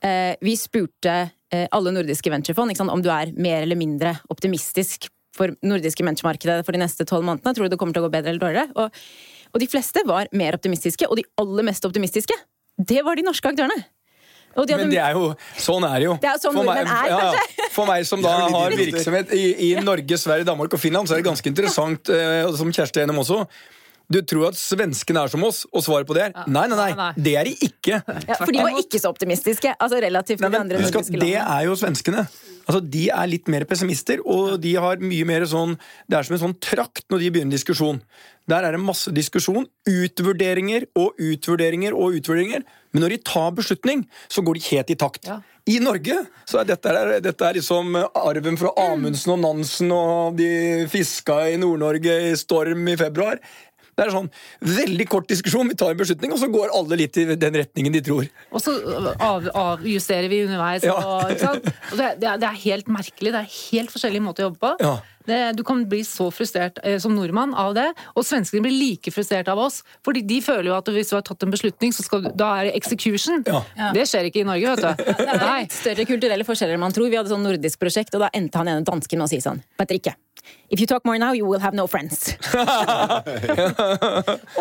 Eh, 0.03 0.35
vi 0.43 0.57
spurte 0.59 1.15
eh, 1.53 1.69
alle 1.71 1.95
nordiske 1.95 2.33
venturefond 2.33 2.75
sant, 2.75 2.91
om 2.91 3.05
du 3.05 3.11
er 3.15 3.31
mer 3.39 3.63
eller 3.63 3.79
mindre 3.79 4.17
optimistisk 4.33 5.07
for 5.37 5.55
nordiske 5.63 6.03
venturemarkedet 6.03 6.65
for 6.67 6.75
de 6.75 6.83
neste 6.83 7.07
tolv 7.07 7.29
månedene. 7.29 7.55
Tror 7.55 7.69
du 7.69 7.77
det 7.77 7.79
kommer 7.79 7.95
til 7.95 8.03
å 8.03 8.09
gå 8.09 8.15
bedre 8.17 8.35
eller 8.35 8.43
dårligere? 8.43 8.75
Og, 8.75 9.03
og 9.55 9.63
de 9.63 9.71
fleste 9.71 10.03
var 10.09 10.31
mer 10.35 10.59
optimistiske, 10.59 11.07
og 11.07 11.21
de 11.21 11.29
aller 11.39 11.71
mest 11.71 11.87
optimistiske, 11.87 12.35
det 12.91 13.05
var 13.07 13.19
de 13.21 13.29
norske 13.29 13.55
aktørene. 13.55 13.85
Og 14.57 14.67
de 14.67 14.73
hadde- 14.75 14.85
Men 14.85 14.91
det 14.91 14.99
er 14.99 15.13
jo, 15.15 15.35
sånn 15.57 15.85
er 15.87 15.97
det 16.01 16.07
jo. 16.09 16.15
Det 16.21 16.31
er 16.31 16.39
sånn 16.43 16.55
for, 16.55 16.65
meg, 16.65 16.87
er, 16.87 17.09
ja, 17.09 17.69
for 17.71 17.87
meg 17.87 18.07
som 18.07 18.23
da 18.27 18.33
har 18.51 18.71
virksomhet 18.75 19.31
i, 19.33 19.45
i 19.71 19.75
Norge, 19.81 20.19
Sverige, 20.19 20.45
Danmark 20.49 20.73
og 20.75 20.81
Finland, 20.83 21.07
så 21.09 21.15
er 21.15 21.23
det 21.23 21.29
ganske 21.31 21.47
interessant, 21.53 22.09
eh, 22.11 22.51
som 22.59 22.73
Kjersti 22.75 22.99
er 23.01 23.07
gjennom 23.07 23.23
også. 23.23 23.45
Du 24.11 24.19
tror 24.27 24.49
at 24.51 24.59
svenskene 24.59 25.23
er 25.23 25.31
som 25.31 25.45
oss, 25.47 25.63
og 25.71 25.85
svaret 25.87 26.09
på 26.09 26.17
det 26.17 26.25
er 26.29 26.33
nei, 26.51 26.67
nei, 26.67 26.77
nei. 26.77 26.89
Nei, 26.91 26.95
nei. 26.99 27.25
Det 27.29 27.35
er 27.39 27.47
de 27.47 27.53
ikke. 27.69 28.01
Ja, 28.27 28.39
for 28.41 28.51
de 28.51 28.65
var 28.65 28.79
ikke 28.81 28.99
så 28.99 29.13
optimistiske, 29.13 29.75
altså 29.79 30.01
relativt 30.03 30.41
Nei, 30.43 30.49
til 30.49 30.51
de 30.51 30.57
men 30.57 30.65
andre 30.67 30.81
husk 30.83 30.99
landene. 30.99 31.23
Det 31.29 31.37
er 31.45 31.69
jo 31.69 31.77
svenskene. 31.79 32.25
Altså, 32.67 32.81
De 32.87 33.05
er 33.11 33.31
litt 33.31 33.49
mer 33.51 33.67
pessimister, 33.71 34.21
og 34.27 34.59
de 34.63 34.75
har 34.79 35.01
mye 35.03 35.27
mer 35.27 35.47
sånn 35.49 35.77
Det 36.07 36.19
er 36.19 36.27
som 36.27 36.37
en 36.37 36.43
sånn 36.45 36.59
trakt 36.63 37.07
når 37.11 37.23
de 37.25 37.31
begynner 37.35 37.57
diskusjon. 37.57 38.03
Der 38.51 38.67
er 38.67 38.75
det 38.75 38.83
masse 38.83 39.13
diskusjon, 39.15 39.69
utvurderinger 39.87 40.89
og 40.99 41.19
utvurderinger 41.23 41.95
og 41.95 42.19
utvurderinger. 42.19 42.65
Men 42.91 43.05
når 43.05 43.15
de 43.15 43.19
tar 43.31 43.53
beslutning, 43.55 44.05
så 44.27 44.43
går 44.43 44.59
de 44.59 44.67
helt 44.73 44.91
i 44.91 44.99
takt. 44.99 45.29
Ja. 45.31 45.39
I 45.71 45.77
Norge 45.83 46.17
så 46.49 46.63
er 46.63 46.71
dette, 46.73 46.93
dette 47.23 47.47
er 47.47 47.59
liksom 47.59 47.95
arven 48.01 48.57
fra 48.59 48.73
Amundsen 48.89 49.37
og 49.37 49.43
Nansen 49.45 49.93
og 49.95 50.39
de 50.41 50.49
fiska 50.91 51.45
i 51.53 51.59
Nord-Norge 51.61 52.17
i 52.31 52.33
storm 52.41 52.89
i 52.91 52.97
februar. 52.99 53.39
Det 54.01 54.07
er 54.09 54.15
sånn 54.15 54.31
veldig 54.65 55.07
kort 55.13 55.29
diskusjon, 55.29 55.69
vi 55.69 55.77
tar 55.79 55.93
en 55.93 56.01
beslutning, 56.01 56.33
og 56.33 56.41
så 56.41 56.49
går 56.53 56.73
alle 56.77 57.01
litt 57.03 57.21
i 57.21 57.27
den 57.35 57.61
retningen 57.61 57.97
de 57.99 58.03
tror. 58.07 58.27
Og 58.51 58.65
så 58.65 58.75
av, 59.13 59.47
avjusterer 59.53 60.31
vi 60.33 60.45
underveis. 60.47 60.87
Ja. 60.89 60.97
Og, 60.97 61.35
ikke 61.35 61.47
sant? 61.47 61.71
og 61.91 62.01
det, 62.01 62.11
det, 62.23 62.33
er, 62.33 62.43
det 62.43 62.51
er 62.51 62.61
helt 62.65 62.93
merkelig. 62.93 63.35
Det 63.37 63.43
er 63.45 63.57
helt 63.61 63.93
forskjellige 63.93 64.25
måter 64.25 64.47
å 64.47 64.51
jobbe 64.51 64.63
på. 64.65 64.75
Ja. 64.89 64.99
Det, 65.29 65.39
du 65.59 65.63
kan 65.67 65.83
bli 65.89 66.01
så 66.07 66.31
frustrert 66.33 66.81
eh, 66.83 66.97
som 67.03 67.13
nordmann 67.15 67.53
av 67.59 67.75
det, 67.77 67.87
og 68.17 68.25
svenskene 68.27 68.65
blir 68.65 68.75
like 68.75 69.13
frustrert 69.15 69.51
av 69.53 69.61
oss. 69.61 69.83
Fordi 70.07 70.25
de 70.27 70.41
føler 70.45 70.71
jo 70.71 70.79
at 70.79 70.89
hvis 70.91 71.13
du 71.13 71.19
har 71.19 71.27
tatt 71.27 71.45
en 71.45 71.53
beslutning, 71.53 71.93
så 71.95 72.07
skal 72.07 72.25
du, 72.25 72.31
da 72.35 72.51
er 72.59 72.71
det 72.71 72.79
execution. 72.81 73.45
Ja. 73.47 73.93
Det 73.95 74.09
skjer 74.09 74.31
ikke 74.31 74.43
i 74.43 74.49
Norge, 74.49 74.75
vet 74.75 75.05
du. 75.05 75.15
Det 75.21 75.29
er 75.29 75.45
Nei. 75.45 75.63
større 75.75 76.09
kulturelle 76.09 76.47
forskjeller 76.49 76.79
enn 76.79 76.83
man 76.83 76.97
tror. 76.97 77.11
Vi 77.13 77.21
hadde 77.21 77.33
sånn 77.33 77.45
nordisk 77.47 77.83
prosjekt, 77.83 78.17
og 78.17 78.25
da 78.25 78.33
endte 78.37 78.63
han 78.63 78.73
ene 78.73 78.87
dansken 78.87 79.21
med 79.21 79.29
å 79.29 79.33
si 79.33 79.43
sånn 79.45 79.63
Petter 79.79 80.01
ikke. 80.01 80.17
If 80.71 80.81
you 80.81 80.87
talk 80.87 81.05
more 81.05 81.19
now, 81.19 81.33
you 81.35 81.47
will 81.47 81.61
have 81.61 81.75
no 81.75 81.87
friends. 81.91 82.37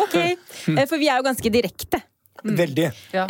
ok. 0.04 0.14
Eh, 0.16 0.86
For 0.86 0.98
vi 0.98 1.08
er 1.08 1.20
jo 1.20 1.26
ganske 1.26 1.52
direkte. 1.52 2.00
Veldig. 2.42 2.88
Ja. 3.14 3.26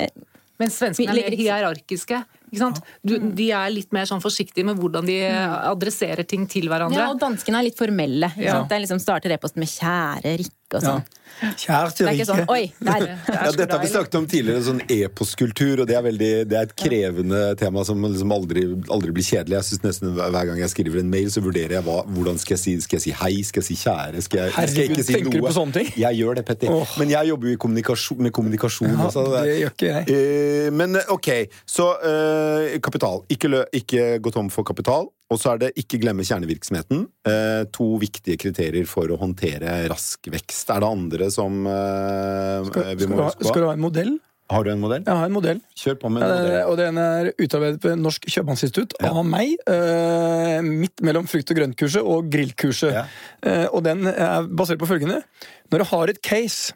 Men 0.60 0.72
svenskene 0.72 1.12
er 1.14 1.30
mer 1.30 1.36
hierarkiske. 1.40 2.20
Ikke 2.50 2.60
sant? 2.60 2.80
Du, 3.06 3.14
de 3.18 3.46
er 3.54 3.70
litt 3.72 3.92
mer 3.96 4.08
sånn 4.10 4.20
forsiktige 4.22 4.66
med 4.66 4.80
hvordan 4.80 5.06
de 5.08 5.18
adresserer 5.30 6.26
ting 6.28 6.46
til 6.50 6.68
hverandre. 6.70 6.98
Ja, 6.98 7.10
og 7.12 7.20
danskene 7.22 7.60
er 7.60 7.68
litt 7.70 7.78
formelle. 7.78 8.32
Ikke 8.36 8.48
Ja. 8.48 8.62
Det 8.68 8.76
er 8.76 8.82
liksom 8.84 9.00
starter 9.02 9.32
e-posten 9.36 9.60
med 9.62 9.70
'kjære 9.72 10.36
Rikke' 10.42 10.59
og 10.74 10.82
Ja. 10.82 10.88
sånn. 10.90 11.02
Kjært 11.40 11.96
Det 11.96 12.04
er 12.04 12.12
ikke 12.18 12.26
sånn 12.28 12.48
'oi, 12.52 12.72
der'. 12.84 13.06
Ja, 13.32 13.50
dette 13.56 13.72
har 13.72 13.80
vi 13.80 13.88
snakket 13.88 14.14
om 14.18 14.26
tidligere, 14.26 14.60
sånn 14.60 14.82
eposkultur, 14.92 15.80
og 15.80 15.86
det 15.88 15.96
er, 15.96 16.02
veldig, 16.02 16.48
det 16.48 16.52
er 16.58 16.62
et 16.68 16.74
krevende 16.76 17.56
tema 17.56 17.84
som 17.84 17.96
liksom 18.02 18.30
aldri, 18.34 18.64
aldri 18.92 19.10
blir 19.16 19.24
kjedelig. 19.24 19.56
Jeg 19.56 19.64
synes 19.70 19.82
nesten 19.86 20.12
hver 20.18 20.46
gang 20.46 20.58
jeg 20.58 20.68
skriver 20.68 21.00
en 21.00 21.08
mail, 21.08 21.30
så 21.32 21.40
vurderer 21.40 21.78
jeg 21.78 21.84
hva, 21.86 22.04
hvordan 22.06 22.36
skal 22.38 22.56
jeg 22.56 22.60
si 22.60 22.80
Skal 22.80 22.98
jeg 22.98 23.02
si 23.02 23.10
hei, 23.10 23.42
skal 23.42 23.62
jeg 23.62 23.68
si 23.70 23.76
kjære, 23.88 24.22
skal 24.22 24.40
jeg, 24.40 24.52
skal 24.52 24.68
jeg 24.68 24.90
ikke 24.90 25.04
si 25.04 25.14
tenker 25.14 25.30
du 25.32 25.40
på 25.40 25.52
sånne 25.56 25.72
ting? 25.72 25.88
Jeg 25.96 26.18
gjør 26.20 26.34
det, 26.36 26.44
Petter. 26.44 26.68
Oh. 26.70 26.86
Men 26.98 27.08
jeg 27.08 27.28
jobber 27.28 27.48
jo 27.48 27.52
i 27.54 27.56
kommunikasjon, 27.56 28.20
med 28.20 28.32
kommunikasjon 28.32 28.90
Ja, 28.92 29.06
også. 29.08 29.24
det 29.44 29.56
gjør 29.62 29.72
ikke 29.72 29.88
jeg. 29.94 30.10
Eh, 30.10 30.70
men 30.70 30.96
eh, 30.96 31.08
ok, 31.08 31.28
så 31.66 31.88
uh, 32.04 32.78
kapital. 32.80 33.24
Ikke, 33.30 33.48
lø, 33.48 33.64
ikke 33.72 34.20
gå 34.20 34.30
tom 34.32 34.50
for 34.50 34.62
kapital. 34.62 35.08
Og 35.30 35.38
så 35.38 35.52
er 35.54 35.60
det 35.62 35.68
ikke 35.78 36.00
glemme 36.02 36.24
kjernevirksomheten. 36.26 37.04
Eh, 37.30 37.60
to 37.70 37.84
viktige 38.02 38.34
kriterier 38.42 38.86
for 38.90 39.06
å 39.14 39.18
håndtere 39.20 39.76
rask 39.92 40.26
vekst. 40.32 40.72
Er 40.74 40.82
det 40.82 40.88
andre 40.90 41.28
som 41.30 41.60
eh, 41.70 42.64
Skal, 42.66 42.88
vi 42.98 43.06
må 43.12 43.20
huske 43.28 43.44
skal 43.46 43.54
på? 43.54 43.60
du 43.62 43.68
ha 43.68 43.76
en 43.76 43.84
modell? 43.84 44.10
Har 44.50 44.64
du 44.66 44.72
en 44.72 44.80
modell? 44.82 45.04
Jeg 45.06 45.14
har 45.20 45.28
en 45.30 45.34
modell. 45.36 45.60
Kjør 45.78 45.98
på 46.02 46.10
med 46.10 46.24
en 46.26 46.32
Eh, 46.32 46.40
modell. 46.42 46.64
og 46.72 46.76
den 46.80 46.98
er 46.98 47.28
utarbeidet 47.38 47.84
ved 47.86 48.00
Norsk 48.02 48.26
Kjøpmannsinstitutt 48.26 48.96
Ja. 48.98 49.12
av 49.14 49.22
meg. 49.24 49.52
eh, 49.70 50.58
midt 50.66 50.98
mellom 51.06 51.28
frukt 51.30 51.52
og 51.54 51.56
grønt-kurset 51.60 52.02
og 52.02 52.26
grillkurset. 52.34 52.92
Ja. 52.92 53.04
Eh, 53.46 53.68
og 53.70 53.84
den 53.86 54.08
er 54.10 54.48
basert 54.50 54.82
på 54.82 54.90
følgende. 54.90 55.22
Når 55.70 55.78
du 55.78 55.84
har 55.92 56.08
et 56.10 56.20
case, 56.26 56.72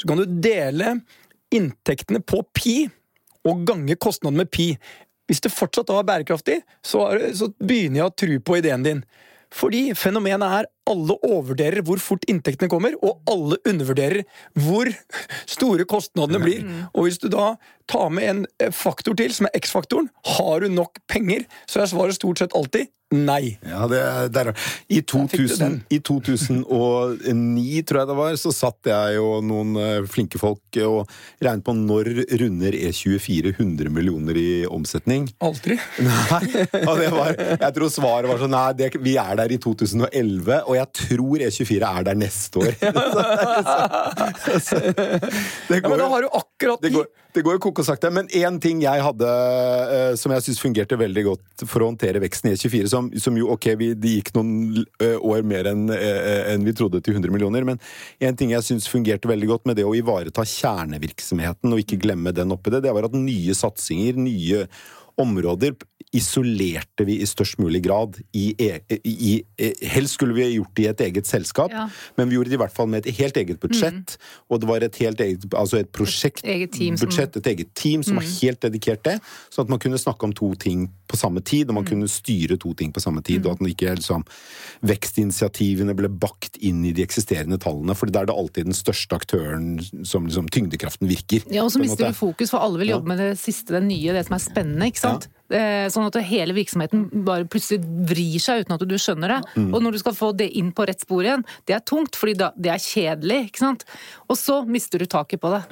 så 0.00 0.08
kan 0.08 0.16
du 0.16 0.24
dele 0.40 1.02
inntektene 1.52 2.24
på 2.24 2.40
pi 2.56 2.88
og 3.44 3.66
gange 3.68 3.96
kostnaden 4.00 4.38
med 4.40 4.50
pi. 4.50 4.70
Hvis 5.30 5.42
det 5.44 5.52
fortsatt 5.54 5.88
da 5.88 5.98
er 6.00 6.08
bærekraftig, 6.08 6.60
så, 6.84 7.06
så 7.36 7.50
begynner 7.62 8.02
jeg 8.02 8.08
å 8.08 8.16
tro 8.24 8.38
på 8.42 8.58
ideen 8.58 8.86
din. 8.86 9.04
Fordi 9.52 9.90
fenomenet 9.98 10.58
er 10.60 10.68
alle 10.90 11.14
overvurderer 11.24 11.84
hvor 11.86 12.00
fort 12.02 12.24
inntektene 12.30 12.68
kommer, 12.72 12.96
og 13.06 13.20
alle 13.30 13.58
undervurderer 13.68 14.24
hvor 14.58 14.90
store 15.48 15.86
kostnadene 15.88 16.40
blir. 16.42 16.64
Og 16.92 17.06
hvis 17.06 17.20
du 17.22 17.28
da 17.32 17.52
tar 17.90 18.10
med 18.14 18.28
en 18.30 18.42
eh, 18.62 18.70
faktor 18.74 19.14
til, 19.18 19.32
som 19.34 19.46
er 19.50 19.56
X-faktoren, 19.62 20.08
har 20.38 20.60
du 20.64 20.68
nok 20.72 20.98
penger, 21.10 21.46
så 21.70 21.82
er 21.84 21.90
svaret 21.92 22.18
stort 22.18 22.42
sett 22.42 22.54
alltid 22.58 22.90
nei. 23.12 23.58
Ja, 23.68 23.84
det, 23.92 23.98
er- 24.00 24.28
der, 24.32 24.48
er- 24.54 24.68
I, 24.88 25.02
2000. 25.04 25.82
I 25.92 25.98
2009, 26.00 27.82
tror 27.84 27.98
jeg 28.00 28.08
det 28.08 28.16
var, 28.16 28.36
så 28.40 28.52
satt 28.56 28.88
jeg 28.88 29.18
og 29.20 29.42
noen 29.44 29.74
eh, 29.76 30.06
flinke 30.08 30.40
folk 30.40 30.78
og 30.86 31.10
regnet 31.44 31.64
på 31.66 31.74
når 31.76 32.08
runder 32.40 32.76
E24 32.78 33.52
100 33.58 33.92
millioner 33.92 34.38
i 34.40 34.46
omsetning. 34.64 35.26
Aldri. 35.44 35.76
Nei, 36.00 36.40
og 36.86 36.94
det 37.02 37.10
var, 37.12 37.36
jeg 37.36 37.76
tror 37.76 37.92
svaret 37.92 38.30
var 38.32 38.40
sånn 38.40 38.52
Nei, 38.52 38.64
det, 38.76 38.90
vi 39.00 39.14
er 39.20 39.36
der 39.42 39.52
i 39.54 39.60
2011, 39.62 40.62
og 40.68 40.71
jeg 40.76 40.88
tror 40.98 41.44
E24 41.48 41.88
er 41.88 42.06
der 42.06 42.18
neste 42.18 42.62
år. 42.62 42.72
Så 44.66 44.78
det 44.78 45.82
Ja, 45.82 45.88
men 45.88 45.98
da 45.98 46.08
har 46.12 46.24
du 46.24 46.30
akkurat 46.30 46.82
det 46.82 46.92
går, 46.94 47.06
det 47.34 47.42
går 47.46 47.58
koko 47.62 47.84
sakte. 47.84 48.10
Men 48.12 48.28
én 48.28 48.58
ting 48.62 48.82
jeg 48.84 49.04
hadde 49.04 49.28
eh, 49.96 50.14
som 50.20 50.34
jeg 50.34 50.44
syns 50.46 50.60
fungerte 50.62 50.98
veldig 51.00 51.24
godt 51.30 51.64
for 51.66 51.84
å 51.84 51.90
håndtere 51.90 52.22
veksten 52.22 52.50
i 52.50 52.54
E24, 52.56 52.90
som, 52.92 53.10
som 53.20 53.36
jo 53.38 53.50
ok, 53.54 53.68
vi, 53.80 53.92
det 53.98 54.16
gikk 54.18 54.32
noen 54.36 54.82
eh, 55.02 55.16
år 55.16 55.44
mer 55.48 55.70
enn 55.72 55.86
eh, 55.94 56.52
enn 56.52 56.66
vi 56.66 56.74
trodde 56.76 57.02
til 57.04 57.16
100 57.16 57.32
millioner, 57.34 57.66
men 57.66 57.80
én 58.22 58.36
ting 58.38 58.52
jeg 58.52 58.66
syns 58.66 58.88
fungerte 58.90 59.30
veldig 59.30 59.52
godt 59.54 59.70
med 59.70 59.80
det 59.80 59.86
å 59.88 59.94
ivareta 59.96 60.44
kjernevirksomheten 60.46 61.72
og 61.72 61.84
ikke 61.84 62.00
glemme 62.02 62.34
den 62.36 62.52
oppi 62.54 62.74
det, 62.74 62.84
det 62.84 62.92
var 62.94 63.08
at 63.08 63.16
nye 63.16 63.56
satsinger, 63.56 64.18
nye 64.20 64.66
områder 65.20 65.74
isolerte 66.12 67.04
vi 67.08 67.18
i 67.22 67.26
størst 67.26 67.58
mulig 67.58 67.82
grad 67.86 68.18
i, 68.36 68.54
e- 68.60 68.80
i, 69.04 69.42
i 69.58 69.72
Helst 69.88 70.14
skulle 70.18 70.34
vi 70.36 70.44
gjort 70.54 70.74
det 70.76 70.84
i 70.84 70.88
et 70.90 71.00
eget 71.00 71.26
selskap, 71.26 71.70
Ja. 71.72 71.88
men 72.18 72.28
vi 72.28 72.36
gjorde 72.36 72.50
det 72.52 72.58
i 72.58 72.62
hvert 72.62 72.74
fall 72.74 72.86
med 72.92 73.06
et 73.06 73.14
helt 73.16 73.36
eget 73.36 73.60
budsjett. 73.60 74.16
Og 74.50 74.60
det 74.60 74.68
var 74.68 74.82
et 74.84 74.96
helt 74.96 75.20
eget 75.20 75.46
altså 75.54 75.78
et 75.80 75.90
prosjekt, 75.92 76.44
Et 76.44 76.50
eget 76.56 76.72
team 76.72 76.96
som- 76.96 77.08
budsjett, 77.08 77.36
et 77.36 77.46
eget 77.46 77.74
team 77.74 78.02
som 78.02 78.16
var 78.16 78.24
helt 78.42 78.60
dedikert 78.60 79.02
det. 79.04 79.20
Sånn 79.50 79.64
at 79.64 79.70
man 79.70 79.78
kunne 79.78 79.98
snakke 79.98 80.24
om 80.24 80.32
to 80.32 80.54
ting 80.54 80.90
på 81.08 81.16
samme 81.16 81.40
tid, 81.44 81.68
og 81.68 81.74
man 81.74 81.84
kunne 81.84 82.08
styre 82.08 82.58
to 82.60 82.74
ting 82.74 82.92
på 82.92 83.00
samme 83.00 83.22
tid. 83.22 83.44
Og 83.46 83.52
at 83.52 83.60
man 83.60 83.70
ikke 83.70 83.94
liksom 83.96 84.24
Vekstinitiativene 84.82 85.94
ble 85.96 86.08
bakt 86.08 86.56
inn 86.60 86.84
i 86.84 86.92
de 86.92 87.02
eksisterende 87.02 87.58
tallene, 87.62 87.94
for 87.96 88.06
der 88.12 88.22
er 88.26 88.26
det 88.30 88.36
alltid 88.36 88.64
den 88.68 88.76
største 88.76 89.16
aktøren 89.18 89.80
som 90.06 90.26
liksom 90.28 90.48
tyngdekraften 90.52 91.08
virker. 91.10 91.42
Ja, 91.52 91.64
og 91.64 91.72
så 91.72 91.80
mister 91.82 92.08
du 92.10 92.12
fokus, 92.16 92.50
for 92.50 92.58
alle 92.60 92.78
vil 92.78 92.88
Ja. 92.88 92.96
jobbe 92.98 93.08
med 93.08 93.18
det 93.18 93.38
siste, 93.38 93.72
det 93.72 93.82
nye, 93.84 94.12
det 94.12 94.26
som 94.26 94.34
er 94.34 94.38
spennende. 94.38 94.86
ikke 94.86 94.98
sant? 95.00 95.24
Eh, 95.26 95.30
Sånn 95.92 96.06
at 96.08 96.16
hele 96.24 96.54
virksomheten 96.56 97.02
bare 97.26 97.44
plutselig 97.50 97.82
vrir 98.08 98.40
seg 98.40 98.62
uten 98.64 98.74
at 98.76 98.84
du 98.88 98.94
skjønner 98.96 99.34
det. 99.36 99.40
Mm. 99.58 99.68
Og 99.74 99.82
når 99.84 99.92
du 99.96 99.98
skal 100.00 100.14
få 100.16 100.30
det 100.36 100.48
inn 100.58 100.70
på 100.72 100.86
rett 100.88 101.00
spor 101.04 101.22
igjen, 101.26 101.44
det 101.68 101.76
er 101.76 101.82
tungt, 101.84 102.16
fordi 102.16 102.34
da, 102.40 102.50
det 102.56 102.72
er 102.72 102.80
kjedelig. 102.80 103.38
ikke 103.50 103.62
sant? 103.62 103.84
Og 104.32 104.38
så 104.40 104.62
mister 104.66 104.98
du 105.02 105.06
taket 105.12 105.42
på 105.42 105.50
det. 105.52 105.62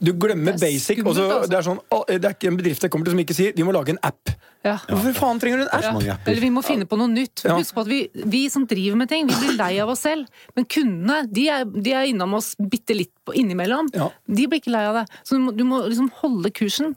Du 0.00 0.12
glemmer 0.12 0.52
Det 0.52 0.60
basic. 0.60 0.98
skummelt, 0.98 1.06
og 1.08 1.16
så- 1.16 1.30
altså. 1.30 1.50
det, 1.50 1.58
er 1.58 1.62
sånn, 1.70 1.80
å, 1.90 2.00
det 2.06 2.24
er 2.24 2.34
ikke 2.36 2.48
en 2.52 2.56
bedrift 2.60 2.82
jeg 2.82 2.90
kommer 2.90 3.04
til 3.08 3.12
som 3.16 3.24
ikke 3.24 3.34
sier 3.38 3.52
vi 3.56 3.62
må 3.66 3.72
lage 3.72 3.90
en 3.96 4.02
app. 4.02 4.34
Ja. 4.64 4.76
Hvorfor 4.90 5.14
faen 5.16 5.40
trenger 5.40 5.62
du 5.62 5.62
en 5.64 5.72
app? 5.72 6.02
Ja. 6.04 6.16
Eller 6.26 6.40
vi 6.42 6.50
må 6.52 6.60
finne 6.62 6.84
på 6.84 6.98
noe 7.00 7.08
nytt. 7.08 7.44
Ja. 7.46 7.56
Husk 7.56 7.72
på 7.74 7.80
at 7.80 7.88
vi, 7.88 8.00
vi 8.28 8.42
som 8.52 8.66
driver 8.68 8.96
med 9.00 9.08
ting, 9.08 9.26
vi 9.26 9.34
blir 9.40 9.56
lei 9.56 9.78
av 9.80 9.88
oss 9.88 10.00
selv. 10.04 10.28
Men 10.54 10.66
kundene 10.68 11.22
de 11.32 11.48
er, 11.48 11.64
de 11.64 11.92
er 11.96 12.10
innom 12.12 12.34
oss 12.36 12.54
bitte 12.60 12.92
litt 12.94 13.12
innimellom. 13.32 13.88
Ja. 13.96 14.10
De 14.28 14.46
blir 14.46 14.60
ikke 14.60 14.74
lei 14.74 14.84
av 14.84 15.00
det. 15.00 15.06
Så 15.24 15.38
du 15.38 15.46
må, 15.46 15.56
du 15.56 15.64
må 15.64 15.80
liksom 15.88 16.10
holde 16.20 16.52
kursen. 16.52 16.94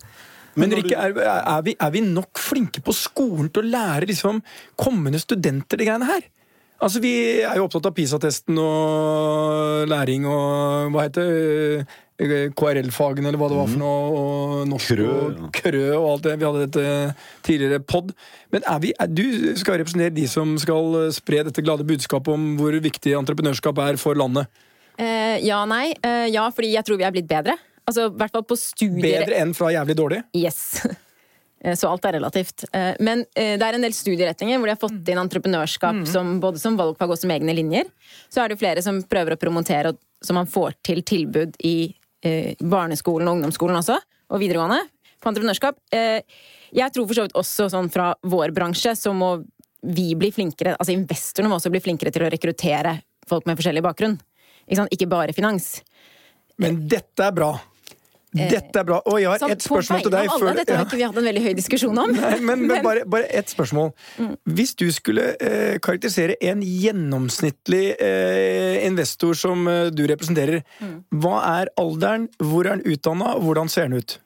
Men 0.60 0.76
Rikke, 0.78 0.94
er, 0.96 1.18
er, 1.18 1.66
vi, 1.66 1.74
er 1.80 1.92
vi 1.94 2.04
nok 2.06 2.40
flinke 2.42 2.84
på 2.86 2.94
skolen 2.96 3.50
til 3.54 3.64
å 3.64 3.74
lære 3.74 4.10
liksom, 4.10 4.44
kommende 4.80 5.22
studenter 5.22 5.80
de 5.80 5.90
greiene 5.90 6.10
her? 6.10 6.30
Altså, 6.84 7.00
Vi 7.04 7.14
er 7.42 7.58
jo 7.58 7.68
opptatt 7.68 7.88
av 7.88 7.96
PISA-testen 7.96 8.58
og 8.60 9.86
læring 9.88 10.26
og 10.28 10.92
hva 10.94 11.06
heter 11.06 11.30
det, 12.20 12.42
KRL-fagene 12.60 13.30
eller 13.30 13.40
hva 13.42 13.50
det 13.50 13.58
var 13.58 13.70
for 13.72 13.82
noe, 13.82 14.10
og 14.20 14.68
norsk 14.70 14.94
Krø, 14.94 15.08
og 15.14 15.48
krø 15.56 15.86
og 15.98 16.10
alt 16.12 16.28
det. 16.28 16.36
Vi 16.40 16.48
hadde 16.48 16.66
dette 16.68 17.16
tidligere 17.48 17.82
pod. 17.82 18.12
Men 18.54 18.68
er 18.70 18.84
vi, 18.84 18.94
er, 19.00 19.10
du 19.10 19.56
skal 19.60 19.80
representere 19.82 20.14
de 20.14 20.28
som 20.30 20.54
skal 20.62 21.00
spre 21.16 21.42
dette 21.48 21.64
glade 21.66 21.88
budskapet 21.88 22.36
om 22.36 22.54
hvor 22.60 22.78
viktig 22.84 23.16
entreprenørskap 23.18 23.82
er 23.88 24.00
for 24.02 24.20
landet. 24.20 24.52
Eh, 25.02 25.40
ja, 25.42 25.64
nei. 25.66 25.88
Eh, 26.06 26.28
ja, 26.36 26.46
fordi 26.54 26.76
jeg 26.76 26.86
tror 26.86 27.00
vi 27.02 27.08
er 27.08 27.16
blitt 27.16 27.32
bedre. 27.32 27.58
Altså, 27.88 28.08
i 28.10 28.18
hvert 28.20 28.36
fall 28.36 28.46
på 28.48 28.58
studier... 28.60 29.24
Bedre 29.26 29.40
enn 29.42 29.56
fra 29.58 29.72
jævlig 29.76 29.98
dårlig. 30.00 30.22
Yes. 30.38 30.62
Eh, 31.64 31.78
Så 31.80 31.88
alt 31.88 32.04
er 32.04 32.18
relativt. 32.18 32.66
Eh, 32.76 32.98
Men 33.00 33.22
eh, 33.40 33.54
det 33.56 33.64
er 33.64 33.78
en 33.78 33.86
del 33.86 33.94
studieretninger 33.96 34.58
hvor 34.60 34.68
de 34.68 34.74
har 34.74 34.82
fått 34.82 35.08
inn 35.14 35.22
entreprenørskap 35.22 36.02
som, 36.12 36.34
både 36.44 36.60
som 36.60 36.76
valgfag 36.76 37.14
og 37.16 37.22
som 37.22 37.32
egne 37.32 37.56
linjer. 37.56 37.88
Så 38.28 38.42
er 38.44 38.52
det 38.52 38.58
jo 38.58 38.64
flere 38.66 38.84
som 38.84 39.00
prøver 39.08 39.38
å 39.38 39.40
promotere, 39.40 39.94
Som 40.20 40.36
så 40.36 40.36
man 40.42 40.52
får 40.52 40.76
til 40.84 41.00
tilbud 41.08 41.56
i 41.64 41.96
barneskolen 42.60 43.28
og 43.32 43.38
ungdomsskolen 43.38 43.80
også, 43.80 43.96
og 44.28 44.40
videregående, 44.44 44.82
på 45.24 45.32
entreprenørskap. 45.32 45.80
Eh, 45.96 46.22
Jeg 46.74 46.92
tror 46.92 47.08
for 47.08 47.16
så 47.16 47.26
vidt 47.30 47.36
også 47.38 47.70
sånn 47.72 47.90
fra 47.94 48.12
vår 48.28 48.52
bransje 48.52 48.96
så 48.98 49.16
må 49.16 49.46
vi 49.84 50.16
bli 50.16 50.32
flinkere, 50.36 50.76
altså 50.80 50.92
investorene 50.96 51.48
må 51.52 51.60
også 51.60 51.72
bli 51.72 51.80
flinkere 51.84 52.12
til 52.12 52.24
å 52.26 52.32
rekruttere 52.32 52.98
folk 53.30 53.46
med 53.48 53.56
forskjellig 53.60 53.84
bakgrunn. 53.84 54.20
Ikke, 54.68 54.80
sant? 54.80 54.92
ikke 54.96 55.08
bare 55.12 55.36
finans. 55.36 55.78
Men 56.58 56.88
dette 56.88 57.24
er 57.24 57.32
bra. 57.36 57.54
Dette 58.34 58.80
er 58.82 58.84
bra. 58.88 58.98
Og 59.06 59.20
jeg 59.22 59.30
har 59.30 59.52
ett 59.54 59.62
spørsmål 59.66 60.02
til 60.06 60.12
deg. 60.16 60.30
før- 60.32 60.56
dette 60.58 60.76
har 60.78 60.86
ikke 60.88 60.98
vi 60.98 61.04
hatt 61.06 61.18
en 61.22 61.28
veldig 61.30 61.44
høy 61.46 61.54
diskusjon 61.60 61.98
om. 62.04 62.12
Nei, 62.18 62.40
men, 62.42 62.64
men 62.68 62.84
bare, 62.86 63.04
bare 63.06 63.28
ett 63.30 63.52
spørsmål. 63.54 63.92
Mm. 64.18 64.32
Hvis 64.58 64.74
du 64.80 64.88
skulle 64.96 65.28
eh, 65.40 65.78
karakterisere 65.84 66.36
en 66.42 66.62
gjennomsnittlig 66.66 67.84
eh, 68.02 68.86
investor 68.88 69.34
som 69.38 69.68
eh, 69.68 69.88
du 69.94 70.06
representerer, 70.10 70.64
Mm. 70.82 71.04
hva 71.22 71.38
er 71.62 71.70
alderen, 71.80 72.28
hvor 72.42 72.66
er 72.66 72.76
han 72.78 72.82
utdanna, 72.90 73.36
og 73.38 73.44
hvordan 73.46 73.70
ser 73.70 73.86
han 73.88 73.94
ut? 74.00 74.18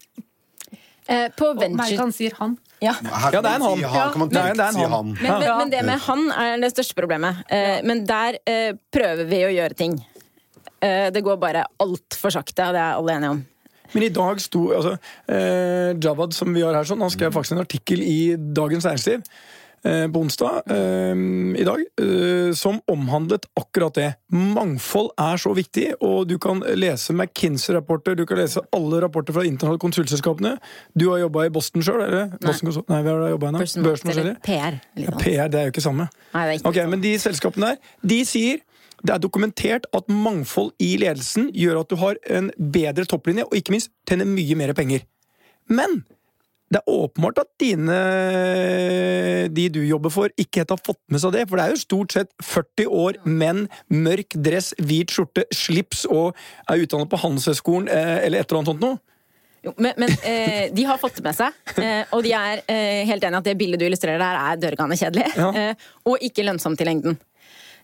Eh, 1.07 1.27
på 1.37 1.53
venture... 1.59 1.97
han 1.99 2.11
sier 2.15 2.33
han. 2.39 2.57
Ja. 2.83 2.93
Ja, 3.01 3.29
det 3.31 3.39
er 3.49 3.55
en 3.57 3.63
han. 3.65 3.79
Ja, 3.81 4.07
trygt 4.13 4.29
det 4.33 4.39
er 4.41 4.51
en 4.85 4.91
han. 4.91 5.13
Men, 5.17 5.39
men, 5.39 5.47
men 5.57 5.71
det 5.73 5.79
med 5.87 5.99
han 6.05 6.27
er 6.35 6.57
det 6.61 6.71
største 6.75 6.93
problemet. 6.97 7.39
Eh, 7.49 7.79
men 7.87 8.03
der 8.05 8.37
eh, 8.45 8.73
prøver 8.93 9.25
vi 9.29 9.39
å 9.47 9.51
gjøre 9.53 9.77
ting. 9.79 9.95
Eh, 10.83 11.07
det 11.15 11.23
går 11.25 11.39
bare 11.41 11.63
altfor 11.81 12.35
sakte, 12.35 12.67
og 12.69 12.75
det 12.77 12.83
er 12.83 12.99
alle 12.99 13.15
enige 13.17 13.31
om. 13.33 13.39
Men 13.93 14.03
i 14.03 14.09
dag 14.13 14.41
sto 14.43 14.65
altså, 14.75 14.97
eh, 15.31 15.93
Javad, 16.03 16.33
som 16.35 16.53
vi 16.55 16.61
har 16.65 16.75
her, 16.75 16.87
sånn, 16.89 17.01
han 17.05 17.13
skrev 17.13 17.31
faktisk 17.35 17.55
en 17.57 17.63
artikkel 17.63 18.01
i 18.03 18.35
Dagens 18.37 18.83
Næringsliv 18.87 19.21
eh, 19.87 20.07
på 20.11 20.19
onsdag 20.25 20.67
eh, 20.73 21.21
i 21.61 21.65
dag, 21.67 21.83
eh, 22.03 22.51
som 22.57 22.79
omhandlet 22.91 23.45
akkurat 23.59 23.95
det. 23.95 24.09
Mangfold 24.33 25.13
er 25.21 25.39
så 25.41 25.53
viktig, 25.55 25.85
og 26.03 26.27
du 26.27 26.35
kan 26.43 26.59
lese 26.75 27.15
McKinsey-rapporter, 27.15 28.17
du 28.19 28.25
kan 28.27 28.41
lese 28.41 28.63
alle 28.75 28.99
rapporter 29.05 29.35
fra 29.37 29.45
internasjonale 29.47 29.81
konsulselskapene. 29.85 30.55
Du 30.97 31.07
har 31.13 31.23
jobba 31.23 31.47
i 31.47 31.53
Boston 31.53 31.85
sjøl, 31.85 32.03
eller? 32.07 32.33
Boston 32.43 32.71
Consult- 32.71 32.89
Nei, 32.91 33.01
vi 33.05 33.13
har 33.13 33.29
jobba. 33.37 33.53
Person 33.61 33.87
Børsen 33.87 34.13
eller. 34.15 34.33
PR. 34.43 34.81
Ja. 34.99 35.15
PR, 35.21 35.47
det 35.53 35.61
er 35.61 35.69
jo 35.69 35.75
ikke 35.77 35.85
samme. 35.87 36.09
Nei, 36.33 36.43
det 36.43 36.49
er 36.49 36.59
ikke 36.59 36.73
Ok, 36.73 36.81
sånn. 36.81 36.91
Men 36.95 37.05
de 37.07 37.13
selskapene 37.23 37.71
der, 37.75 37.93
de 38.13 38.19
sier 38.27 38.63
det 39.05 39.13
er 39.13 39.21
dokumentert 39.21 39.87
at 39.95 40.09
mangfold 40.09 40.73
i 40.81 40.95
ledelsen 41.01 41.51
gjør 41.53 41.83
at 41.83 41.91
du 41.91 41.97
har 42.01 42.19
en 42.33 42.51
bedre 42.57 43.05
topplinje, 43.05 43.45
og 43.45 43.57
ikke 43.57 43.75
minst 43.75 43.91
tjener 44.09 44.29
mye 44.29 44.57
mer 44.57 44.73
penger. 44.77 45.05
Men 45.69 46.01
det 46.67 46.81
er 46.81 46.91
åpenbart 46.91 47.39
at 47.39 47.49
dine 47.61 47.97
de 49.55 49.67
du 49.71 49.79
jobber 49.87 50.11
for, 50.11 50.31
ikke 50.35 50.63
helt 50.63 50.73
har 50.73 50.81
fått 50.83 50.99
med 51.13 51.21
seg 51.23 51.35
det. 51.37 51.45
For 51.47 51.59
det 51.59 51.65
er 51.65 51.75
jo 51.75 51.83
stort 51.83 52.15
sett 52.17 52.33
40 52.43 52.89
år, 52.91 53.19
menn, 53.23 53.67
mørk 53.87 54.35
dress, 54.35 54.73
hvit 54.81 55.13
skjorte, 55.13 55.45
slips 55.55 56.03
og 56.09 56.35
er 56.67 56.83
utdannet 56.83 57.11
på 57.11 57.21
Handelshøyskolen 57.21 57.87
eh, 57.91 58.17
eller 58.25 58.41
et 58.41 58.49
eller 58.49 58.63
annet 58.63 58.73
sånt 58.73 58.83
noe. 58.83 58.99
Jo, 59.65 59.73
men 59.81 59.95
men 59.97 60.11
eh, 60.27 60.67
de 60.73 60.83
har 60.85 60.99
fått 61.01 61.17
det 61.17 61.23
med 61.25 61.35
seg, 61.35 61.55
eh, 61.81 62.03
og 62.13 62.21
de 62.23 62.35
er 62.35 62.61
eh, 62.69 63.07
helt 63.09 63.23
enig 63.25 63.39
at 63.39 63.47
det 63.47 63.55
bildet 63.59 63.81
du 63.81 63.87
illustrerer 63.87 64.21
der, 64.21 64.43
er 64.51 64.59
dørgende 64.61 64.99
kjedelig. 64.99 65.31
Ja. 65.39 65.49
Eh, 65.55 65.89
og 66.07 66.21
ikke 66.23 66.45
lønnsomt 66.45 66.83
i 66.83 66.87
lengden. 66.87 67.17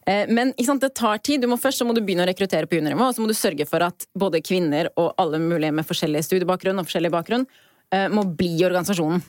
Eh, 0.05 0.25
men 0.29 0.53
sant, 0.65 0.81
det 0.83 0.93
tar 0.97 1.21
tid. 1.23 1.43
Du 1.43 1.49
må 1.51 1.57
først 1.61 1.81
så 1.81 1.87
må 1.87 1.95
du 1.95 2.01
begynne 2.03 2.25
å 2.25 2.29
rekruttere 2.29 2.67
på 2.67 2.79
juniornivå, 2.79 3.09
og 3.09 3.15
så 3.15 3.23
må 3.23 3.29
du 3.31 3.37
sørge 3.37 3.67
for 3.69 3.85
at 3.85 4.07
både 4.19 4.43
kvinner 4.45 4.91
og 4.99 5.13
alle 5.21 5.39
mulige 5.41 5.73
med 5.75 5.87
forskjellig 5.87 6.25
studiebakgrunn 6.27 6.81
og 6.81 6.89
forskjellig 6.89 7.13
bakgrunn 7.13 7.47
eh, 7.93 8.09
må 8.11 8.25
bli 8.27 8.51
i 8.59 8.67
organisasjonen. 8.67 9.23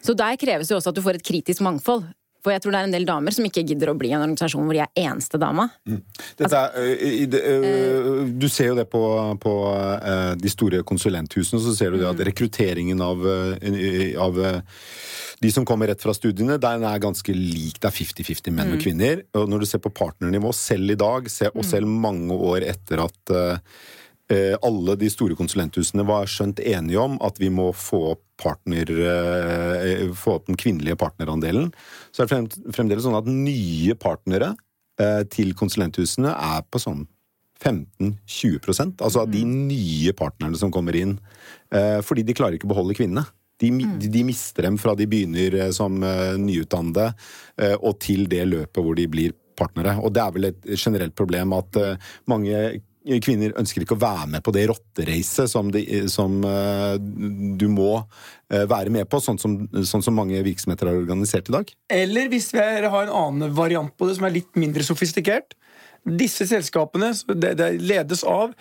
Så 0.00 0.16
der 0.16 0.38
kreves 0.40 0.70
det 0.70 0.78
også 0.78 0.94
at 0.94 0.96
du 0.96 1.04
får 1.04 1.18
et 1.18 1.26
kritisk 1.26 1.60
mangfold. 1.64 2.06
For 2.40 2.54
jeg 2.54 2.64
tror 2.64 2.74
det 2.74 2.80
er 2.80 2.88
en 2.88 2.96
del 2.96 3.06
damer 3.08 3.34
som 3.36 3.46
ikke 3.46 3.64
gidder 3.68 3.92
å 3.92 3.96
bli 3.98 4.10
i 4.10 4.16
en 4.16 4.24
organisasjon 4.24 4.66
hvor 4.66 4.76
de 4.76 4.82
er 4.84 5.04
eneste 5.04 5.40
dama. 5.40 5.68
Dette 6.40 6.50
er, 6.50 6.76
ø, 6.80 6.96
i 7.20 7.26
det, 7.30 7.40
ø, 7.44 8.26
du 8.40 8.48
ser 8.48 8.72
jo 8.72 8.78
det 8.78 8.88
på, 8.92 9.02
på 9.42 9.54
de 10.40 10.52
store 10.52 10.82
konsulenthusene, 10.86 11.60
så 11.62 11.76
ser 11.76 11.92
du 11.92 12.00
det 12.00 12.10
at 12.10 12.24
rekrutteringen 12.30 13.02
av, 13.04 13.24
av 14.24 14.42
de 15.40 15.50
som 15.52 15.64
kommer 15.64 15.88
rett 15.88 16.02
fra 16.02 16.12
studiene, 16.16 16.58
den 16.60 16.84
er 16.84 17.00
ganske 17.00 17.32
lik. 17.32 17.78
Det 17.80 17.88
er 17.88 17.96
50-50 17.96 18.52
menn 18.52 18.74
og 18.74 18.82
kvinner. 18.82 19.22
Og 19.40 19.48
når 19.48 19.62
du 19.62 19.68
ser 19.70 19.80
på 19.80 19.92
partnernivå, 19.96 20.52
selv 20.56 20.92
i 20.92 20.98
dag, 21.00 21.30
og 21.54 21.64
selv 21.64 21.88
mange 21.88 22.36
år 22.36 22.66
etter 22.68 23.00
at 23.06 23.32
eh, 23.32 23.78
alle 24.62 24.94
de 25.00 25.08
store 25.10 25.34
konsulenthusene 25.38 26.04
var 26.06 26.28
skjønt 26.30 26.60
enige 26.62 27.00
om 27.02 27.16
at 27.26 27.38
vi 27.42 27.48
må 27.50 27.70
få 27.74 28.02
opp 28.12 28.22
partner 28.40 28.88
eh, 28.88 30.04
få 30.16 30.36
opp 30.38 30.46
den 30.48 30.56
kvinnelige 30.60 30.96
partnerandelen. 31.00 31.70
Så 32.14 32.24
det 32.24 32.36
er 32.38 32.72
fremdeles 32.76 33.04
sånn 33.04 33.18
at 33.18 33.26
nye 33.28 33.96
partnere 34.00 34.52
eh, 35.00 35.24
til 35.32 35.50
konsulenthusene 35.58 36.30
er 36.32 36.62
på 36.70 36.80
sånn 36.80 37.02
15-20 37.60 38.96
Altså 39.04 39.20
av 39.24 39.30
de 39.32 39.42
nye 39.44 40.12
partnerne 40.16 40.56
som 40.56 40.72
kommer 40.72 40.96
inn. 40.96 41.18
Eh, 41.74 42.00
fordi 42.04 42.24
de 42.24 42.36
klarer 42.36 42.56
ikke 42.56 42.68
å 42.68 42.72
beholde 42.74 42.96
kvinnene. 42.96 43.26
De, 43.60 43.68
mi- 43.74 43.98
de 44.00 44.22
mister 44.24 44.64
dem 44.64 44.78
fra 44.80 44.94
de 44.96 45.04
begynner 45.10 45.54
eh, 45.66 45.70
som 45.76 45.98
eh, 46.02 46.36
nyutdannede 46.40 47.10
eh, 47.60 47.76
og 47.76 47.98
til 48.00 48.24
det 48.32 48.46
løpet 48.48 48.80
hvor 48.80 48.96
de 48.96 49.04
blir 49.12 49.34
partnere. 49.60 49.98
Og 50.00 50.14
det 50.16 50.22
er 50.24 50.32
vel 50.38 50.48
et 50.48 50.70
generelt 50.80 51.12
problem 51.18 51.52
at 51.58 51.76
eh, 51.76 51.98
mange 52.30 52.62
kvinner 53.24 53.54
ønsker 53.58 53.84
ikke 53.84 53.96
å 53.96 54.02
være 54.02 54.26
med 54.34 54.44
på 54.44 54.52
det 54.54 54.66
rotteracet 54.68 55.50
som, 55.50 55.70
de, 55.72 55.82
som 56.12 56.40
uh, 56.44 56.96
du 57.00 57.66
må 57.72 57.94
uh, 57.96 58.64
være 58.68 58.92
med 58.92 59.08
på, 59.10 59.22
sånn 59.24 59.40
som, 59.40 59.56
sånn 59.88 60.04
som 60.04 60.16
mange 60.16 60.40
virksomheter 60.44 60.90
er 60.90 61.00
organisert 61.00 61.48
i 61.48 61.56
dag. 61.56 61.72
Eller 61.96 62.28
hvis 62.32 62.50
vi 62.52 62.60
har 62.60 63.06
en 63.06 63.14
annen 63.22 63.54
variant 63.56 63.92
på 63.96 64.08
det 64.08 64.18
som 64.18 64.28
er 64.28 64.36
litt 64.36 64.52
mindre 64.60 64.84
sofistikert. 64.86 65.56
Disse 66.00 66.46
selskapene 66.48 67.10
det, 67.36 67.54
det 67.60 67.66
ledes 67.76 68.22
av 68.24 68.54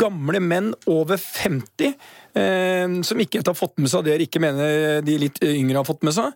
gamle 0.00 0.40
menn 0.40 0.70
over 0.88 1.20
50 1.20 1.90
eh, 1.92 2.94
som 3.04 3.20
ikke 3.20 3.42
har 3.44 3.56
fått 3.56 3.76
med 3.76 3.92
seg 3.92 4.06
det 4.06 4.14
de 4.16 4.28
ikke 4.30 4.40
mener 4.40 5.02
de 5.04 5.18
litt 5.20 5.42
yngre 5.44 5.82
har 5.82 5.88
fått 5.88 6.06
med 6.08 6.16
seg. 6.16 6.32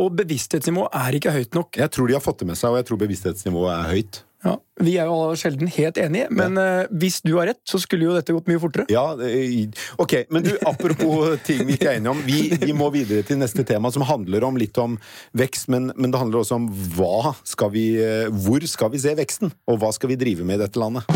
Og 0.00 0.06
bevissthetsnivået 0.16 0.94
er 0.96 1.18
ikke 1.18 1.34
høyt 1.34 1.54
nok. 1.54 1.78
Jeg 1.78 1.92
tror 1.94 2.08
de 2.08 2.16
har 2.16 2.22
fått 2.24 2.42
det 2.42 2.48
med 2.48 2.58
seg, 2.58 2.72
og 2.72 2.80
jeg 2.80 2.88
tror 2.88 3.00
bevissthetsnivået 3.02 3.74
er 3.74 3.90
høyt. 3.92 4.20
Ja, 4.44 4.58
vi 4.84 4.96
er 5.00 5.08
jo 5.08 5.32
sjelden 5.40 5.70
helt 5.72 5.98
enige, 6.00 6.28
men 6.34 6.58
ja. 6.60 6.84
hvis 6.92 7.22
du 7.24 7.32
har 7.38 7.48
rett, 7.48 7.62
så 7.68 7.80
skulle 7.80 8.04
jo 8.08 8.16
dette 8.16 8.34
gått 8.36 8.50
mye 8.50 8.60
fortere. 8.60 8.84
Ja, 8.92 9.06
eh, 9.24 9.70
ok, 10.00 10.16
men 10.34 10.44
du, 10.44 10.52
apropos 10.68 11.32
ting 11.48 11.64
vi 11.64 11.78
ikke 11.78 11.94
er 11.94 12.00
enige 12.00 12.12
om. 12.12 12.20
Vi, 12.26 12.50
vi 12.60 12.76
må 12.76 12.90
videre 12.94 13.24
til 13.24 13.40
neste 13.40 13.64
tema, 13.66 13.92
som 13.94 14.04
handler 14.04 14.44
om 14.44 14.60
litt 14.60 14.76
om 14.80 14.98
vekst, 15.32 15.70
men, 15.72 15.94
men 15.96 16.12
det 16.12 16.20
handler 16.20 16.42
også 16.42 16.60
om 16.60 16.68
hva 16.98 17.34
skal 17.48 17.72
vi, 17.74 17.88
eh, 18.04 18.28
hvor 18.44 18.68
skal 18.68 18.92
vi 18.92 19.00
se 19.06 19.16
veksten? 19.16 19.54
Og 19.70 19.80
hva 19.80 19.94
skal 19.96 20.12
vi 20.12 20.20
drive 20.20 20.44
med 20.44 20.60
i 20.60 20.66
dette 20.66 20.82
landet? 20.82 21.08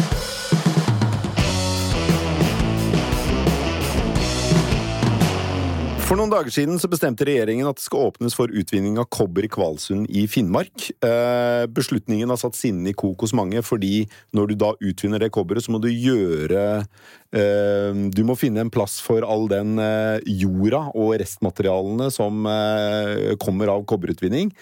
For 6.09 6.17
noen 6.17 6.31
dager 6.33 6.49
siden 6.49 6.79
så 6.81 6.89
bestemte 6.89 7.27
regjeringen 7.29 7.69
at 7.69 7.77
det 7.77 7.85
skal 7.85 8.07
åpnes 8.07 8.33
for 8.33 8.49
utvinning 8.49 8.95
av 8.97 9.11
kobber 9.13 9.45
i 9.45 9.51
Kvalsund 9.53 10.07
i 10.09 10.23
Finnmark. 10.25 10.87
Eh, 11.05 11.67
beslutningen 11.69 12.33
har 12.33 12.41
satt 12.41 12.57
sinnene 12.57 12.95
i 12.95 12.97
kok 12.97 13.27
hos 13.27 13.35
mange, 13.37 13.61
fordi 13.61 14.07
når 14.33 14.49
du 14.49 14.55
da 14.63 14.71
utvinner 14.89 15.21
det 15.21 15.29
kobberet, 15.37 15.67
så 15.67 15.75
må 15.75 15.83
du 15.85 15.91
gjøre 15.93 16.63
eh, 16.81 18.01
Du 18.17 18.23
må 18.25 18.39
finne 18.41 18.65
en 18.65 18.73
plass 18.73 18.97
for 19.05 19.21
all 19.21 19.51
den 19.53 19.77
eh, 19.85 20.25
jorda 20.41 20.87
og 20.95 21.19
restmaterialene 21.21 22.09
som 22.15 22.49
eh, 22.49 23.37
kommer 23.45 23.75
av 23.75 23.85
kobberutvinning. 23.93 24.55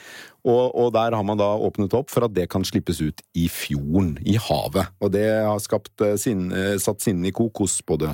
Og, 0.46 0.70
og 0.78 0.92
der 0.94 1.16
har 1.16 1.24
man 1.26 1.40
da 1.40 1.48
åpnet 1.58 1.94
opp 1.98 2.12
for 2.12 2.26
at 2.26 2.34
det 2.36 2.46
kan 2.52 2.64
slippes 2.66 3.00
ut 3.02 3.22
i 3.34 3.48
fjorden, 3.50 4.14
i 4.22 4.36
havet. 4.38 4.92
Og 5.02 5.10
det 5.16 5.26
har 5.26 5.58
skapt, 5.62 6.04
sin, 6.22 6.48
eh, 6.54 6.76
satt 6.82 7.02
sinnene 7.02 7.32
i 7.32 7.34
kok 7.34 7.64
hos 7.64 7.80
både 7.86 8.12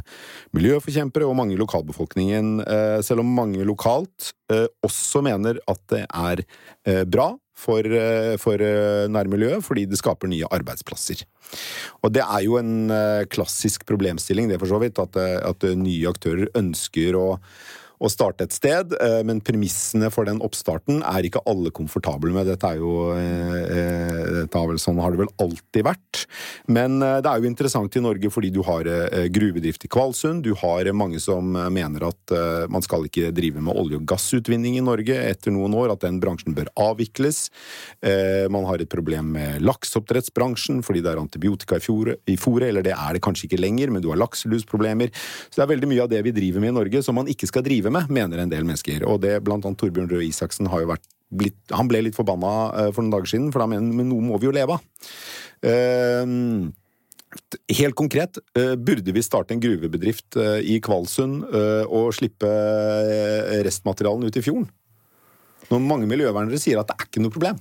miljøforkjempere 0.57 1.29
og 1.29 1.37
mange 1.39 1.57
i 1.57 1.61
lokalbefolkningen, 1.61 2.55
eh, 2.65 2.99
selv 3.05 3.21
om 3.25 3.37
mange 3.37 3.67
lokalt 3.69 4.33
eh, 4.53 4.67
også 4.85 5.23
mener 5.25 5.61
at 5.69 5.83
det 5.93 6.07
er 6.09 6.45
eh, 6.89 7.05
bra 7.05 7.35
for, 7.63 7.85
eh, 7.85 8.35
for 8.41 8.63
eh, 8.65 9.09
nærmiljøet, 9.13 9.63
fordi 9.65 9.87
det 9.91 10.01
skaper 10.01 10.31
nye 10.31 10.49
arbeidsplasser. 10.51 11.25
Og 12.03 12.13
det 12.15 12.25
er 12.25 12.47
jo 12.47 12.59
en 12.61 12.91
eh, 12.91 13.29
klassisk 13.31 13.87
problemstilling, 13.89 14.51
det 14.51 14.61
for 14.63 14.73
så 14.73 14.81
vidt, 14.83 14.99
at, 15.03 15.19
eh, 15.21 15.39
at 15.53 15.69
eh, 15.69 15.79
nye 15.79 16.11
aktører 16.11 16.51
ønsker 16.59 17.19
å 17.19 17.27
å 18.03 18.11
starte 18.11 18.47
et 18.47 18.55
sted, 18.55 18.95
eh, 18.99 19.21
men 19.27 19.41
premissene 19.45 20.11
for 20.13 20.27
den 20.27 20.43
oppstarten 20.43 21.03
er 21.07 21.27
ikke 21.27 21.45
alle 21.49 21.71
komfortable 21.75 22.35
med. 22.35 22.49
Dette 22.51 22.73
er 22.73 22.81
jo 22.81 23.13
eh, 23.15 23.59
eh, 23.63 24.23
dette 24.43 24.63
vel, 24.71 24.81
Sånn 24.83 24.99
har 25.03 25.15
det 25.15 25.21
vel 25.21 25.31
alltid 25.43 25.85
vært. 25.87 26.25
Men 26.73 26.99
det 26.99 27.29
er 27.29 27.39
jo 27.39 27.47
interessant 27.47 27.95
i 27.95 28.03
Norge 28.03 28.31
fordi 28.33 28.51
du 28.55 28.61
har 28.67 28.89
gruvedrift 29.31 29.85
i 29.87 29.91
Kvalsund. 29.93 30.43
Du 30.43 30.57
har 30.59 30.89
mange 30.97 31.21
som 31.23 31.53
mener 31.71 32.07
at 32.09 32.33
man 32.73 32.83
skal 32.83 33.07
ikke 33.07 33.31
drive 33.35 33.63
med 33.63 33.77
olje- 33.79 34.01
og 34.01 34.07
gassutvinning 34.09 34.79
i 34.79 34.85
Norge 34.85 35.15
etter 35.29 35.55
noen 35.55 35.77
år, 35.79 35.93
at 35.93 36.03
den 36.07 36.19
bransjen 36.23 36.57
bør 36.57 36.71
avvikles. 36.81 37.45
Man 38.03 38.67
har 38.67 38.83
et 38.83 38.91
problem 38.91 39.31
med 39.37 39.63
lakseoppdrettsbransjen 39.63 40.83
fordi 40.87 41.05
det 41.05 41.13
er 41.13 41.23
antibiotika 41.23 41.79
i 41.79 42.39
fôret, 42.41 42.69
eller 42.71 42.87
det 42.87 42.97
er 42.97 43.19
det 43.19 43.23
kanskje 43.25 43.51
ikke 43.51 43.63
lenger, 43.63 43.93
men 43.93 44.03
du 44.03 44.11
har 44.11 44.21
lakselusproblemer. 44.23 45.13
Så 45.49 45.61
det 45.61 45.67
er 45.67 45.73
veldig 45.75 45.93
mye 45.93 46.07
av 46.07 46.11
det 46.13 46.25
vi 46.27 46.35
driver 46.35 46.65
med 46.65 46.73
i 46.73 46.79
Norge 46.81 47.05
som 47.07 47.19
man 47.21 47.31
ikke 47.31 47.51
skal 47.51 47.67
drive 47.67 47.92
med, 47.92 47.92
mener 48.13 48.43
en 48.43 48.53
del 48.53 48.67
mennesker. 48.69 49.07
Og 49.09 49.21
det 49.25 49.39
blant 49.47 49.65
annet 49.67 49.81
Torbjørn 49.81 50.11
Røe 50.11 50.29
Isaksen 50.29 50.71
har 50.73 50.85
jo 50.85 50.93
vært 50.93 51.09
blitt, 51.33 51.57
Han 51.73 51.89
ble 51.89 52.03
litt 52.05 52.19
forbanna 52.19 52.53
eh, 52.77 52.93
for 52.93 53.05
noen 53.05 53.15
dager 53.15 53.33
siden, 53.33 53.51
for 53.55 53.63
da 53.63 53.71
mener 53.71 53.89
han 53.89 53.97
men 54.03 54.11
noe 54.13 54.25
må 54.25 54.41
vi 54.41 54.51
jo 54.51 54.55
leve 54.55 54.79
av. 54.79 55.11
Eh, 55.65 56.71
Helt 57.73 57.97
konkret, 57.97 58.37
eh, 58.61 58.75
burde 58.77 59.13
vi 59.17 59.23
starte 59.25 59.55
en 59.55 59.61
gruvebedrift 59.63 60.37
i 60.69 60.75
Kvalsund 60.85 61.47
og 61.89 62.11
slippe 62.13 62.51
restmaterialen 63.65 64.29
ut 64.29 64.37
i 64.37 64.43
fjorden? 64.45 64.67
Når 65.71 65.81
mange 65.81 66.11
miljøvernere 66.11 66.61
sier 66.61 66.83
at 66.83 66.91
det 66.91 66.99
er 66.99 67.09
ikke 67.09 67.23
noe 67.25 67.33
problem. 67.33 67.57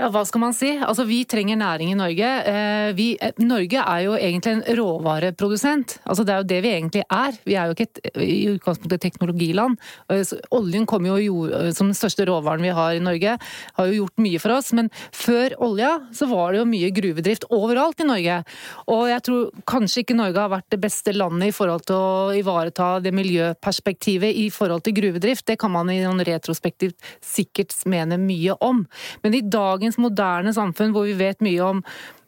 Ja, 0.00 0.08
Hva 0.08 0.22
skal 0.24 0.40
man 0.40 0.54
si? 0.56 0.70
Altså, 0.80 1.04
Vi 1.04 1.26
trenger 1.28 1.58
næring 1.60 1.90
i 1.92 1.98
Norge. 1.98 2.28
Eh, 2.48 2.92
vi, 2.96 3.18
eh, 3.20 3.32
Norge 3.36 3.76
er 3.76 4.00
jo 4.06 4.14
egentlig 4.16 4.52
en 4.52 4.76
råvareprodusent. 4.78 5.98
Altså, 6.08 6.24
Det 6.24 6.32
er 6.32 6.38
jo 6.38 6.48
det 6.48 6.62
vi 6.62 6.70
egentlig 6.70 7.02
er. 7.10 7.32
Vi 7.44 7.54
er 7.54 7.66
jo 7.66 7.74
ikke 7.74 7.82
et, 7.82 8.00
i 8.16 8.48
utgangspunktet 8.48 8.92
et 8.94 9.12
teknologiland. 9.12 9.76
Eh, 10.08 10.24
oljen 10.52 10.86
kommer 10.86 11.20
jo 11.20 11.72
som 11.72 11.88
den 11.88 11.94
største 11.94 12.24
råvaren 12.24 12.62
vi 12.62 12.70
har 12.70 12.94
i 12.94 12.98
Norge. 12.98 13.38
Har 13.76 13.86
jo 13.86 14.06
gjort 14.06 14.16
mye 14.16 14.40
for 14.40 14.52
oss. 14.52 14.72
Men 14.72 14.88
før 15.12 15.52
olja 15.60 16.00
så 16.12 16.26
var 16.26 16.52
det 16.52 16.60
jo 16.60 16.64
mye 16.64 16.90
gruvedrift 16.90 17.44
overalt 17.50 18.00
i 18.00 18.04
Norge. 18.04 18.44
Og 18.88 19.06
jeg 19.08 19.22
tror 19.22 19.50
kanskje 19.66 20.00
ikke 20.00 20.16
Norge 20.16 20.40
har 20.40 20.48
vært 20.48 20.70
det 20.70 20.80
beste 20.80 21.12
landet 21.12 21.48
i 21.48 21.52
forhold 21.52 21.84
til 21.84 21.96
å 21.96 22.32
ivareta 22.32 23.02
det 23.02 23.12
miljøperspektivet 23.12 24.32
i 24.32 24.48
forhold 24.48 24.82
til 24.82 24.94
gruvedrift. 24.94 25.44
Det 25.44 25.58
kan 25.58 25.70
man 25.70 25.90
i 25.90 26.00
noen 26.00 26.24
retrospektivt 26.24 26.96
sikkert 27.20 27.74
mene 27.84 28.16
mye 28.16 28.56
om. 28.62 28.86
Men 29.22 29.34
i 29.34 29.42
dagens 29.42 29.89
dagens 29.90 29.98
moderne 29.98 30.52
samfunn 30.54 30.92
hvor 30.94 31.06
vi 31.06 31.16
vet 31.18 31.40
mye 31.42 31.60
om 31.62 31.82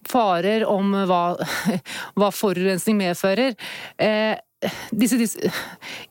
farer, 0.09 0.65
om 0.67 0.93
hva, 1.07 1.37
hva 2.19 2.31
forurensning 2.35 2.99
medfører. 2.99 3.55
Eh, 3.99 4.37
disse, 4.91 5.19
disse, 5.19 5.51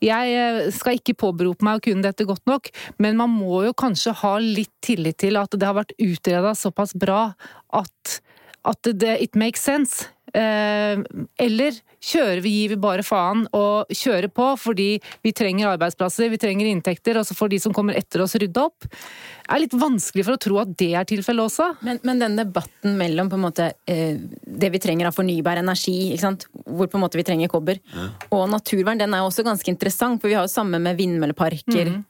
jeg 0.00 0.32
eh, 0.36 0.70
skal 0.72 0.96
ikke 0.96 1.16
påberope 1.16 1.64
meg 1.64 1.78
å 1.78 1.84
kunne 1.84 2.04
dette 2.04 2.24
godt 2.24 2.44
nok, 2.46 2.70
men 2.98 3.16
man 3.16 3.30
må 3.32 3.64
jo 3.66 3.72
kanskje 3.72 4.14
ha 4.22 4.38
litt 4.40 4.72
tillit 4.84 5.18
til 5.20 5.36
at 5.40 5.52
det 5.52 5.66
har 5.66 5.76
vært 5.76 5.96
utreda 5.98 6.54
såpass 6.56 6.94
bra 6.94 7.34
at, 7.72 8.20
at 8.64 8.92
det, 8.92 9.18
it 9.20 9.36
makes 9.36 9.64
sense. 9.64 10.08
Eh, 10.32 11.00
eller 11.44 11.76
kjører 12.02 12.40
vi, 12.40 12.52
gir 12.62 12.72
vi 12.72 12.78
bare 12.80 13.04
faen 13.04 13.44
og 13.52 13.90
kjører 13.92 14.30
på 14.32 14.46
fordi 14.58 14.88
vi 15.22 15.32
trenger 15.36 15.74
arbeidsplasser, 15.74 16.30
vi 16.32 16.40
trenger 16.40 16.70
inntekter, 16.70 17.18
og 17.20 17.28
så 17.28 17.36
får 17.36 17.52
de 17.52 17.60
som 17.62 17.74
kommer 17.76 17.98
etter 17.98 18.24
oss 18.24 18.34
rydde 18.40 18.64
opp? 18.64 18.88
Det 18.88 19.52
er 19.52 19.62
litt 19.66 19.76
vanskelig 19.76 20.24
for 20.24 20.38
å 20.38 20.40
tro 20.40 20.58
at 20.62 20.72
det 20.80 20.92
er 20.96 21.06
tilfellet 21.08 21.44
også. 21.50 21.68
Men, 21.84 22.00
men, 22.06 22.22
den 22.22 22.38
debatten 22.40 22.96
mellom 22.96 23.28
på 23.28 23.36
en 23.36 23.44
måte 23.44 23.68
eh, 23.90 24.16
det 24.42 24.72
vi 24.72 24.80
trenger 24.80 25.10
av 25.10 25.18
fornybar 25.18 25.60
energi, 25.60 26.16
hvor 26.16 26.88
på 26.88 26.98
en 26.98 27.04
måte 27.04 27.20
vi 27.20 27.26
trenger 27.28 27.52
kobber, 27.52 27.82
ja. 27.92 28.08
og 28.32 28.48
naturvern, 28.54 29.02
den 29.02 29.12
er 29.12 29.26
også 29.26 29.44
ganske 29.44 29.68
interessant, 29.68 30.22
for 30.22 30.32
vi 30.32 30.38
har 30.38 30.48
jo 30.48 30.54
samme 30.54 30.80
med 30.80 30.96
vindmølleparker. 30.96 31.92
Mm. 31.92 32.04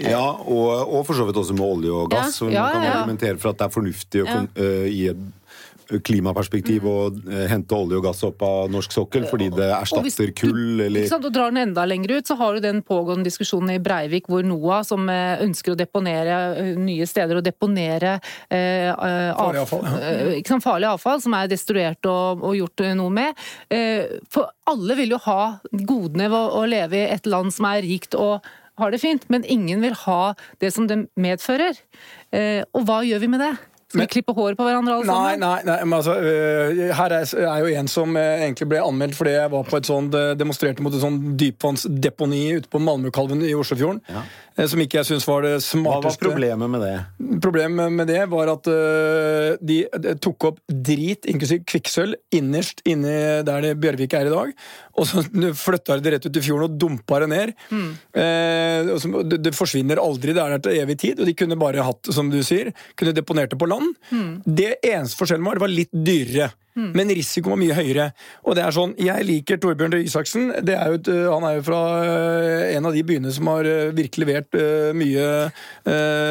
Ja, 0.00 0.24
og, 0.24 0.70
og, 0.86 1.02
for 1.04 1.18
så 1.18 1.26
vidt 1.28 1.36
også 1.36 1.54
med 1.56 1.66
olje 1.66 1.92
og 1.92 2.08
gass. 2.12 2.38
Ja, 2.46 2.48
ja, 2.48 2.62
man 2.64 2.72
kan 2.78 2.92
argumentere 2.94 3.40
for 3.40 3.52
at 3.52 3.58
det 3.60 3.66
er 3.66 3.74
fornuftig 3.74 4.22
å 4.24 4.28
uh, 4.56 4.86
gi 4.88 5.10
klimaperspektiv 6.00 6.86
å 6.88 6.96
eh, 7.10 7.46
hente 7.50 7.76
olje 7.76 7.98
og 7.98 8.06
gass 8.06 8.22
opp 8.26 8.42
av 8.46 8.70
norsk 8.72 8.94
sokkel 8.94 9.26
fordi 9.30 9.50
det 9.54 9.68
erstatter 9.74 10.32
kull, 10.38 10.80
eller 10.86 11.08
Og 11.18 11.28
drar 11.28 11.52
den 11.52 11.62
enda 11.68 11.84
lenger 11.88 12.18
ut, 12.18 12.28
så 12.28 12.36
har 12.40 12.56
du 12.56 12.64
den 12.64 12.82
pågående 12.86 13.28
diskusjonen 13.28 13.74
i 13.74 13.80
Breivik 13.82 14.30
hvor 14.32 14.46
NOAH, 14.46 14.86
som 14.88 15.08
eh, 15.12 15.42
ønsker 15.44 15.74
å 15.74 15.78
deponere 15.78 16.38
eh, 16.60 16.72
nye 16.78 17.08
steder 17.08 17.40
å 17.40 17.44
deponere 17.44 18.16
eh, 18.48 18.88
farlig, 18.92 19.62
avfall, 19.64 19.86
ja. 19.90 20.40
sant, 20.48 20.64
farlig 20.64 20.90
avfall, 20.92 21.22
som 21.24 21.36
er 21.38 21.52
destruert 21.52 22.10
og, 22.10 22.42
og 22.42 22.56
gjort 22.58 22.86
noe 22.98 23.12
med. 23.12 23.44
Eh, 23.72 24.18
for 24.32 24.50
alle 24.70 24.96
vil 24.98 25.16
jo 25.16 25.22
ha 25.26 25.40
godene 25.70 26.30
ved 26.30 26.38
å, 26.38 26.62
å 26.62 26.66
leve 26.68 27.02
i 27.02 27.06
et 27.12 27.28
land 27.28 27.52
som 27.54 27.68
er 27.72 27.84
rikt 27.84 28.16
og 28.18 28.40
har 28.80 28.92
det 28.92 29.02
fint, 29.02 29.24
men 29.32 29.44
ingen 29.44 29.82
vil 29.84 29.96
ha 30.06 30.34
det 30.62 30.72
som 30.74 30.88
det 30.88 31.04
medfører. 31.20 31.76
Eh, 32.32 32.62
og 32.72 32.86
hva 32.88 33.02
gjør 33.06 33.22
vi 33.22 33.30
med 33.34 33.44
det? 33.44 33.52
Skal 33.92 34.06
vi 34.06 34.12
klippe 34.14 34.32
håret 34.32 34.56
på 34.56 34.64
hverandre 34.64 34.94
alle 34.96 35.04
nei, 35.04 35.16
sammen? 35.16 35.42
Nei, 35.42 35.64
nei, 35.68 35.78
men 35.84 35.96
altså, 35.98 36.14
uh, 36.16 36.82
her 36.96 37.14
er, 37.18 37.26
er, 37.42 37.56
jo 37.60 37.72
en 37.76 37.90
som 37.92 38.16
uh, 38.16 38.22
egentlig 38.38 38.70
ble 38.70 38.80
anmeldt 38.80 39.18
fordi 39.18 39.34
jeg 39.34 39.52
var 39.52 39.66
på 39.68 39.76
et 39.76 39.90
sånt, 39.90 40.16
uh, 40.16 40.30
demonstrerte 40.38 40.84
mot 40.84 40.96
et 40.96 41.04
sånt 41.04 41.26
dypvannsdeponi 41.42 42.40
ute 42.56 42.72
på 42.72 42.80
Malmökalven 42.80 43.44
i 43.44 43.52
Oslofjorden. 43.58 44.00
Ja. 44.08 44.24
Som 44.56 44.82
ikke 44.84 45.00
jeg 45.00 45.08
syns 45.10 45.26
var 45.28 45.44
det 45.46 45.54
smarteste. 45.64 45.82
Hva 45.90 46.00
var 46.06 46.18
problemet 46.22 46.72
med 46.72 46.84
det? 46.84 46.94
Problemet 47.44 47.92
med 47.98 48.10
det 48.10 48.22
var 48.32 48.52
at 48.54 48.70
de, 49.60 49.78
de, 50.06 50.14
tok 50.22 50.48
opp 50.52 50.62
drit, 50.68 51.28
inklusiv 51.28 51.64
kvikksølv, 51.68 52.16
innerst 52.34 52.82
inni 52.88 53.16
der 53.46 53.66
det 53.66 53.74
Bjørvik 53.82 54.16
er 54.16 54.30
i 54.30 54.32
dag. 54.32 54.54
Og 54.96 55.08
så 55.08 55.22
flytta 55.56 55.98
de 55.98 56.04
det 56.04 56.14
rett 56.16 56.28
ut 56.28 56.40
i 56.40 56.44
fjorden 56.44 56.68
og 56.70 56.80
dumpa 56.80 57.22
det 57.22 57.30
ned. 57.32 57.54
Mm. 57.72 57.90
det, 59.32 59.38
det, 59.44 59.54
forsvinner 59.56 60.00
aldri, 60.02 60.34
det 60.36 60.42
er 60.42 60.56
der 60.56 60.64
til 60.66 60.82
evig 60.82 60.98
tid. 61.00 61.20
Og 61.20 61.28
de 61.28 61.36
kunne 61.36 61.60
bare 61.60 61.84
hatt, 61.84 62.12
som 62.12 62.32
du 62.32 62.40
sier, 62.44 62.72
kunne 62.98 63.16
deponert 63.16 63.52
det 63.52 63.60
på 63.60 63.68
land 63.68 63.82
land. 63.82 63.94
Mm. 64.10 64.42
Det 64.44 64.74
eneste 64.82 65.18
forskjellen 65.20 65.46
var, 65.46 65.58
det 65.58 65.66
var 65.66 65.72
litt 65.72 65.92
dyrere. 65.92 66.52
Mm. 66.72 66.90
Men 66.96 67.12
risikoen 67.12 67.52
var 67.52 67.60
mye 67.60 67.76
høyere. 67.76 68.06
Og 68.46 68.56
det 68.56 68.64
er 68.64 68.74
sånn, 68.74 68.94
Jeg 69.00 69.26
liker 69.28 69.60
Torbjørn 69.60 69.96
Røe 69.96 70.06
Isaksen. 70.06 70.48
Er 70.62 70.94
jo, 70.94 71.00
han 71.34 71.44
er 71.48 71.58
jo 71.58 71.66
fra 71.66 71.80
eh, 72.00 72.76
en 72.76 72.88
av 72.88 72.96
de 72.96 73.02
byene 73.06 73.32
som 73.34 73.50
har 73.52 73.68
eh, 73.68 73.92
virkelig 73.92 74.28
levert 74.28 74.58
mye 74.96 75.26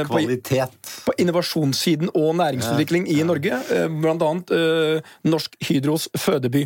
Kvalitet. 0.07 0.73
På, 0.81 1.11
på, 1.11 1.15
innovasjonssiden 1.21 2.13
og 2.15 2.33
næringsutvikling 2.39 3.05
ja, 3.09 3.19
ja. 3.19 3.21
i 3.21 3.27
Norge. 3.27 3.61
Blant 4.01 4.25
annet 4.25 5.05
Norsk 5.27 5.55
Hydros 5.67 6.09
fødeby. 6.17 6.65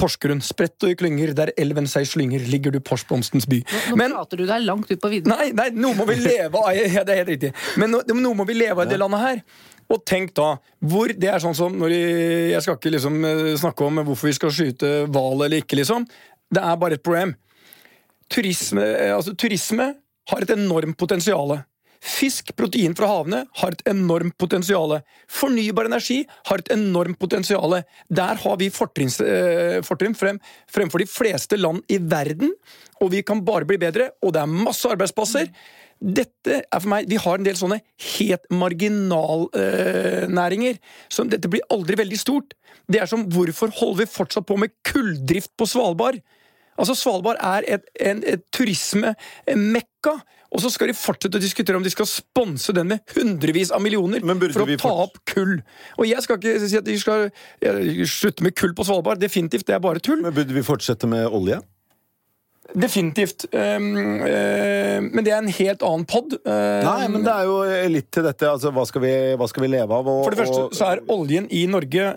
Porsgrunn. 0.00 0.40
Spredt 0.44 0.82
og 0.86 0.92
i 0.94 0.98
klynger, 0.98 1.34
der 1.36 1.52
elven 1.60 1.88
seg 1.90 2.08
slynger, 2.08 2.42
ligger 2.50 2.74
du 2.74 2.80
Porsblomstens 2.80 3.46
by. 3.50 3.60
Nå, 3.62 3.82
nå 3.92 4.00
Men, 4.00 4.16
prater 4.16 4.42
du 4.42 4.46
deg 4.48 4.66
langt 4.66 4.90
ut 4.90 5.02
på 5.02 5.12
vidden. 5.12 5.34
Nei, 5.36 5.52
nei, 5.56 5.68
noe 5.76 5.94
må 5.98 6.08
vi 6.08 6.18
leve 6.22 6.62
av! 6.62 6.72
Ja, 6.96 7.02
det 7.04 7.12
er 7.12 7.22
helt 7.22 7.32
riktig. 7.34 7.52
Men 7.80 7.92
no, 7.92 8.00
noe 8.08 8.36
må 8.38 8.46
vi 8.48 8.56
leve 8.56 8.78
av 8.78 8.86
i 8.86 8.92
det 8.92 8.98
landet 9.00 9.22
her. 9.22 9.40
Og 9.92 10.02
tenk 10.08 10.34
da, 10.34 10.56
hvor 10.82 11.12
Det 11.14 11.28
er 11.30 11.42
sånn 11.42 11.56
som 11.56 11.76
når 11.78 11.94
jeg, 11.94 12.48
jeg 12.52 12.64
skal 12.64 12.78
ikke 12.78 12.94
liksom 12.96 13.20
eh, 13.28 13.52
snakke 13.60 13.86
om 13.86 14.02
hvorfor 14.02 14.30
vi 14.30 14.36
skal 14.38 14.54
skyte 14.54 14.94
hval 15.12 15.46
eller 15.46 15.62
ikke, 15.62 15.78
liksom. 15.78 16.06
Det 16.50 16.62
er 16.62 16.80
bare 16.80 16.98
et 16.98 17.06
problem. 17.06 17.36
Turisme, 18.32 18.82
eh, 18.82 19.14
altså, 19.14 19.36
turisme 19.38 19.92
har 20.30 20.42
et 20.42 20.54
enormt 20.56 20.98
potensial. 20.98 21.54
Fisk, 22.06 22.52
protein 22.58 22.94
fra 22.94 23.08
havene, 23.08 23.44
har 23.60 23.74
et 23.74 23.82
enormt 23.90 24.36
potensial. 24.38 24.98
Fornybar 25.32 25.88
energi 25.88 26.20
har 26.50 26.62
et 26.62 26.70
enormt 26.74 27.18
potensial. 27.18 27.78
Der 28.08 28.42
har 28.42 28.56
vi 28.60 28.68
fortrinn, 28.70 29.10
eh, 29.24 29.80
frem, 29.82 30.40
fremfor 30.70 30.98
de 30.98 31.06
fleste 31.06 31.56
land 31.56 31.82
i 31.88 31.98
verden, 31.98 32.52
og 33.00 33.10
vi 33.10 33.22
kan 33.22 33.44
bare 33.44 33.66
bli 33.66 33.78
bedre, 33.78 34.10
og 34.22 34.32
det 34.32 34.42
er 34.42 34.46
masse 34.46 34.86
arbeidsplasser. 34.86 35.50
Dette 35.96 36.58
er 36.60 36.82
for 36.82 36.90
meg 36.92 37.08
Vi 37.08 37.16
har 37.20 37.38
en 37.38 37.46
del 37.46 37.56
sånne 37.56 37.80
helt 38.18 38.44
marginalnæringer. 38.52 40.74
Eh, 40.76 40.80
så 41.08 41.24
dette 41.28 41.48
blir 41.52 41.64
aldri 41.72 41.96
veldig 41.98 42.18
stort. 42.20 42.54
Det 42.86 43.00
er 43.00 43.06
som 43.10 43.24
hvorfor 43.32 43.68
holder 43.80 43.98
vi 44.04 44.12
fortsatt 44.12 44.46
på 44.48 44.56
med 44.60 44.70
kulldrift 44.86 45.52
på 45.56 45.64
Svalbard? 45.68 46.16
Altså 46.76 46.94
Svalbard 46.98 47.38
er 47.40 47.60
et, 47.76 47.84
en, 48.04 48.22
et 48.28 48.42
turismemekka. 48.52 50.12
Og 50.54 50.60
så 50.62 50.70
skal 50.70 50.90
de 50.90 50.94
fortsette 50.96 51.40
å 51.40 51.42
diskutere 51.42 51.78
om 51.78 51.84
de 51.84 51.90
skal 51.92 52.06
sponse 52.08 52.72
den 52.76 52.88
med 52.92 53.14
hundrevis 53.16 53.72
av 53.74 53.82
millioner 53.82 54.22
for 54.54 54.62
å 54.62 54.76
ta 54.78 54.92
opp 55.06 55.16
kull. 55.28 55.56
Og 55.98 56.04
jeg 56.06 56.22
skal 56.24 56.38
ikke 56.38 56.54
si 56.62 56.78
at 56.78 56.86
de 56.86 56.98
skal 57.00 57.20
slutte 58.08 58.46
med 58.46 58.52
kull 58.56 58.72
på 58.76 58.86
Svalbard. 58.86 59.20
Definitivt, 59.20 59.66
det 59.68 59.74
er 59.76 59.82
bare 59.82 60.02
tull. 60.04 60.20
Men 60.22 60.36
Burde 60.36 60.54
vi 60.54 60.62
fortsette 60.64 61.08
med 61.10 61.26
olje? 61.26 61.58
Definitivt. 62.74 63.46
Um, 63.52 63.86
uh, 64.22 64.98
men 65.04 65.24
det 65.24 65.32
er 65.32 65.38
en 65.38 65.52
helt 65.52 65.84
annen 65.86 66.06
pod. 66.08 66.34
Uh, 66.46 66.82
Nei, 66.82 67.06
men 67.12 67.24
det 67.26 67.32
er 67.32 67.46
jo 67.48 67.58
litt 67.92 68.08
til 68.14 68.26
dette. 68.26 68.48
Altså, 68.50 68.72
hva, 68.74 68.86
skal 68.88 69.04
vi, 69.04 69.12
hva 69.38 69.48
skal 69.50 69.66
vi 69.66 69.70
leve 69.70 69.98
av? 70.00 70.10
Og, 70.10 70.22
for 70.26 70.34
det 70.34 70.40
første 70.42 70.78
så 70.78 70.90
er 70.90 71.02
oljen 71.12 71.46
i 71.54 71.62
Norge 71.70 72.08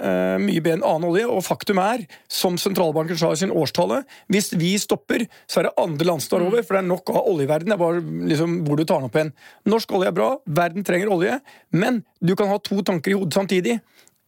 mye 0.42 0.64
bedre 0.64 0.80
enn 0.80 0.88
annen 0.88 1.10
olje. 1.12 1.28
Og 1.30 1.44
faktum 1.46 1.82
er, 1.84 2.06
som 2.32 2.58
sentralbanken 2.62 3.20
sa 3.20 3.32
i 3.34 3.42
sin 3.42 3.54
årstale, 3.54 4.02
hvis 4.34 4.52
vi 4.60 4.74
stopper, 4.82 5.28
så 5.50 5.62
er 5.62 5.70
det 5.70 5.76
andre 5.82 6.10
land 6.10 6.26
som 6.26 6.36
tar 6.36 6.48
over. 6.48 6.66
For 6.66 6.78
det 6.78 6.84
er 6.84 6.90
nok 6.90 7.14
av 7.14 7.22
olje 7.24 7.48
i 7.48 7.52
verden. 7.52 7.72
Det 7.72 7.78
er 7.78 7.84
bare 7.84 8.04
liksom, 8.34 8.60
hvor 8.68 8.80
du 8.80 8.86
tar 8.86 9.04
den 9.04 9.12
opp 9.12 9.20
igjen. 9.20 9.34
Norsk 9.70 9.96
olje 10.00 10.12
er 10.12 10.18
bra, 10.18 10.34
verden 10.62 10.88
trenger 10.88 11.14
olje. 11.14 11.40
Men 11.76 12.04
du 12.20 12.36
kan 12.40 12.52
ha 12.52 12.60
to 12.64 12.82
tanker 12.86 13.14
i 13.14 13.20
hodet 13.20 13.38
samtidig. 13.38 13.80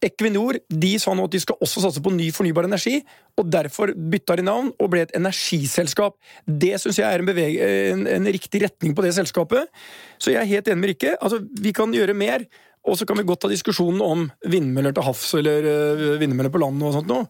Equinor 0.01 0.57
de 0.65 0.91
sa 1.01 1.13
nå 1.13 1.27
at 1.27 1.35
de 1.35 1.41
skal 1.43 1.59
også 1.61 1.83
satse 1.83 2.01
på 2.03 2.13
ny 2.13 2.31
fornybar 2.33 2.65
energi, 2.65 2.97
og 3.37 3.51
derfor 3.53 3.93
bytta 3.93 4.39
de 4.39 4.45
navn 4.47 4.71
og 4.81 4.89
ble 4.93 5.03
et 5.05 5.13
energiselskap. 5.17 6.17
Det 6.45 6.73
syns 6.81 6.99
jeg 7.01 7.05
er 7.05 7.21
en, 7.21 7.29
en, 7.35 8.07
en, 8.15 8.31
riktig 8.33 8.63
retning 8.65 8.95
på 8.97 9.05
det 9.05 9.13
selskapet. 9.17 9.69
Så 10.17 10.33
jeg 10.33 10.41
er 10.41 10.49
helt 10.49 10.67
enig 10.71 10.81
med 10.81 10.93
Rikke. 10.93 11.15
Altså, 11.21 11.41
vi 11.61 11.73
kan 11.75 11.93
gjøre 11.93 12.17
mer. 12.17 12.45
Og 12.81 12.97
så 12.97 13.05
kan 13.05 13.19
vi 13.19 13.27
godt 13.29 13.43
ta 13.43 13.49
diskusjonen 13.51 14.01
om 14.01 14.23
vindmøller 14.49 14.93
til 14.97 15.05
havs 15.05 15.27
eller 15.37 15.65
uh, 15.69 16.19
vindmøller 16.21 16.49
på 16.53 16.61
land. 16.63 16.81
og 16.81 16.95
sånt 16.95 17.11
noe. 17.11 17.27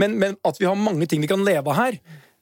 Men, 0.00 0.16
men, 0.20 0.38
at 0.48 0.60
vi 0.60 0.68
har 0.68 0.78
mange 0.80 1.08
ting 1.10 1.20
vi 1.20 1.28
kan 1.28 1.44
leve 1.44 1.68
av 1.68 1.76
her, 1.76 1.98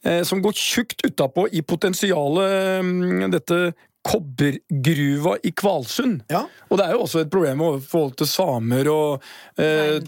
uh, 0.06 0.20
som 0.26 0.42
går 0.44 0.54
tjukt 0.54 1.02
utapå 1.08 1.48
i 1.50 1.64
potensialet 1.66 2.78
um, 2.86 3.26
dette 3.34 3.64
kobbergruva 4.02 5.36
i 5.42 5.52
Kvalsund. 5.54 6.22
Ja. 6.32 6.42
Og 6.68 6.78
det 6.78 6.86
er 6.86 6.96
jo 6.96 7.04
også 7.04 7.22
et 7.22 7.30
problem 7.30 7.62
i 7.62 7.70
forhold 7.86 8.16
til 8.18 8.28
samer 8.28 8.88
og 8.90 9.22
eh, 9.62 10.02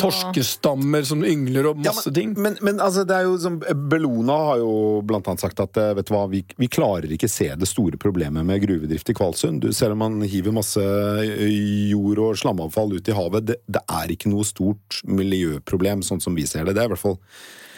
torskestammer 0.00 1.06
som 1.06 1.22
yngler 1.26 1.70
og 1.70 1.78
masse 1.78 2.08
ja, 2.08 2.10
men, 2.10 2.16
ting. 2.16 2.32
Men, 2.34 2.56
men, 2.60 2.80
altså, 2.82 3.04
det 3.06 3.14
er 3.14 3.28
jo 3.28 3.36
som 3.42 3.60
Bellona 3.60 4.38
har 4.50 4.62
jo 4.64 4.72
blant 5.06 5.30
annet 5.30 5.44
sagt 5.44 5.62
at 5.62 5.78
eh, 5.78 5.92
vet 5.98 6.10
du 6.10 6.14
hva, 6.16 6.24
vi, 6.32 6.42
vi 6.58 6.70
klarer 6.72 7.12
ikke 7.14 7.30
se 7.30 7.52
det 7.54 7.70
store 7.70 8.00
problemet 8.02 8.46
med 8.48 8.64
gruvedrift 8.64 9.14
i 9.14 9.16
Kvalsund. 9.16 9.62
Du, 9.62 9.70
selv 9.76 9.94
om 9.94 10.02
man 10.02 10.26
hiver 10.26 10.56
masse 10.56 10.82
eh, 10.82 11.46
jord 11.92 12.22
og 12.24 12.40
slamavfall 12.40 12.96
ut 12.98 13.12
i 13.12 13.16
havet, 13.16 13.46
det, 13.52 13.60
det 13.70 13.84
er 13.86 14.16
ikke 14.16 14.32
noe 14.32 14.46
stort 14.48 15.04
miljøproblem, 15.06 16.02
sånn 16.06 16.24
som 16.24 16.34
vi 16.34 16.48
ser 16.50 16.66
det. 16.66 16.74
Det 16.74 16.82
er 16.82 16.90
i 16.90 16.96
hvert 16.96 17.04
fall 17.04 17.20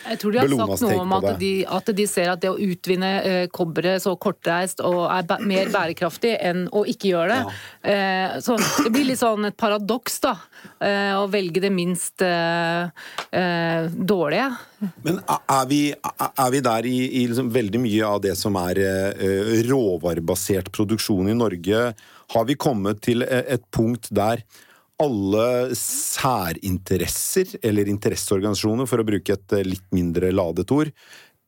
Jeg 0.08 0.18
tror 0.22 0.32
de 0.32 0.38
har 0.40 0.48
sagt 0.48 0.82
noe 0.84 0.98
om 1.02 1.12
at 1.18 1.26
de, 1.40 1.50
at 1.78 1.90
de 1.98 2.06
ser 2.08 2.30
at 2.32 2.40
det 2.42 2.50
å 2.50 2.58
utvinne 2.58 3.10
eh, 3.22 3.46
kobberet 3.52 4.02
så 4.04 4.14
kortreist 4.20 4.80
og 4.84 5.02
er 5.12 5.26
bæ 5.28 5.38
mer 5.48 5.70
bærekraftig 5.74 6.34
enn 6.40 6.66
å 6.72 6.84
ikke 6.88 7.10
gjøre 7.12 7.36
det. 7.36 7.56
Eh, 7.92 8.38
så 8.44 8.56
det 8.84 8.92
blir 8.94 9.08
litt 9.10 9.20
sånn 9.20 9.48
et 9.50 9.56
paradoks, 9.60 10.18
da. 10.24 10.34
Eh, 10.80 11.14
å 11.18 11.26
velge 11.32 11.60
det 11.64 11.70
minst 11.74 12.22
eh, 12.24 12.88
eh, 13.32 13.88
dårlige. 13.92 14.50
Men 15.04 15.20
er- 15.26 15.66
vi, 15.68 15.80
er- 15.92 16.50
vi 16.54 16.60
der 16.64 16.86
i, 16.86 16.96
i 17.22 17.26
liksom 17.28 17.50
veldig 17.54 17.80
mye 17.82 18.06
av 18.06 18.22
det 18.24 18.36
som 18.38 18.56
er 18.60 18.78
eh, 18.84 19.62
råvarebasert 19.68 20.70
produksjon 20.74 21.28
i 21.28 21.36
Norge? 21.36 21.92
Har 22.34 22.44
vi 22.48 22.54
kommet 22.60 23.00
til 23.06 23.22
et 23.24 23.62
punkt 23.72 24.10
der 24.12 24.42
alle 25.02 25.76
særinteresser, 25.78 27.56
eller 27.62 27.90
interesseorganisasjoner, 27.90 28.88
for 28.90 29.00
å 29.00 29.06
bruke 29.06 29.36
et 29.36 29.56
eh, 29.56 29.66
litt 29.66 29.86
mindre 29.94 30.30
ladet 30.34 30.70
ord, 30.74 30.90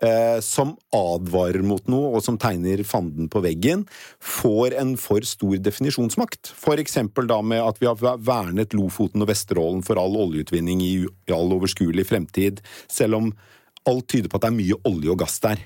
eh, 0.05 0.39
som 0.45 0.77
advarer 0.95 1.65
mot 1.67 1.83
noe, 1.91 2.13
og 2.15 2.25
som 2.25 2.39
tegner 2.41 2.83
fanden 2.87 3.31
på 3.33 3.43
veggen, 3.45 3.87
får 4.23 4.77
en 4.81 4.95
for 5.01 5.27
stor 5.27 5.59
definisjonsmakt. 5.59 6.53
For 6.55 6.81
eksempel 6.83 7.29
da 7.31 7.41
med 7.43 7.65
at 7.65 7.81
vi 7.83 7.91
har 7.91 8.21
vernet 8.23 8.77
Lofoten 8.77 9.25
og 9.25 9.33
Vesterålen 9.33 9.83
for 9.87 10.01
all 10.01 10.15
oljeutvinning 10.29 10.85
i, 10.87 10.95
all 11.35 11.57
overskuelig 11.59 12.07
fremtid, 12.13 12.63
selv 12.91 13.19
om 13.19 13.33
alt 13.89 14.07
tyder 14.13 14.31
på 14.31 14.39
at 14.39 14.47
det 14.47 14.53
er 14.53 14.61
mye 14.61 14.79
olje 14.89 15.11
og 15.11 15.21
gass 15.23 15.41
der. 15.43 15.63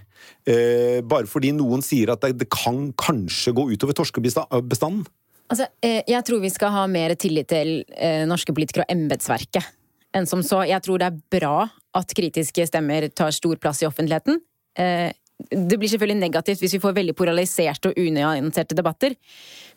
Eh, 0.48 1.02
bare 1.04 1.28
fordi 1.28 1.52
noen 1.52 1.84
sier 1.84 2.14
at 2.14 2.24
det, 2.24 2.38
det 2.40 2.48
kan 2.52 2.88
kanskje 2.96 3.52
gå 3.56 3.68
utover 3.74 3.96
torskebestanden. 3.98 5.04
Altså, 5.52 5.66
eh, 5.85 6.00
jeg 6.09 6.24
tror 6.24 6.40
vi 6.42 6.52
skal 6.52 6.72
ha 6.72 6.85
mer 6.90 7.14
tillit 7.20 7.50
til 7.52 7.83
eh, 7.92 8.22
norske 8.28 8.54
politikere 8.57 8.87
og 8.87 8.94
embetsverket 8.94 9.66
enn 10.14 10.28
som 10.30 10.44
så. 10.46 10.62
Jeg 10.68 10.80
tror 10.85 11.00
det 11.02 11.11
er 11.11 11.20
bra 11.35 11.66
at 11.98 12.14
kritiske 12.16 12.64
stemmer 12.70 13.09
tar 13.11 13.35
stor 13.35 13.59
plass 13.61 13.83
i 13.83 13.88
offentligheten. 13.88 14.38
Eh, 14.78 15.11
det 15.50 15.76
blir 15.76 15.90
selvfølgelig 15.90 16.22
negativt 16.22 16.62
hvis 16.62 16.76
vi 16.76 16.80
får 16.80 16.94
veldig 16.96 17.16
polariserte 17.18 17.90
og 17.90 17.98
unyanserte 17.98 18.76
debatter. 18.78 19.16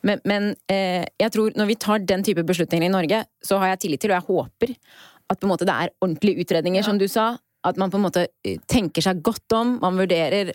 Men, 0.06 0.21
men 0.30 0.51
jeg 0.69 1.32
tror 1.34 1.56
når 1.58 1.69
vi 1.71 1.75
tar 1.82 2.03
den 2.06 2.21
type 2.23 2.43
beslutninger 2.45 2.86
i 2.86 2.93
Norge, 2.93 3.23
så 3.41 3.58
har 3.58 3.71
jeg 3.71 3.80
tillit 3.82 4.03
til, 4.03 4.13
og 4.13 4.19
jeg 4.19 4.27
håper, 4.27 4.75
at 5.34 5.41
det 5.41 5.73
er 5.73 5.95
ordentlige 5.97 6.45
utredninger, 6.45 6.86
som 6.86 7.01
du 7.01 7.08
sa. 7.10 7.32
At 7.65 7.82
man 7.82 7.89
på 7.89 7.97
en 7.97 8.06
måte 8.06 8.27
tenker 8.69 9.01
seg 9.01 9.25
godt 9.25 9.58
om, 9.58 9.80
man 9.82 9.97
vurderer 9.97 10.53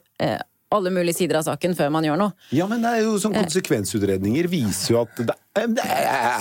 alle 0.74 0.92
mulige 0.94 1.18
sider 1.20 1.38
av 1.40 1.46
saken 1.46 1.76
før 1.78 1.92
man 1.94 2.06
gjør 2.06 2.20
noe. 2.20 2.34
Ja, 2.54 2.66
men 2.70 2.84
det 2.84 2.92
er 2.96 3.06
jo 3.06 3.16
sånn 3.22 3.36
konsekvensutredninger 3.36 4.48
viser 4.52 4.94
jo 4.94 5.00
at 5.04 5.22
det 5.22 5.32
er, 5.32 5.66
det 5.68 5.84
er, 5.84 5.98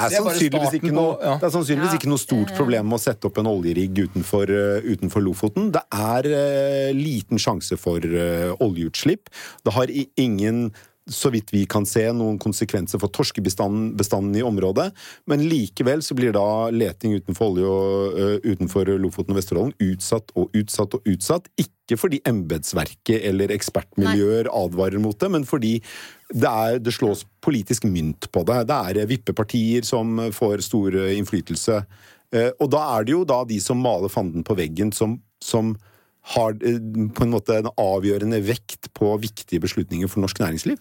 Det 0.07 0.17
er 0.17 0.25
sannsynligvis, 0.25 0.75
ikke 0.79 0.93
noe, 0.95 1.15
ja. 1.19 1.33
det 1.41 1.47
er 1.49 1.53
sannsynligvis 1.55 1.97
ikke 1.97 2.11
noe 2.11 2.21
stort 2.21 2.53
problem 2.57 2.87
med 2.91 2.99
å 2.99 3.03
sette 3.03 3.27
opp 3.27 3.41
en 3.41 3.49
oljerigg 3.51 4.03
utenfor, 4.07 4.53
eh, 4.55 4.87
utenfor 4.87 5.25
Lofoten. 5.25 5.67
Det 5.75 5.83
er 5.91 6.29
uh, 6.31 6.93
liten 6.95 7.41
sjanse 7.41 7.75
for 7.79 7.99
uh, 7.99 8.53
oljeutslipp. 8.63 9.27
Det 9.65 9.75
har 9.75 9.91
ingen 10.19 10.69
så 11.09 11.31
vidt 11.33 11.49
vi 11.53 11.63
kan 11.69 11.85
se, 11.87 12.03
noen 12.13 12.37
konsekvenser 12.41 13.01
for 13.01 13.11
torskebestanden 13.13 14.35
i 14.37 14.43
området. 14.45 14.91
Men 15.29 15.43
likevel 15.49 16.03
så 16.05 16.15
blir 16.17 16.33
da 16.35 16.69
leting 16.73 17.15
utenfor, 17.17 17.55
olje 17.55 17.67
og, 17.67 18.17
uh, 18.19 18.35
utenfor 18.45 18.91
Lofoten 19.01 19.33
og 19.33 19.39
Vesterålen 19.39 19.73
utsatt 19.81 20.33
og 20.37 20.53
utsatt 20.57 20.97
og 20.97 21.09
utsatt. 21.09 21.49
Ikke 21.61 21.97
fordi 21.99 22.21
embetsverket 22.29 23.25
eller 23.27 23.53
ekspertmiljøer 23.55 24.51
advarer 24.53 25.01
mot 25.01 25.17
det, 25.19 25.31
men 25.33 25.47
fordi 25.47 25.79
det, 26.31 26.47
er, 26.47 26.77
det 26.79 26.93
slås 26.95 27.25
politisk 27.43 27.89
mynt 27.89 28.29
på 28.31 28.45
det. 28.47 28.61
Det 28.69 28.79
er 29.01 29.09
vippepartier 29.09 29.87
som 29.87 30.21
får 30.31 30.67
stor 30.69 30.95
innflytelse. 31.09 31.81
Uh, 32.31 32.51
Og 32.61 32.69
da 32.77 32.85
er 32.93 33.09
det 33.09 33.17
jo 33.17 33.25
da 33.27 33.41
de 33.49 33.57
som 33.63 33.81
maler 33.81 34.13
fanden 34.13 34.45
på 34.45 34.55
veggen, 34.59 34.93
som, 34.93 35.17
som 35.43 35.73
har 36.35 36.53
på 36.53 37.25
en 37.25 37.33
måte 37.33 37.57
en 37.57 37.73
avgjørende 37.81 38.37
vekt 38.45 38.91
på 38.93 39.09
viktige 39.17 39.63
beslutninger 39.63 40.05
for 40.05 40.21
norsk 40.21 40.37
næringsliv. 40.43 40.77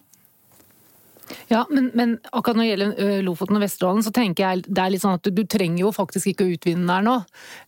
Ja, 1.51 1.65
men, 1.69 1.89
men 1.97 2.15
akkurat 2.31 2.57
når 2.57 2.63
det 2.63 2.69
gjelder 2.71 3.23
Lofoten 3.25 3.57
og 3.57 3.63
Vesterålen, 3.63 4.03
så 4.05 4.13
tenker 4.15 4.45
jeg 4.45 4.65
det 4.67 4.83
er 4.83 4.93
litt 4.93 5.03
sånn 5.03 5.17
at 5.19 5.29
du, 5.31 5.41
trenger 5.51 5.83
jo 5.83 5.91
faktisk 5.95 6.31
ikke 6.31 6.45
å 6.45 6.53
utvinne 6.55 6.87
der 6.87 7.05
nå. 7.05 7.15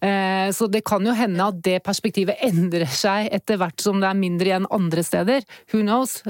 Eh, 0.05 0.47
så 0.55 0.69
det 0.71 0.83
kan 0.87 1.05
jo 1.05 1.15
hende 1.17 1.49
at 1.51 1.59
det 1.65 1.79
perspektivet 1.85 2.41
endrer 2.45 2.89
seg 2.89 3.29
etter 3.35 3.59
hvert 3.61 3.83
som 3.83 3.99
det 4.01 4.09
er 4.09 4.19
mindre 4.19 4.51
igjen 4.51 4.69
andre 4.73 5.03
steder. 5.05 5.47
Who 5.73 5.83
knows? 5.83 6.21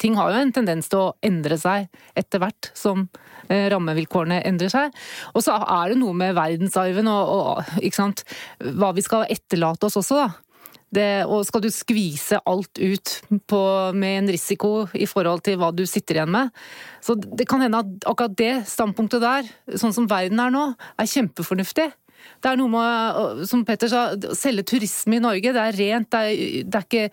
Ting 0.00 0.18
har 0.18 0.32
jo 0.32 0.40
en 0.40 0.54
tendens 0.54 0.90
til 0.92 1.02
å 1.02 1.12
endre 1.24 1.58
seg 1.60 1.90
etter 2.18 2.42
hvert 2.42 2.70
som 2.76 3.06
eh, 3.48 3.68
rammevilkårene 3.72 4.40
endrer 4.48 4.72
seg. 4.72 5.04
Og 5.34 5.44
så 5.44 5.58
er 5.60 5.92
det 5.92 6.00
noe 6.00 6.16
med 6.16 6.36
verdensarven 6.38 7.10
og, 7.10 7.34
og 7.34 8.72
hva 8.80 8.94
vi 8.96 9.04
skal 9.04 9.28
etterlate 9.32 9.90
oss 9.90 10.00
også, 10.00 10.24
da. 10.24 10.32
Det, 10.94 11.24
og 11.26 11.42
skal 11.48 11.64
du 11.64 11.70
skvise 11.72 12.38
alt 12.46 12.78
ut 12.78 13.16
på, 13.50 13.62
med 13.96 14.20
en 14.20 14.30
risiko 14.34 14.86
i 14.94 15.08
forhold 15.10 15.44
til 15.46 15.58
hva 15.60 15.72
du 15.74 15.84
sitter 15.88 16.20
igjen 16.20 16.32
med. 16.34 16.54
Så 17.04 17.16
det 17.18 17.48
kan 17.50 17.64
hende 17.64 17.82
at 17.82 18.08
akkurat 18.10 18.36
det 18.38 18.54
standpunktet 18.70 19.24
der, 19.24 19.50
sånn 19.80 19.94
som 19.96 20.08
verden 20.10 20.40
er 20.42 20.54
nå, 20.54 20.68
er 21.00 21.10
kjempefornuftig. 21.10 21.90
Det 22.44 22.50
er 22.50 22.58
noe 22.60 22.70
med, 22.72 23.44
som 23.48 23.64
Petter 23.66 23.90
sa, 23.90 24.02
å 24.14 24.36
selge 24.36 24.66
turisme 24.74 25.18
i 25.18 25.22
Norge. 25.22 25.52
Det 25.54 25.62
er 25.62 25.78
rent, 25.78 26.10
det 26.12 26.20
er, 26.20 26.64
det 26.68 26.80
er 26.80 26.86
ikke 26.86 27.04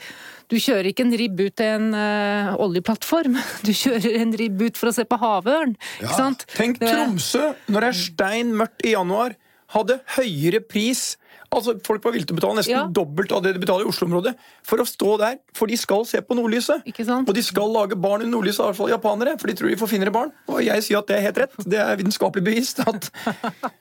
Du 0.51 0.57
kjører 0.59 0.89
ikke 0.91 1.05
en 1.05 1.15
ribb 1.21 1.39
ut 1.39 1.55
til 1.59 1.69
en 1.77 1.93
eh, 1.95 2.51
oljeplattform. 2.59 3.37
Du 3.67 3.71
kjører 3.75 4.19
en 4.21 4.35
ribb 4.39 4.65
ut 4.65 4.79
for 4.79 4.91
å 4.91 4.95
se 4.95 5.07
på 5.07 5.19
havørn. 5.21 5.77
Sant? 6.17 6.45
Tenk 6.55 6.81
Tromsø, 6.83 7.53
når 7.71 7.85
det 7.85 7.91
er 7.91 7.99
stein 8.01 8.53
mørkt 8.59 8.87
i 8.87 8.95
januar, 8.95 9.37
hadde 9.71 10.01
høyere 10.17 10.59
pris 10.67 11.13
Altså, 11.51 11.73
Folk 11.83 12.03
var 12.05 12.13
villige 12.15 12.29
til 12.29 12.35
å 12.37 12.39
betale 12.39 12.55
nesten 12.61 12.71
Ja. 12.71 12.85
dobbelt 12.87 13.31
av 13.35 13.41
det 13.43 13.51
de 13.53 13.59
betaler 13.59 13.83
i 13.83 13.89
Oslo-området 13.91 14.31
for 14.63 14.77
å 14.79 14.85
stå 14.87 15.17
der, 15.19 15.37
for 15.53 15.67
de 15.67 15.75
skal 15.75 16.05
se 16.07 16.21
på 16.23 16.35
nordlyset. 16.37 16.85
Ikke 16.87 17.03
sant? 17.05 17.27
Og 17.27 17.35
de 17.35 17.41
skal 17.43 17.67
lage 17.73 17.97
barn 17.99 18.21
under 18.23 18.31
nordlyset, 18.37 18.61
i 18.63 18.67
hvert 18.69 18.77
fall 18.79 18.89
japanere, 18.93 19.33
for 19.41 19.47
de 19.51 19.53
tror 19.59 19.67
de 19.69 19.75
får 19.75 19.89
finere 19.91 20.13
barn. 20.15 20.31
Og 20.47 20.61
jeg 20.63 20.81
sier 20.87 20.97
at 21.01 21.07
det 21.11 21.17
er 21.17 21.25
helt 21.27 21.37
rett. 21.43 21.51
Det 21.67 21.77
er 21.83 21.99
vitenskapelig 21.99 22.43
bevist 22.45 22.79
at 22.87 23.09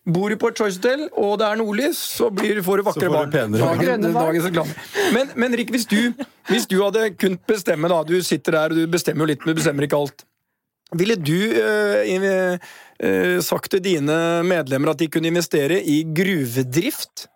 bor 0.05 0.29
du 0.29 0.37
på 0.37 0.51
et 0.51 0.59
Choice 0.59 0.77
Hotel, 0.81 1.07
og 1.15 1.39
det 1.39 1.47
er 1.47 1.57
nordlys, 1.63 1.97
så 2.19 2.31
blir, 2.35 2.59
får 2.67 2.83
du 2.83 2.83
vakre 2.91 3.07
får 3.07 3.07
du 3.07 3.15
barn. 3.21 3.31
penere 3.31 3.63
barn. 3.63 3.79
Dagen- 3.79 4.13
dagens. 4.19 4.77
Men, 5.15 5.31
men 5.37 5.55
Rik, 5.63 5.71
hvis 5.71 5.87
du, 5.87 6.13
hvis 6.51 6.67
du 6.67 6.81
hadde 6.83 7.15
kunnet 7.17 7.47
bestemme, 7.47 7.89
da, 7.89 8.03
du 8.03 8.19
sitter 8.21 8.53
der 8.59 8.75
og 8.75 8.77
du 8.83 8.87
bestemmer 8.91 9.23
jo 9.29 9.31
litt, 9.35 9.47
men 9.47 9.55
du 9.55 9.61
bestemmer 9.63 9.87
ikke 9.87 9.97
alt. 10.03 10.25
Ville 10.99 11.15
du 11.15 11.37
øh, 11.55 12.03
i- 12.03 12.59
eh, 12.99 13.39
sagt 13.47 13.71
til 13.71 13.79
dine 13.81 14.43
medlemmer 14.43 14.91
at 14.91 14.99
de 14.99 15.07
kunne 15.07 15.31
investere 15.31 15.79
i 15.87 16.03
gruvedrift? 16.03 17.29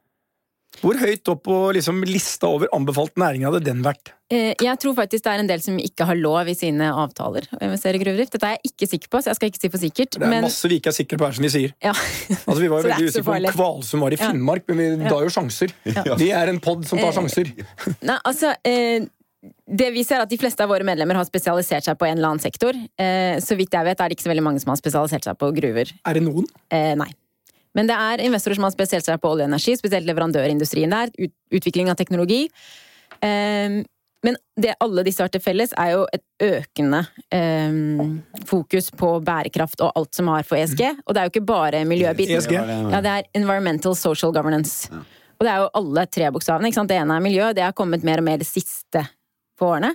Hvor 0.82 0.98
høyt 1.00 1.28
opp 1.32 1.42
på 1.46 1.56
liksom, 1.76 2.02
lista 2.08 2.48
over 2.50 2.68
anbefalt 2.76 3.14
næring 3.20 3.44
hadde 3.46 3.60
den 3.64 3.82
vært? 3.84 4.10
Eh, 4.32 4.54
Jeg 4.60 4.78
tror 4.82 4.94
faktisk 4.98 5.24
det 5.24 5.32
er 5.34 5.42
en 5.44 5.50
del 5.50 5.62
som 5.64 5.76
ikke 5.78 6.06
har 6.08 6.18
lov 6.18 6.48
i 6.50 6.54
sine 6.58 6.88
avtaler 6.90 7.46
å 7.54 7.60
investere 7.66 8.00
i 8.00 8.02
gruvedrift. 8.02 8.32
Dette 8.34 8.48
er 8.50 8.56
jeg 8.58 8.72
ikke 8.72 8.88
sikker 8.90 9.12
på, 9.12 9.22
så 9.22 9.30
jeg 9.32 9.38
skal 9.40 9.50
ikke 9.52 9.62
si 9.62 9.70
for 9.72 9.84
sikkert. 9.84 10.18
Det 10.18 10.22
er 10.26 10.32
Men 10.34 10.46
masse 10.48 10.68
vi 10.70 10.78
ikke 10.80 10.92
er 10.92 10.98
sikre 10.98 11.18
på, 11.20 11.28
her, 11.28 11.36
som 11.38 11.46
vi 11.46 11.52
sier. 11.54 11.74
ja. 11.84 11.92
Altså, 11.94 12.60
vi 12.60 12.70
var 12.72 12.80
jo 12.82 12.88
er 12.88 12.94
veldig 12.94 13.10
usikre 13.12 13.26
på 13.30 13.36
om. 13.38 13.50
Kvalsund 13.58 14.06
var 14.06 14.16
i 14.16 14.20
Ja. 14.20 14.30
Finnmark, 14.30 14.68
men 14.68 14.82
vi 15.04 15.10
ga 15.10 15.20
jo 15.24 15.32
sjanser. 15.32 15.74
Vi 16.24 16.30
er 16.32 16.48
en 16.52 16.60
pod 16.64 16.86
som 16.88 16.98
tar 16.98 17.12
sjanser. 17.16 17.50
Nei, 18.08 18.18
altså 18.24 18.54
eh, 18.64 19.04
det 19.68 19.90
vi 19.92 20.00
ser 20.04 20.22
er 20.22 20.24
at 20.24 20.30
De 20.32 20.38
fleste 20.40 20.64
av 20.64 20.70
våre 20.72 20.86
medlemmer 20.88 21.18
har 21.18 21.26
spesialisert 21.28 21.84
seg 21.84 21.98
på 22.00 22.06
en 22.08 22.16
eller 22.16 22.30
annen 22.32 22.40
sektor. 22.44 22.72
Eh, 22.96 23.36
så 23.44 23.56
vidt 23.58 23.74
jeg 23.76 23.84
vet 23.84 24.00
er 24.00 24.08
det 24.08 24.16
ikke 24.16 24.24
så 24.24 24.32
veldig 24.32 24.44
mange 24.46 24.62
som 24.62 24.72
har 24.72 24.80
spesialisert 24.80 25.26
seg 25.28 25.36
på 25.40 25.50
gruver. 25.56 25.90
Er 26.08 26.16
det 26.16 26.22
noen? 26.24 26.46
Eh, 26.72 26.94
nei. 26.96 27.10
Men 27.74 27.90
det 27.90 27.96
er 27.98 28.22
investorer 28.26 28.58
som 28.58 28.66
har 28.68 28.74
spesielt 28.74 29.06
seg 29.06 29.18
på 29.22 29.32
olje 29.34 29.46
og 29.46 29.50
energi, 29.50 29.74
spesielt 29.80 30.06
leverandørindustrien 30.06 30.94
der. 30.94 31.10
Utvikling 31.54 31.90
av 31.90 31.98
teknologi. 31.98 32.44
Eh, 33.20 33.82
men 34.24 34.38
det 34.56 34.72
alle 34.80 35.02
disse 35.04 35.20
har 35.20 35.28
til 35.28 35.42
felles, 35.44 35.74
er 35.76 35.90
jo 35.92 36.04
et 36.16 36.22
økende 36.46 37.02
eh, 37.34 37.74
fokus 38.48 38.88
på 38.96 39.10
bærekraft 39.26 39.82
og 39.84 39.92
alt 40.00 40.16
som 40.16 40.30
har 40.32 40.46
for 40.48 40.56
ESG. 40.56 40.80
Og 41.04 41.12
det 41.12 41.20
er 41.20 41.28
jo 41.28 41.34
ikke 41.34 41.44
bare 41.50 41.82
miljøbiten. 41.88 42.38
ESG? 42.38 42.54
Ja, 42.56 43.02
det 43.04 43.12
er 43.18 43.28
Environmental 43.36 43.96
Social 44.00 44.32
Governance. 44.32 44.88
Og 45.34 45.44
det 45.44 45.52
er 45.52 45.60
jo 45.64 45.68
alle 45.76 46.06
tre 46.08 46.30
bokstavene. 46.32 46.70
ikke 46.70 46.80
sant? 46.80 46.92
Det 46.94 46.96
ene 47.02 47.18
er 47.18 47.26
miljø, 47.26 47.50
det 47.52 47.66
har 47.66 47.76
kommet 47.76 48.06
mer 48.06 48.22
og 48.22 48.28
mer 48.30 48.40
det 48.40 48.48
siste 48.48 49.04
på 49.60 49.68
årene. 49.74 49.92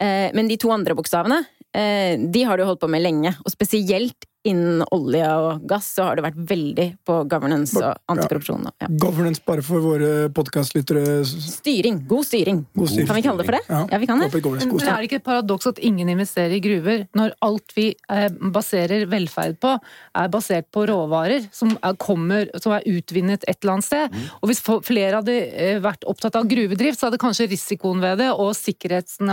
Eh, 0.00 0.30
Men 0.32 0.48
de 0.48 0.56
to 0.56 0.72
andre 0.72 0.96
bokstavene, 0.96 1.42
eh, 1.74 2.16
de 2.16 2.44
har 2.48 2.56
du 2.56 2.64
holdt 2.64 2.80
på 2.80 2.88
med 2.88 3.04
lenge. 3.04 3.34
Og 3.44 3.52
spesielt 3.52 4.24
innen 4.48 4.80
olje 4.94 5.26
og 5.36 5.64
gass 5.68 5.90
så 5.96 6.06
har 6.08 6.16
det 6.16 6.24
vært 6.24 6.38
veldig 6.48 6.86
på 7.06 7.16
governance 7.28 7.76
og 7.76 7.98
antikorrupsjon. 8.12 8.68
Ja. 8.80 8.88
Governance 9.02 9.42
bare 9.44 9.64
for 9.64 9.84
våre 9.84 10.30
podkastlyttere. 10.32 11.20
Styring. 11.28 12.00
God 12.08 12.24
styring. 12.28 12.62
God 12.72 12.88
styring. 12.88 13.08
Kan 13.10 13.18
vi 13.18 13.24
kalle 13.26 13.42
det 13.42 13.48
for 13.50 13.58
det? 13.58 13.80
Ja, 13.92 14.00
vi 14.00 14.08
kan 14.08 14.22
det. 14.24 14.30
Men 14.32 14.80
er 14.80 15.02
det 15.02 15.10
ikke 15.10 15.20
et 15.20 15.26
paradoks 15.26 15.68
at 15.68 15.82
ingen 15.84 16.08
investerer 16.12 16.56
i 16.56 16.62
gruver, 16.64 17.04
når 17.16 17.34
alt 17.44 17.76
vi 17.76 17.90
eh, 17.92 18.28
baserer 18.54 19.04
velferd 19.10 19.58
på, 19.60 19.74
er 20.22 20.32
basert 20.32 20.70
på 20.72 20.86
råvarer 20.88 21.50
som 21.52 21.74
er, 21.76 21.98
kommer, 22.00 22.48
som 22.64 22.74
er 22.78 22.88
utvinnet 22.88 23.44
et 23.44 23.60
eller 23.60 23.76
annet 23.76 23.88
sted? 23.90 24.18
Og 24.40 24.50
hvis 24.50 24.64
flere 24.64 25.20
hadde 25.20 25.36
eh, 25.36 25.82
vært 25.84 26.08
opptatt 26.08 26.40
av 26.40 26.48
gruvedrift, 26.48 27.00
så 27.00 27.10
hadde 27.10 27.20
kanskje 27.20 27.50
risikoen 27.52 28.00
ved 28.00 28.22
det 28.24 28.30
og 28.32 28.54
sikkerheten 28.56 29.28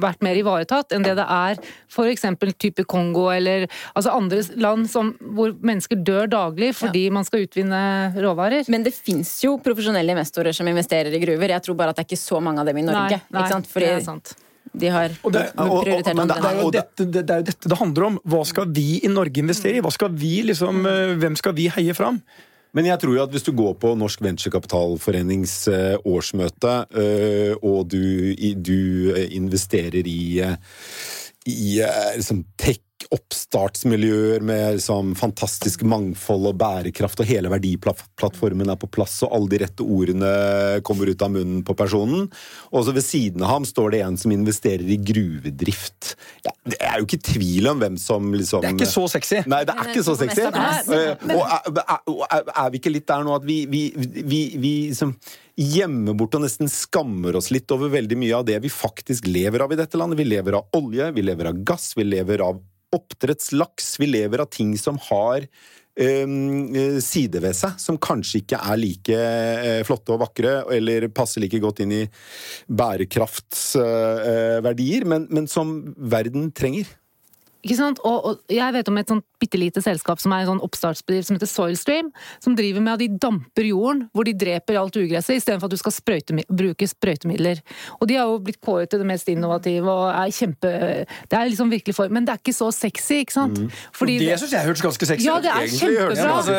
vært 0.00 0.22
mer 0.24 0.38
ivaretatt 0.38 0.94
enn 0.94 1.04
det 1.04 1.16
det 1.18 1.26
er 1.26 1.58
f.eks. 1.90 2.24
type 2.60 2.86
Kongo 2.88 3.26
eller 3.32 3.66
altså 3.94 4.14
andre 4.14 4.43
land 4.56 4.88
som, 4.90 5.12
hvor 5.34 5.52
mennesker 5.60 5.96
dør 6.04 6.28
daglig 6.30 6.72
fordi 6.76 7.08
man 7.14 7.24
skal 7.24 7.44
utvinne 7.46 8.14
råvarer. 8.16 8.68
Men 8.72 8.82
det 8.86 8.94
fins 8.94 9.36
jo 9.44 9.56
profesjonelle 9.62 10.14
investorer 10.16 10.52
som 10.56 10.68
investerer 10.70 11.14
i 11.14 11.20
gruver. 11.22 11.48
Jeg 11.56 11.62
tror 11.66 11.76
bare 11.78 11.94
at 11.94 11.96
det 12.00 12.04
er 12.06 12.10
ikke 12.12 12.22
så 12.22 12.40
mange 12.42 12.60
av 12.60 12.66
dem 12.66 12.78
i 12.78 12.86
Norge. 12.86 13.20
Nei, 13.20 13.20
nei, 13.30 13.42
ikke 13.44 13.54
sant? 13.56 13.70
Fordi 13.74 13.90
det 13.90 14.00
er 14.00 14.04
sant. 14.08 14.34
de 14.74 14.88
har 14.90 15.10
Og 15.22 15.32
det- 15.32 15.52
og- 15.56 15.70
og- 15.70 15.84
prioritert 15.84 16.16
det 16.16 16.20
andre 16.20 16.34
Det 16.40 16.44
er, 16.50 16.60
jo 16.62 16.70
det- 16.70 16.80
dette, 16.82 17.10
det, 17.10 17.26
det 17.26 17.30
er 17.30 17.38
jo 17.38 17.44
dette 17.44 17.68
det 17.68 17.78
handler 17.78 18.04
om. 18.04 18.18
Hva 18.26 18.46
skal 18.46 18.66
vi 18.66 19.00
i 19.04 19.08
Norge 19.08 19.38
investere 19.38 19.76
i? 19.76 19.80
Hva 19.80 19.92
skal 19.92 20.08
vi 20.08 20.42
liksom, 20.42 20.86
eh, 20.86 21.14
hvem 21.14 21.36
skal 21.36 21.52
vi 21.52 21.68
heie 21.68 21.94
fram? 21.94 22.20
Men 22.74 22.86
jeg 22.86 22.98
tror 22.98 23.14
jo 23.14 23.22
at 23.22 23.30
hvis 23.30 23.44
du 23.44 23.52
går 23.52 23.76
på 23.78 23.96
Norsk 23.96 24.18
Venturekapitalforenings 24.20 25.68
eh, 25.68 25.96
årsmøte, 26.04 26.86
eh, 26.90 27.54
og 27.62 27.86
du, 27.88 28.34
du 28.34 29.14
investerer 29.30 30.02
i, 30.04 30.42
i 31.46 31.78
liksom, 32.16 32.16
liksom 32.18 32.44
tech-oppstartsmiljøer 33.04 34.40
med 34.44 34.76
liksom 34.78 35.12
fantastisk 35.18 35.82
mangfold 35.88 36.48
og 36.50 36.56
bærekraft, 36.60 37.20
og 37.22 37.28
hele 37.28 37.50
verdiplattformen 37.52 38.70
er 38.72 38.78
på 38.80 38.88
plass, 38.92 39.18
og 39.26 39.34
alle 39.36 39.50
de 39.52 39.60
rette 39.64 39.84
ordene 39.84 40.30
kommer 40.86 41.10
ut 41.10 41.22
av 41.24 41.32
munnen 41.34 41.62
på 41.66 41.76
personen. 41.78 42.28
Og 42.72 42.84
så 42.86 42.94
ved 42.96 43.04
siden 43.06 43.42
av 43.44 43.54
ham 43.54 43.64
står 43.68 43.94
det 43.94 44.02
en 44.06 44.16
som 44.20 44.32
investerer 44.34 44.84
i 44.94 44.98
gruvedrift. 45.00 46.14
Ja, 46.44 46.52
det 46.68 46.80
er 46.80 46.98
jo 47.00 47.06
ikke 47.08 47.22
tvil 47.32 47.68
om 47.70 47.80
hvem 47.82 47.98
som 48.00 48.32
liksom 48.34 48.64
Det 48.64 48.72
er 48.72 48.78
ikke 48.78 48.90
så 48.92 49.06
sexy. 49.12 49.42
Nei, 49.50 49.62
det 49.68 49.74
er 49.76 49.92
ikke 49.92 50.06
så 50.06 50.16
sexy. 50.18 50.44
Eh, 50.44 51.14
Og 51.34 51.44
er, 51.44 51.70
er, 51.84 52.52
er- 52.54 52.70
vi 52.74 52.80
ikke 52.80 52.90
litt 52.94 53.06
der 53.06 53.22
nå 53.26 53.34
at 53.36 53.44
vi, 53.46 53.60
vi, 53.70 53.82
vi, 53.94 54.40
vi 54.58 54.72
liksom 54.90 55.12
gjemmer 55.54 56.16
bort 56.18 56.34
og 56.34 56.42
nesten 56.42 56.66
skammer 56.72 57.36
oss 57.38 57.52
litt 57.54 57.70
over 57.70 57.92
veldig 57.92 58.16
mye 58.18 58.34
av 58.40 58.46
det 58.48 58.56
vi 58.64 58.70
faktisk 58.72 59.28
lever 59.30 59.62
av 59.62 59.72
i 59.74 59.78
dette 59.78 59.98
landet? 60.00 60.18
Vi 60.18 60.26
lever 60.26 60.56
av 60.58 60.74
olje, 60.74 61.10
vi 61.14 61.22
lever 61.22 61.52
av 61.52 61.60
gass, 61.68 61.92
vi 61.98 62.06
lever 62.08 62.42
av 62.42 62.58
oppdrettslaks. 62.94 63.98
Vi 64.00 64.06
lever 64.10 64.38
av 64.44 64.48
ting 64.54 64.70
som 64.80 64.96
har 65.10 65.38
eh, 65.44 66.28
side 67.04 67.38
ved 67.44 67.54
seg, 67.58 67.72
som 67.82 68.02
kanskje 68.02 68.38
ikke 68.42 68.58
er 68.60 68.76
like 68.80 69.16
eh, 69.18 69.84
flotte 69.86 70.12
og 70.16 70.22
vakre, 70.24 70.52
eller 70.74 71.08
passer 71.14 71.40
like 71.44 71.62
godt 71.62 71.80
inn 71.84 71.92
i 72.02 72.04
bærekraftsverdier, 72.68 75.02
men, 75.10 75.22
men 75.30 75.46
som 75.50 75.66
verden 75.96 76.52
trenger. 76.56 76.86
Ikke 77.64 77.78
sant? 77.78 78.00
Og, 78.04 78.26
og 78.28 78.52
jeg 78.52 78.76
vet 78.76 78.90
om 78.92 78.98
et 79.00 79.08
sånt 79.08 79.24
bitte 79.40 79.60
lite 79.60 79.82
selskap 79.84 80.20
som 80.22 80.32
er 80.34 80.44
en 80.44 80.52
sånn 80.54 80.62
oppstartsbedrift 80.64 81.28
som 81.28 81.36
heter 81.38 81.50
Soilstream, 81.50 82.10
som 82.42 82.56
driver 82.56 82.84
med 82.84 82.94
at 82.94 83.02
de 83.02 83.08
damper 83.20 83.68
jorden 83.68 84.04
hvor 84.14 84.26
de 84.28 84.34
dreper 84.36 84.78
alt 84.80 84.96
ugresset, 85.00 85.38
istedenfor 85.40 85.68
at 85.68 85.74
du 85.74 85.80
skal 85.80 85.94
sprøyte, 85.94 86.36
bruke 86.48 86.88
sprøytemidler. 86.88 87.60
Og 87.98 88.08
de 88.10 88.18
har 88.20 88.28
jo 88.30 88.38
blitt 88.44 88.60
kåret 88.64 88.92
til 88.92 89.02
det 89.02 89.08
mest 89.08 89.28
innovative 89.32 89.90
og 89.90 90.06
er 90.12 90.32
kjempe 90.34 90.70
Det 91.30 91.36
er 91.38 91.50
liksom 91.50 91.70
virkelig 91.72 91.94
for 91.96 92.12
Men 92.12 92.26
det 92.26 92.34
er 92.34 92.40
ikke 92.40 92.54
så 92.56 92.70
sexy, 92.74 93.20
ikke 93.24 93.34
sant? 93.34 93.60
Fordi 93.96 94.18
det 94.20 94.38
syns 94.40 94.54
jeg 94.54 94.66
hørtes 94.66 94.84
ganske 94.84 95.08
sexy 95.08 95.26
Ja, 95.26 95.38
det 95.42 95.52
er 95.52 95.68
kjempebra. 95.72 96.10
ut, 96.10 96.52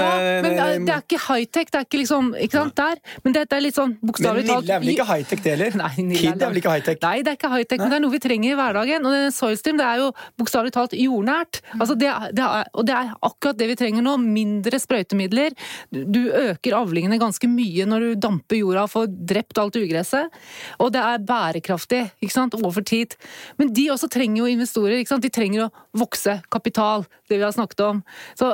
Ja, 0.00 0.10
men 0.44 0.50
det 0.50 0.60
er, 0.60 0.78
det 0.86 0.94
er 0.94 1.04
ikke 1.04 1.20
high-tech, 1.26 1.72
det 1.72 1.80
er 1.80 1.86
ikke 1.88 2.00
liksom 2.02 2.32
Ikke 2.40 2.58
sant, 2.58 2.76
der. 2.76 3.00
Men 3.24 3.36
dette 3.36 3.56
er 3.56 3.64
litt 3.64 3.76
sånn 3.78 3.96
Men 3.96 4.12
bokstavelig 4.12 4.46
talt 4.48 4.64
Nille 4.64 4.76
er 4.76 4.84
vel 4.84 4.92
ikke 4.94 5.08
high-tech, 5.10 5.42
det 5.44 5.54
heller? 5.56 5.78
Nei, 5.82 5.92
Nille 5.98 6.20
Kid 6.20 6.44
er 6.44 6.52
vel 6.52 6.62
ikke 6.62 6.74
high-tech? 6.76 7.00
Nei, 7.04 7.16
det 7.24 7.34
er 7.34 7.40
ikke 7.40 7.52
high-tech, 7.54 7.82
men 7.82 7.92
det 7.92 7.98
er 8.00 8.04
noe 8.06 8.14
vi 8.14 8.22
trenger 8.22 8.54
i 8.54 8.58
hverdagen. 8.60 9.08
Og 9.10 9.34
Soilstream 9.36 9.80
det 9.80 9.86
er 9.86 10.02
jo 10.04 10.10
bokstavelig 10.50 10.74
talt 10.74 10.96
jordnært. 10.98 11.60
Altså, 11.78 11.94
det, 11.94 12.10
det 12.34 12.42
er, 12.42 12.68
og 12.74 12.86
det 12.88 12.94
er 12.96 13.12
akkurat 13.22 13.58
det 13.58 13.68
vi 13.70 13.78
trenger 13.78 14.04
nå. 14.04 14.16
Mindre 14.20 14.80
sprøytemidler. 14.82 15.54
Du 15.90 16.20
øker 16.26 16.76
avlingene 16.80 17.20
ganske 17.20 17.48
mye 17.50 17.86
når 17.88 18.04
du 18.04 18.22
damper 18.26 18.58
jorda 18.58 18.84
og 18.86 18.92
får 18.92 19.10
drept 19.30 19.60
alt 19.62 19.78
ugresset. 19.78 20.34
Og 20.82 20.92
det 20.94 21.02
er 21.04 21.26
bærekraftig 21.26 22.02
ikke 22.20 22.34
sant, 22.34 22.56
over 22.58 22.82
tid. 22.82 23.14
Men 23.60 23.72
de 23.76 23.88
også 23.94 24.10
trenger 24.10 24.42
jo 24.42 24.50
investorer. 24.50 24.98
Ikke 24.98 25.14
sant? 25.14 25.26
De 25.26 25.32
trenger 25.32 25.68
å 25.68 25.72
vokse. 26.02 26.40
Kapital, 26.50 27.06
det 27.30 27.38
vi 27.38 27.46
har 27.46 27.54
snakket 27.54 27.84
om. 27.86 28.02
Så, 28.38 28.50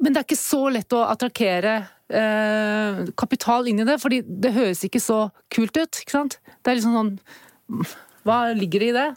men 0.00 0.14
det 0.14 0.22
er 0.22 0.28
ikke 0.28 0.40
så 0.40 0.62
lett 0.72 0.96
å 0.96 1.04
attrakkere 1.10 1.76
eh, 2.08 3.04
kapital 3.20 3.68
inn 3.68 3.84
i 3.84 3.88
det, 3.88 3.98
fordi 4.02 4.22
det 4.24 4.54
høres 4.56 4.84
ikke 4.86 5.02
så 5.02 5.26
kult 5.52 5.76
ut. 5.76 6.00
ikke 6.00 6.16
sant? 6.16 6.40
Det 6.62 6.72
er 6.72 6.80
liksom 6.80 6.96
sånn 6.96 7.14
Hva 8.24 8.38
ligger 8.56 8.80
det 8.80 8.88
i 8.88 8.96
det? 8.96 9.10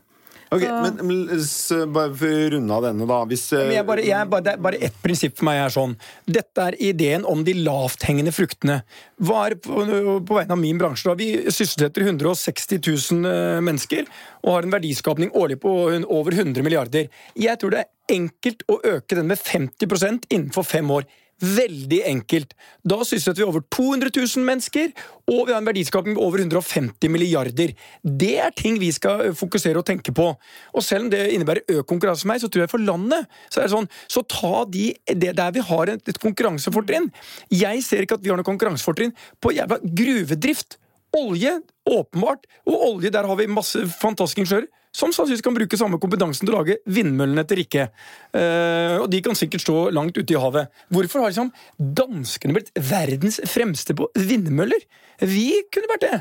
Ok, 0.50 0.62
Så- 0.62 0.82
men, 0.82 1.94
bare 1.94 2.14
for 2.16 2.28
å 2.28 2.52
runde 2.54 2.74
av 2.74 2.84
denne, 2.84 3.08
da. 3.08 3.20
Hvis 3.26 3.52
eh, 3.54 3.66
Men 3.68 3.76
jeg 3.76 3.86
bare, 3.86 4.06
jeg, 4.06 4.30
bare, 4.30 4.46
det 4.46 4.54
er 4.54 4.64
bare 4.68 4.82
ett 4.88 5.02
prinsipp 5.04 5.38
for 5.38 5.46
meg 5.50 5.60
er 5.66 5.74
sånn. 5.74 5.98
Dette 6.26 6.68
er 6.70 6.78
ideen 6.80 7.26
om 7.28 7.44
de 7.44 7.54
lavthengende 7.54 8.32
fruktene. 8.32 8.82
Hva 9.20 9.48
er 9.48 9.58
på, 9.60 9.84
på 10.24 10.40
vegne 10.40 10.56
av 10.56 10.62
min 10.62 10.80
bransje? 10.80 11.10
da? 11.10 11.18
Vi 11.20 11.52
sysselsetter 11.52 12.08
160 12.08 12.80
000 12.80 13.28
eh, 13.28 13.60
mennesker 13.66 14.08
og 14.46 14.54
har 14.54 14.68
en 14.68 14.76
verdiskapning 14.78 15.32
årlig 15.36 15.60
på 15.64 15.76
over 16.08 16.32
100 16.32 16.64
milliarder. 16.64 17.10
Jeg 17.36 17.60
tror 17.60 17.76
det 17.76 17.84
er 17.84 18.16
enkelt 18.16 18.64
å 18.72 18.80
øke 18.88 19.18
den 19.20 19.28
med 19.28 19.42
50% 19.42 20.30
innenfor 20.32 20.64
fem 20.64 20.92
år. 20.96 21.08
Veldig 21.38 22.00
enkelt. 22.10 22.56
Da 22.82 22.98
sysselsetter 23.04 23.44
vi 23.44 23.46
over 23.46 23.62
200 23.70 24.10
000 24.10 24.46
mennesker, 24.46 24.90
og 25.30 25.44
vi 25.46 25.54
har 25.54 25.60
en 25.62 25.68
verdiskapning 25.70 26.16
på 26.18 26.24
over 26.26 26.42
150 26.42 27.12
milliarder. 27.14 27.76
Det 28.02 28.32
er 28.42 28.56
ting 28.58 28.80
vi 28.82 28.90
skal 28.96 29.28
eh, 29.28 29.36
fokusere 29.38 29.78
og 29.78 29.86
tenke 29.86 30.14
på. 30.18 30.32
Og 30.74 30.86
selv 30.86 31.06
om 31.06 31.12
det 31.14 31.28
innebærer 31.36 31.62
økt 31.76 31.90
konkurranse 31.92 32.26
for 32.26 32.32
meg, 32.32 32.42
så 32.42 32.50
tror 32.50 32.66
jeg 32.66 32.74
for 32.74 32.82
landet 32.82 33.30
så 33.52 33.62
er 33.62 33.68
det 33.68 33.76
sånn, 33.76 33.90
så 34.10 34.26
ta 34.26 34.64
de 34.74 34.90
det 35.14 35.36
der 35.38 35.54
vi 35.54 35.66
har 35.70 35.94
et 35.94 36.22
konkurransefortrinn. 36.24 37.12
Jeg 37.54 37.86
ser 37.86 38.08
ikke 38.08 38.18
at 38.18 38.26
vi 38.26 38.34
har 38.34 38.42
noe 38.42 38.48
konkurransefortrinn 38.48 39.14
på 39.44 39.54
jævla 39.60 39.78
gruvedrift. 39.86 40.80
Olje, 41.18 41.54
åpenbart. 41.88 42.50
Og 42.66 42.82
olje, 42.90 43.14
der 43.14 43.30
har 43.30 43.38
vi 43.38 43.46
masse 43.52 43.86
fantastiske 44.02 44.42
ingeniører 44.42 44.72
som 44.96 45.12
sannsynligvis 45.12 45.46
kan 45.46 45.58
bruke 45.58 45.80
samme 45.80 46.00
kompetansen 46.02 46.48
til 46.48 46.56
å 46.56 46.62
lage 46.62 46.80
vindmøllene 46.90 47.44
til 47.48 47.62
Rikke. 47.62 47.90
Uh, 48.32 49.04
og 49.04 49.10
de 49.14 49.22
kan 49.26 49.38
sikkert 49.38 49.66
stå 49.66 49.76
langt 49.96 50.18
ute 50.18 50.34
i 50.34 50.40
havet. 50.42 50.72
Hvorfor 50.94 51.24
har 51.24 51.34
liksom 51.34 51.52
danskene 51.78 52.58
blitt 52.58 52.74
verdens 52.90 53.42
fremste 53.50 53.98
på 53.98 54.10
vindmøller? 54.18 54.88
Vi 55.22 55.52
kunne 55.74 55.92
vært 55.94 56.08
det. 56.08 56.18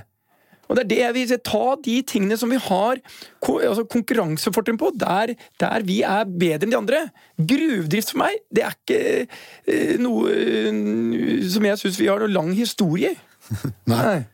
Og 0.67 0.77
det 0.77 0.83
er 0.83 0.91
det 0.91 0.99
jeg 0.99 1.15
vil 1.15 1.29
si. 1.31 1.39
Ta 1.47 1.65
de 1.85 1.97
tingene 2.11 2.39
som 2.41 2.51
vi 2.51 2.59
har 2.61 3.01
altså 3.47 3.87
konkurransefortrinn 3.91 4.79
på, 4.81 4.91
der, 4.99 5.37
der 5.63 5.87
vi 5.87 6.01
er 6.03 6.27
bedre 6.27 6.67
enn 6.67 6.75
de 6.75 6.81
andre. 6.81 7.03
Gruvedrift 7.39 8.13
for 8.13 8.25
meg, 8.25 8.41
det 8.51 8.67
er 8.67 8.75
ikke 8.75 9.01
eh, 9.23 9.95
noe 10.03 10.33
eh, 10.35 11.47
som 11.53 11.67
jeg 11.69 11.83
syns 11.83 12.01
vi 12.03 12.11
har 12.11 12.23
noe 12.23 12.33
lang 12.33 12.51
historie 12.59 13.15
i. 13.15 13.21
Nei. 13.93 14.25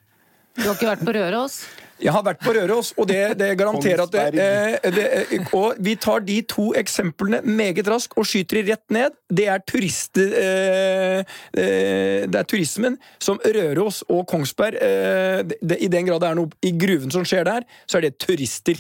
Du 0.57 0.65
har 0.65 0.77
ikke 0.77 0.89
vært 0.89 1.05
på 1.05 1.13
Røros? 1.17 1.63
Jeg 2.03 2.13
har 2.15 2.25
vært 2.27 2.41
på 2.43 2.53
Røros, 2.57 2.91
og 2.99 3.07
det, 3.11 3.21
det 3.39 3.53
garanterer 3.59 4.03
at 4.03 4.13
det, 4.13 4.23
eh, 4.43 4.91
det, 4.95 5.05
eh, 5.37 5.53
Og 5.55 5.79
vi 5.83 5.95
tar 6.01 6.25
de 6.27 6.41
to 6.51 6.73
eksemplene 6.79 7.43
meget 7.47 7.87
raskt 7.91 8.17
og 8.19 8.27
skyter 8.27 8.59
de 8.59 8.73
rett 8.73 8.95
ned. 8.95 9.15
Det 9.31 9.47
er 9.51 9.63
turister 9.67 10.35
eh, 10.39 11.37
Det 11.55 12.41
er 12.41 12.49
turismen 12.49 12.99
som 13.23 13.39
Røros 13.45 14.03
og 14.09 14.27
Kongsberg 14.31 14.79
I 14.83 15.91
den 15.93 16.09
grad 16.09 16.23
det 16.23 16.31
er 16.31 16.39
noe 16.39 16.51
i 16.63 16.73
gruven 16.79 17.13
som 17.15 17.25
skjer 17.27 17.47
der, 17.47 17.67
så 17.87 17.99
er 17.99 18.09
det 18.09 18.19
turister. 18.23 18.79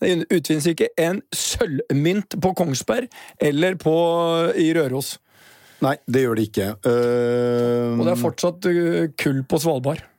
Det 0.00 0.14
utvinnes 0.32 0.66
ikke 0.70 0.88
en 0.98 1.20
sølvmynt 1.34 2.38
på 2.40 2.54
Kongsberg 2.56 3.10
eller 3.42 3.76
på, 3.80 3.94
i 4.56 4.70
Røros. 4.76 5.18
Nei, 5.84 5.96
det 6.08 6.24
gjør 6.24 6.38
det 6.38 6.46
ikke. 6.50 6.70
Uh, 6.84 7.98
Og 7.98 8.04
det 8.04 8.14
er 8.14 8.20
fortsatt 8.20 8.70
kull 9.20 9.44
på 9.48 9.60
Svalbard. 9.60 10.09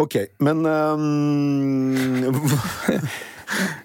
Ok, 0.00 0.16
men 0.40 0.64
um, 0.66 2.32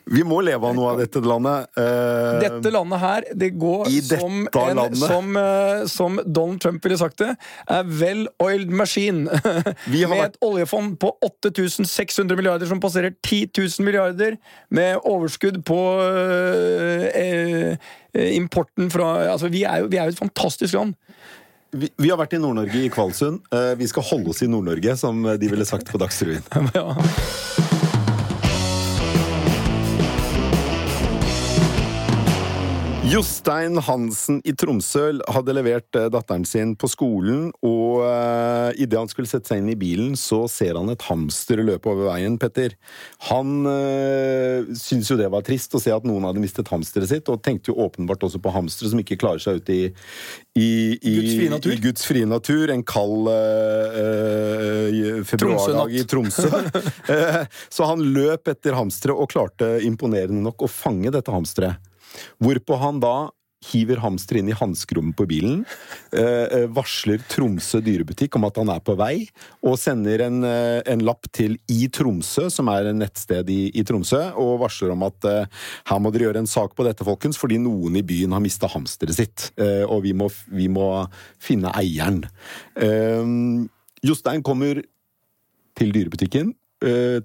Vi 0.05 0.22
må 0.22 0.38
leve 0.45 0.68
av 0.70 0.76
noe 0.78 0.91
av 0.93 0.99
dette 1.01 1.18
landet. 1.26 1.72
Uh, 1.74 2.38
Dette 2.43 2.70
landet 2.70 3.01
her, 3.01 3.26
det 3.34 3.47
går 3.57 3.88
som, 4.05 4.43
en, 4.45 4.82
som, 4.99 5.32
uh, 5.39 5.82
som 5.89 6.20
Donald 6.22 6.61
Trump 6.61 6.86
ville 6.86 6.99
sagt 7.01 7.18
det, 7.24 7.32
er 7.74 7.89
well-oiled 7.89 8.70
machine. 8.70 9.26
Vi 9.91 10.03
har 10.03 10.11
med 10.13 10.22
vært- 10.22 10.38
et 10.38 10.45
oljefond 10.45 10.99
på 11.01 11.09
8600 11.26 12.38
milliarder 12.38 12.70
som 12.70 12.80
passerer 12.84 13.16
10 13.26 13.49
000 13.57 13.88
milliarder, 13.88 14.38
med 14.70 15.01
overskudd 15.01 15.63
på 15.66 15.82
uh, 16.05 17.74
importen 18.38 18.91
fra 18.93 19.09
Altså, 19.34 19.49
vi 19.51 19.66
er 19.68 19.82
jo, 19.82 19.89
vi 19.91 19.97
er 19.99 20.05
jo 20.07 20.13
et 20.16 20.22
fantastisk 20.22 20.78
land. 20.78 20.93
Vi, 21.76 21.91
vi 22.01 22.11
har 22.11 22.19
vært 22.21 22.38
i 22.38 22.41
Nord-Norge, 22.41 22.86
i 22.88 22.91
Kvalsund. 22.93 23.43
Eh, 23.53 23.73
vi 23.80 23.88
skal 23.91 24.07
holde 24.09 24.34
oss 24.34 24.43
i 24.45 24.49
Nord-Norge, 24.51 24.97
som 24.99 25.23
de 25.26 25.51
ville 25.51 25.67
sagt 25.67 25.91
på 25.91 26.01
Dagsrevyen. 26.01 26.45
ja. 26.78 27.74
Jostein 33.16 33.78
Hansen 33.80 34.41
i 34.43 34.51
Tromsø 34.57 35.05
hadde 35.32 35.53
levert 35.55 35.95
eh, 35.95 36.09
datteren 36.11 36.43
sin 36.47 36.74
på 36.76 36.89
skolen, 36.91 37.47
og 37.63 38.01
uh, 38.03 38.76
idet 38.76 38.99
han 38.99 39.07
skulle 39.11 39.30
sette 39.30 39.47
seg 39.47 39.61
inn 39.61 39.70
i 39.72 39.78
bilen, 39.80 40.18
så 40.20 40.41
ser 40.51 40.76
han 40.76 40.91
et 40.91 41.05
hamster 41.07 41.61
løpe 41.63 41.93
over 41.93 42.09
veien, 42.09 42.36
Petter. 42.41 42.76
Han 43.30 43.63
uh, 43.70 44.68
syntes 44.76 45.13
jo 45.13 45.20
det 45.22 45.30
var 45.32 45.45
trist 45.47 45.78
å 45.78 45.82
se 45.82 45.93
at 45.95 46.07
noen 46.07 46.28
hadde 46.28 46.43
mistet 46.43 46.72
hamsteret 46.74 47.13
sitt, 47.13 47.32
og 47.32 47.39
tenkte 47.45 47.72
jo 47.72 47.88
åpenbart 47.88 48.28
også 48.28 48.41
på 48.43 48.53
hamstere 48.57 48.91
som 48.91 48.99
ikke 48.99 49.20
klarer 49.22 49.43
seg 49.45 49.63
ute 49.63 49.78
i, 49.78 49.88
i, 50.59 50.70
i, 50.99 51.16
Guds 51.22 51.39
frie 51.39 51.55
natur. 51.55 51.72
i 51.72 51.82
Guds 51.88 52.11
frie 52.11 52.28
natur. 52.36 52.76
En 52.76 52.84
kald 52.84 53.32
uh, 53.32 53.97
uh, 54.91 55.24
februardag 55.32 55.95
i 55.95 56.03
Tromsø. 56.03 56.51
uh, 56.51 57.41
så 57.80 57.91
han 57.93 58.03
løp 58.11 58.51
etter 58.51 58.76
hamsteret 58.76 59.16
og 59.16 59.32
klarte 59.32 59.78
imponerende 59.88 60.43
nok 60.43 60.68
å 60.68 60.74
fange 60.84 61.16
dette 61.16 61.32
hamsteret. 61.32 61.80
Hvorpå 62.43 62.78
han 62.82 63.01
da 63.03 63.16
hiver 63.66 64.01
hamster 64.03 64.39
inn 64.39 64.49
i 64.51 64.55
hanskerommet 64.57 65.16
på 65.18 65.28
bilen, 65.30 65.63
eh, 66.13 66.45
eh, 66.45 66.66
varsler 66.72 67.22
Tromsø 67.32 67.82
dyrebutikk 67.84 68.38
om 68.38 68.47
at 68.47 68.59
han 68.61 68.70
er 68.70 68.82
på 68.86 68.95
vei, 68.99 69.28
og 69.63 69.78
sender 69.82 70.26
en, 70.28 70.43
eh, 70.43 70.82
en 70.86 71.03
lapp 71.05 71.26
til 71.32 71.57
I 71.68 71.88
Tromsø, 71.88 72.49
som 72.51 72.70
er 72.70 72.91
en 72.91 72.99
nettsted 72.99 73.49
i, 73.49 73.72
i 73.74 73.84
Tromsø, 73.84 74.22
og 74.36 74.59
varsler 74.61 74.91
om 74.91 75.05
at 75.07 75.30
eh, 75.30 75.45
her 75.89 75.99
må 75.99 76.11
dere 76.13 76.30
gjøre 76.30 76.43
en 76.43 76.51
sak 76.51 76.76
på 76.76 76.86
dette, 76.86 77.05
folkens, 77.05 77.39
fordi 77.41 77.57
noen 77.57 77.97
i 77.97 78.05
byen 78.05 78.36
har 78.36 78.43
mista 78.43 78.70
hamsteret 78.70 79.18
sitt, 79.18 79.51
eh, 79.57 79.84
og 79.86 80.03
vi 80.05 80.13
må, 80.13 80.30
vi 80.51 80.68
må 80.68 81.07
finne 81.41 81.74
eieren. 81.74 82.24
Eh, 82.76 83.66
Jostein 84.05 84.43
kommer 84.45 84.84
til 85.76 85.91
dyrebutikken, 85.91 86.53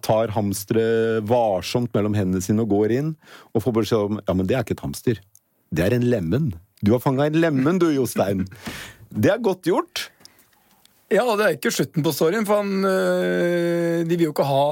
tar 0.06 0.30
hamsteret 0.32 1.26
varsomt 1.28 1.90
mellom 1.96 2.14
hendene 2.16 2.40
sine 2.44 2.62
og 2.62 2.70
går 2.70 2.94
inn, 2.96 3.08
og 3.50 3.64
får 3.64 3.74
beskjed 3.80 4.06
om 4.06 4.20
ja, 4.22 4.34
men 4.38 4.46
det 4.48 4.56
er 4.56 4.62
ikke 4.64 4.76
et 4.78 4.84
hamster. 4.84 5.18
Det 5.74 5.84
er 5.84 5.96
en 5.96 6.06
lemen. 6.06 6.52
Du 6.80 6.94
har 6.94 7.02
fanga 7.02 7.26
en 7.28 7.40
lemen, 7.42 7.80
du, 7.82 7.90
Jostein. 7.92 8.46
Det 9.10 9.34
er 9.34 9.42
godt 9.42 9.66
gjort. 9.68 10.06
Ja, 11.10 11.24
det 11.34 11.44
er 11.44 11.56
ikke 11.56 11.72
slutten 11.74 12.04
på 12.06 12.12
storyen, 12.14 12.46
for 12.46 12.62
han, 12.62 12.84
øh, 12.86 14.06
de 14.06 14.14
vil 14.14 14.28
jo 14.28 14.34
ikke 14.34 14.46
ha 14.46 14.64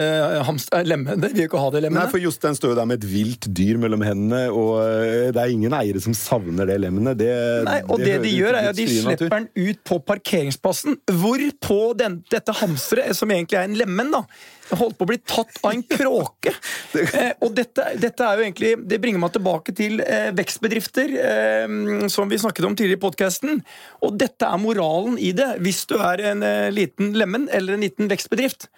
øh, 0.00 0.40
hamster, 0.48 0.80
øh, 0.80 0.88
lemme, 0.88 1.16
vil 1.22 1.44
jo 1.44 1.48
ikke 1.48 1.60
ha 1.62 1.68
det 1.70 1.80
Nei, 1.80 1.84
lemmene. 1.86 2.10
for 2.12 2.22
Jostein 2.22 2.58
står 2.58 2.72
jo 2.72 2.78
der 2.78 2.88
med 2.90 3.02
et 3.02 3.06
vilt 3.10 3.48
dyr 3.56 3.78
mellom 3.82 4.02
hendene, 4.06 4.42
og 4.52 4.80
eh, 4.82 5.28
det 5.34 5.42
er 5.42 5.52
ingen 5.54 5.76
eiere 5.76 6.02
som 6.04 6.16
savner 6.18 6.68
det 6.70 6.80
lemmenet. 6.82 7.18
Det, 7.20 7.30
Nei, 7.68 7.78
og 7.88 8.02
det, 8.02 8.10
det 8.10 8.18
de 8.26 8.34
gjør, 8.34 8.58
er 8.58 8.72
at 8.72 8.78
de 8.78 8.88
natur. 8.88 9.14
slipper 9.14 9.38
den 9.38 9.70
ut 9.70 9.84
på 9.86 10.00
parkeringsplassen. 10.10 10.98
Hvorpå 11.22 11.80
den, 12.00 12.20
dette 12.32 12.56
hamsteret, 12.60 13.16
som 13.18 13.32
egentlig 13.34 13.60
er 13.60 13.68
en 13.68 13.78
lemen, 13.78 14.12
da, 14.14 14.24
holdt 14.72 14.96
på 14.98 15.06
å 15.06 15.10
bli 15.10 15.18
tatt 15.20 15.58
av 15.62 15.74
en 15.74 15.84
kråke. 15.84 16.54
eh, 17.02 17.32
og 17.44 17.54
dette, 17.56 17.90
dette 18.00 18.24
er 18.24 18.40
jo 18.40 18.46
egentlig 18.46 18.70
Det 18.88 18.98
bringer 19.02 19.20
meg 19.22 19.34
tilbake 19.34 19.74
til 19.76 20.00
eh, 20.04 20.30
vekstbedrifter, 20.36 21.14
eh, 21.20 22.08
som 22.12 22.30
vi 22.30 22.40
snakket 22.40 22.68
om 22.68 22.76
tidligere 22.78 23.00
i 23.00 23.04
podkasten. 23.04 23.62
Og 24.04 24.18
dette 24.20 24.48
er 24.48 24.62
moralen 24.62 25.18
i 25.20 25.34
det, 25.36 25.54
hvis 25.64 25.84
du 25.90 25.98
er 26.00 26.24
en 26.32 26.44
eh, 26.46 26.72
liten 26.74 27.12
lemen 27.18 27.48
eller 27.52 27.76
en 27.76 27.84
liten 27.84 28.10
vekstbedrift. 28.10 28.68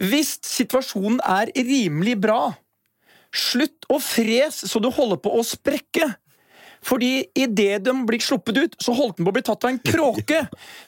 Hvis 0.00 0.38
situasjonen 0.46 1.20
er 1.24 1.52
rimelig 1.56 2.16
bra, 2.22 2.54
slutt 3.32 3.88
å 3.92 3.98
fres 4.00 4.62
så 4.68 4.80
du 4.80 4.88
holder 4.92 5.20
på 5.20 5.32
å 5.36 5.44
sprekke. 5.46 6.08
Fordi 6.82 7.28
idet 7.38 7.84
de 7.86 7.94
blir 8.06 8.22
sluppet 8.22 8.58
ut, 8.58 8.72
så 8.82 8.94
holdt 8.96 9.18
den 9.18 9.28
på 9.28 9.30
å 9.30 9.36
bli 9.36 9.44
tatt 9.46 9.64
av 9.64 9.70
en 9.70 9.82
kråke. 9.84 10.40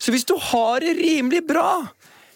Så 0.03 0.15
hvis 0.15 0.27
du 0.27 0.35
har 0.51 0.83
det 0.83 0.97
rimelig 0.99 1.45
bra 1.47 1.85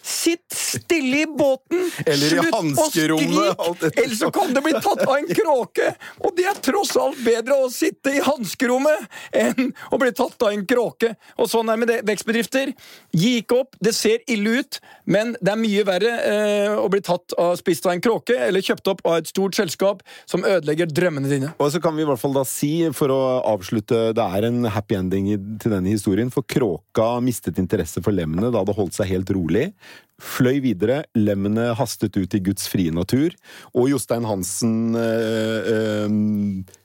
Sitt 0.09 0.53
stille 0.55 1.21
i 1.21 1.25
båten! 1.37 1.83
Eller 2.05 2.33
i 2.33 2.51
hanskerommet, 2.51 3.93
Ellers 3.93 4.19
så 4.19 4.31
kan 4.33 4.53
det 4.53 4.63
bli 4.65 4.73
tatt 4.73 5.03
av 5.05 5.15
en 5.15 5.27
kråke! 5.29 5.91
Og 6.25 6.33
det 6.37 6.47
er 6.49 6.61
tross 6.65 6.95
alt 6.97 7.19
bedre 7.21 7.59
å 7.61 7.67
sitte 7.69 8.15
i 8.17 8.23
hanskerommet 8.25 9.05
enn 9.37 9.69
å 9.93 9.99
bli 10.01 10.09
tatt 10.17 10.41
av 10.41 10.55
en 10.55 10.65
kråke. 10.65 11.13
Og 11.37 11.51
sånn 11.51 11.69
er 11.69 11.77
det 11.77 11.83
med 11.83 11.91
det. 11.91 11.99
vekstbedrifter. 12.09 12.73
Gi 13.13 13.35
ikke 13.43 13.59
opp. 13.61 13.77
Det 13.85 13.93
ser 13.95 14.23
ille 14.31 14.63
ut, 14.63 14.79
men 15.05 15.35
det 15.37 15.53
er 15.53 15.61
mye 15.61 15.85
verre 15.87 16.15
eh, 16.25 16.73
å 16.73 16.89
bli 16.91 17.03
tatt 17.05 17.37
av, 17.37 17.53
spist 17.61 17.85
av 17.85 17.93
en 17.93 18.03
kråke 18.03 18.37
eller 18.47 18.65
kjøpt 18.65 18.89
opp 18.91 19.05
av 19.05 19.19
et 19.21 19.29
stort 19.29 19.57
selskap 19.57 20.01
som 20.29 20.41
ødelegger 20.41 20.89
drømmene 20.89 21.29
dine. 21.29 21.53
Og 21.61 21.69
så 21.73 21.83
kan 21.83 21.93
vi 21.97 22.03
i 22.05 22.09
hvert 22.09 22.21
fall 22.21 22.33
da 22.37 22.45
si, 22.49 22.73
for 22.97 23.13
å 23.13 23.21
avslutte, 23.53 24.09
det 24.17 24.25
er 24.25 24.49
en 24.49 24.65
happy 24.73 24.97
ending 24.97 25.31
til 25.61 25.77
denne 25.77 25.93
historien, 25.93 26.33
for 26.33 26.47
kråka 26.49 27.11
mistet 27.23 27.61
interesse 27.61 28.01
for 28.01 28.15
lemmene 28.15 28.49
da 28.53 28.65
det 28.65 28.77
holdt 28.77 28.97
seg 28.97 29.13
helt 29.13 29.29
rolig. 29.37 29.69
Fløy 30.19 30.59
videre, 30.63 31.03
lemmene 31.15 31.69
hastet 31.79 32.17
ut 32.19 32.35
i 32.35 32.41
Guds 32.43 32.67
frie 32.71 32.91
natur, 32.91 33.35
og 33.71 33.87
Jostein 33.93 34.27
Hansen 34.27 34.97
øh, 34.99 35.69
eh, 35.73 36.75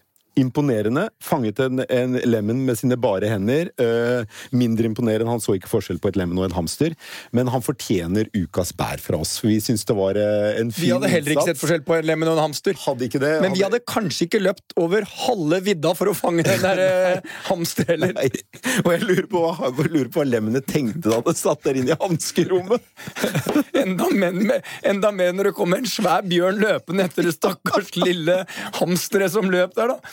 Imponerende. 0.40 1.08
Fanget 1.22 1.60
en, 1.62 1.82
en 1.88 2.18
lemen 2.26 2.64
med 2.66 2.78
sine 2.78 2.96
bare 3.00 3.28
hender. 3.30 3.70
Uh, 3.80 4.24
mindre 4.54 4.88
imponerende, 4.88 5.30
han 5.30 5.42
så 5.42 5.56
ikke 5.58 5.70
forskjell 5.70 6.00
på 6.02 6.10
et 6.10 6.18
lemen 6.18 6.38
og 6.40 6.48
en 6.48 6.56
hamster. 6.56 6.96
Men 7.36 7.50
han 7.52 7.64
fortjener 7.64 8.30
ukas 8.34 8.74
bær 8.76 9.02
fra 9.02 9.20
oss. 9.22 9.36
for 9.40 9.52
Vi 9.52 9.60
syns 9.62 9.86
det 9.88 9.96
var 9.98 10.18
uh, 10.18 10.50
en 10.60 10.72
fin 10.74 10.88
Vi 10.88 10.92
hadde 10.94 11.12
heller 11.12 11.36
ikke 11.36 11.46
sett 11.52 11.60
forskjell 11.62 11.84
på 11.86 11.98
en 11.98 12.08
lemen 12.08 12.30
og 12.30 12.38
en 12.38 12.44
hamster. 12.48 12.78
Hadde 12.84 13.08
ikke 13.08 13.22
det. 13.22 13.34
Men 13.44 13.56
vi 13.56 13.64
hadde 13.66 13.82
kanskje 13.86 14.28
ikke 14.28 14.42
løpt 14.42 14.76
over 14.80 15.06
halve 15.26 15.60
vidda 15.68 15.94
for 15.98 16.10
å 16.10 16.16
fange 16.18 16.46
den 16.46 16.62
der 16.64 16.82
uh, 16.86 17.32
hamster 17.50 17.94
heller. 17.94 18.14
Nei. 18.18 18.30
Og 18.84 18.90
jeg 18.94 19.04
lurer 19.06 19.30
på, 19.30 19.44
hva, 19.44 19.72
lurer 19.88 20.10
på 20.10 20.22
hva 20.22 20.28
lemmene 20.28 20.62
tenkte 20.64 21.10
da 21.12 21.20
det 21.24 21.36
satt 21.38 21.62
der 21.66 21.78
inne 21.80 21.94
i 21.94 22.00
hanskerommet. 22.00 22.82
Enda 23.84 24.10
med- 24.10 24.62
enda 24.82 25.10
mer 25.12 25.32
når 25.34 25.50
det 25.50 25.54
kommer 25.56 25.80
en 25.80 25.88
svær 25.88 26.24
bjørn 26.26 26.60
løpende 26.62 27.06
etter 27.06 27.26
det 27.26 27.34
stakkars 27.36 27.92
lille 27.98 28.36
hamsteret 28.78 29.32
som 29.34 29.50
løp 29.52 29.74
der, 29.76 29.94
da. 29.94 30.12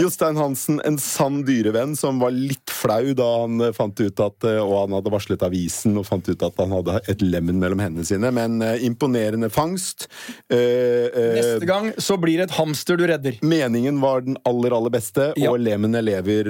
Jostein 0.00 0.36
Hansen, 0.38 0.80
en 0.86 0.96
sann 1.02 1.42
dyrevenn 1.44 1.96
som 1.98 2.20
var 2.22 2.32
litt 2.34 2.70
flau 2.70 3.12
da 3.18 3.26
han 3.42 3.60
eh, 3.66 3.72
fant 3.76 3.98
ut 4.00 4.22
at 4.24 4.46
eh, 4.48 4.60
Og 4.62 4.74
han 4.84 4.94
hadde 4.96 5.12
varslet 5.12 5.42
avisen 5.44 5.98
og 6.00 6.06
fant 6.08 6.28
ut 6.30 6.44
at 6.46 6.60
han 6.62 6.72
hadde 6.74 7.00
et 7.10 7.24
lemen 7.24 7.58
mellom 7.60 7.82
hendene 7.82 8.06
sine. 8.08 8.30
Men 8.34 8.60
eh, 8.64 8.84
imponerende 8.86 9.50
fangst. 9.52 10.06
Neste 10.50 11.66
gang 11.68 11.90
så 12.00 12.16
blir 12.20 12.40
det 12.40 12.48
et 12.48 12.56
hamster 12.58 12.98
du 13.00 13.06
redder. 13.10 13.38
Meningen 13.46 14.00
var 14.02 14.24
den 14.26 14.38
aller, 14.48 14.74
aller 14.76 14.92
beste, 14.94 15.30
Ja. 15.40 15.50
og 15.52 15.60
lemene 15.62 16.00
lever, 16.04 16.48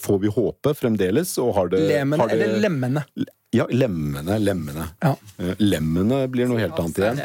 får 0.00 0.20
vi 0.22 0.30
håpe, 0.32 0.74
fremdeles. 0.78 1.36
Og 1.42 1.54
har 1.56 1.72
det, 1.72 1.82
Lemen 1.90 2.20
har 2.20 2.30
det, 2.30 2.38
eller 2.40 2.62
lemmene. 2.62 3.04
Ja, 3.56 3.66
lemmene. 3.72 4.36
Lemmene. 4.42 4.86
Ja. 5.02 5.14
Eh, 5.40 5.54
Lemmene 5.62 6.22
blir 6.32 6.48
noe 6.50 6.60
helt 6.60 6.78
annet 6.80 7.00
igjen. 7.00 7.20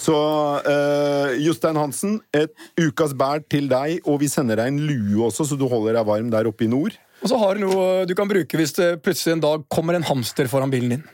Så 0.00 0.14
uh, 0.14 1.34
Jostein 1.40 1.78
Hansen, 1.78 2.18
et 2.36 2.52
ukas 2.80 3.14
bær 3.16 3.42
til 3.50 3.68
deg, 3.70 4.00
og 4.08 4.20
vi 4.22 4.30
sender 4.32 4.60
deg 4.60 4.72
en 4.72 4.80
lue 4.88 5.26
også, 5.28 5.46
så 5.48 5.58
du 5.60 5.66
holder 5.70 5.98
deg 5.98 6.08
varm 6.08 6.30
der 6.32 6.48
oppe 6.50 6.66
i 6.66 6.70
nord. 6.70 6.96
Og 7.24 7.30
så 7.30 7.38
har 7.40 7.56
du 7.56 7.64
noe 7.64 8.04
du 8.08 8.12
kan 8.16 8.28
bruke 8.28 8.58
hvis 8.58 8.74
det 8.76 8.88
plutselig 9.04 9.38
en 9.38 9.44
dag 9.44 9.64
kommer 9.72 9.96
en 9.96 10.04
hamster 10.04 10.48
foran 10.50 10.72
bilen 10.72 10.96
din. 10.96 11.04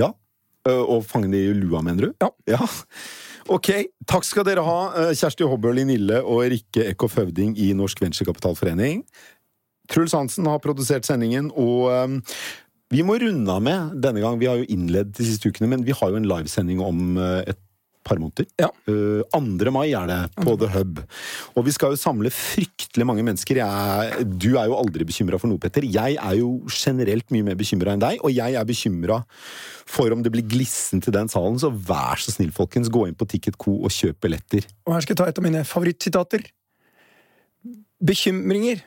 Ja. 0.00 0.12
Eh, 0.68 0.82
og 0.82 1.04
fange 1.08 1.32
det 1.32 1.44
i 1.46 1.54
lua, 1.56 1.80
mener 1.84 2.10
du? 2.10 2.30
Ja. 2.50 2.60
Ok, 3.50 3.72
takk 4.06 4.26
skal 4.28 4.44
dere 4.46 4.62
ha, 4.62 4.80
Kjersti 5.16 5.46
Hobbøl 5.48 5.80
i 5.82 5.86
Nille 5.88 6.20
og 6.20 6.44
Rikke 6.52 6.84
Eckhoff 6.92 7.16
Høvding 7.18 7.56
i 7.58 7.72
Norsk 7.74 8.02
Venturekapitalforening. 8.04 9.00
Truls 9.90 10.14
Hansen 10.14 10.46
har 10.46 10.60
produsert 10.62 11.08
sendingen, 11.08 11.48
og 11.58 11.90
vi 12.90 13.02
må 13.06 13.16
runde 13.22 13.54
av 13.54 13.62
med 13.62 13.98
denne 14.02 14.22
gang. 14.22 14.38
Vi 14.40 14.48
har 14.50 14.58
jo 14.58 14.68
innledd 14.70 15.12
de 15.14 15.26
siste 15.26 15.50
ukene, 15.50 15.70
men 15.70 15.84
vi 15.86 15.94
har 15.94 16.10
jo 16.10 16.18
en 16.18 16.26
livesending 16.26 16.80
om 16.82 17.18
eh, 17.22 17.52
et 17.52 17.60
par 18.06 18.18
måneder. 18.18 18.48
Ja. 18.58 18.70
Eh, 18.88 19.22
2. 19.30 19.70
mai 19.74 19.92
er 19.94 20.08
det 20.10 20.18
på 20.40 20.56
The 20.58 20.70
Hub. 20.74 20.98
Og 21.54 21.66
vi 21.66 21.74
skal 21.76 21.94
jo 21.94 22.00
samle 22.00 22.32
fryktelig 22.34 23.06
mange 23.06 23.24
mennesker. 23.26 23.60
Jeg, 23.60 24.26
du 24.42 24.50
er 24.56 24.70
jo 24.70 24.78
aldri 24.78 25.06
bekymra 25.06 25.38
for 25.40 25.52
noe, 25.52 25.60
Petter. 25.62 25.86
Jeg 25.86 26.18
er 26.18 26.38
jo 26.40 26.52
generelt 26.66 27.30
mye 27.34 27.46
mer 27.46 27.58
bekymra 27.60 27.94
enn 27.94 28.02
deg, 28.02 28.18
og 28.24 28.34
jeg 28.34 28.58
er 28.58 28.68
bekymra 28.68 29.20
for 29.90 30.10
om 30.14 30.24
det 30.24 30.32
blir 30.34 30.46
glissent 30.50 31.06
i 31.06 31.14
den 31.14 31.30
salen. 31.30 31.60
Så 31.62 31.70
vær 31.70 32.20
så 32.22 32.34
snill, 32.34 32.54
folkens, 32.56 32.90
gå 32.92 33.06
inn 33.06 33.18
på 33.18 33.28
Ticketco 33.30 33.78
og 33.78 33.94
kjøp 33.94 34.18
billetter. 34.26 34.66
Og 34.88 34.96
her 34.96 35.06
skal 35.06 35.14
jeg 35.14 35.22
ta 35.22 35.30
et 35.30 35.42
av 35.42 35.46
mine 35.46 35.66
favorittsitater. 35.68 36.46
Bekymringer. 38.00 38.82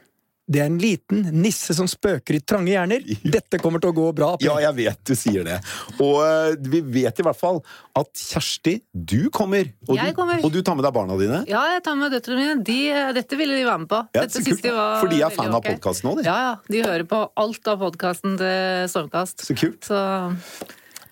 Det 0.53 0.61
er 0.61 0.69
en 0.69 0.77
liten 0.81 1.23
nisse 1.41 1.73
som 1.77 1.87
spøker 1.89 2.37
i 2.37 2.41
trange 2.45 2.69
hjerner. 2.73 3.01
Dette 3.35 3.59
kommer 3.61 3.81
til 3.83 3.93
å 3.93 3.95
gå 3.97 4.09
bra. 4.17 4.33
Ja, 4.43 4.55
jeg 4.61 4.77
vet 4.83 5.01
du 5.09 5.13
sier 5.17 5.47
det. 5.47 5.57
Og 5.97 6.19
eh, 6.25 6.53
vi 6.69 6.83
vet 6.99 7.19
i 7.19 7.25
hvert 7.25 7.39
fall 7.39 7.61
at 7.97 8.09
Kjersti, 8.17 8.77
du 8.93 9.29
kommer. 9.33 9.67
Og, 9.87 9.95
Jeg 9.97 10.13
du, 10.13 10.17
kommer. 10.17 10.43
og 10.45 10.53
du 10.53 10.61
tar 10.65 10.77
med 10.77 10.85
deg 10.85 10.93
barna 10.95 11.17
dine. 11.19 11.41
Ja, 11.49 11.63
jeg 11.73 11.83
tar 11.85 11.97
med 11.99 12.13
døtrene 12.13 12.43
mine. 12.43 12.55
De, 12.65 12.79
dette 13.17 13.39
ville 13.39 13.57
de 13.57 13.65
være 13.67 13.83
med 13.83 13.91
på. 13.91 14.03
Ja, 14.13 14.23
Dette 14.23 14.37
så 14.39 14.45
synes 14.45 14.63
de 14.63 14.73
var 14.75 15.01
For 15.01 15.11
de 15.13 15.19
er 15.25 15.33
fan 15.33 15.49
av 15.51 15.59
ok. 15.61 15.71
podkasten 15.73 16.11
òg, 16.13 16.21
de. 16.21 16.29
Ja, 16.29 16.37
ja. 16.47 16.53
De 16.69 16.85
hører 16.85 17.05
på 17.09 17.25
alt 17.43 17.73
av 17.73 17.81
podkasten 17.83 18.37
til 18.41 18.87
Stormkast. 18.93 19.45
Så 19.49 19.57
kult. 19.59 19.89
Så 19.89 19.99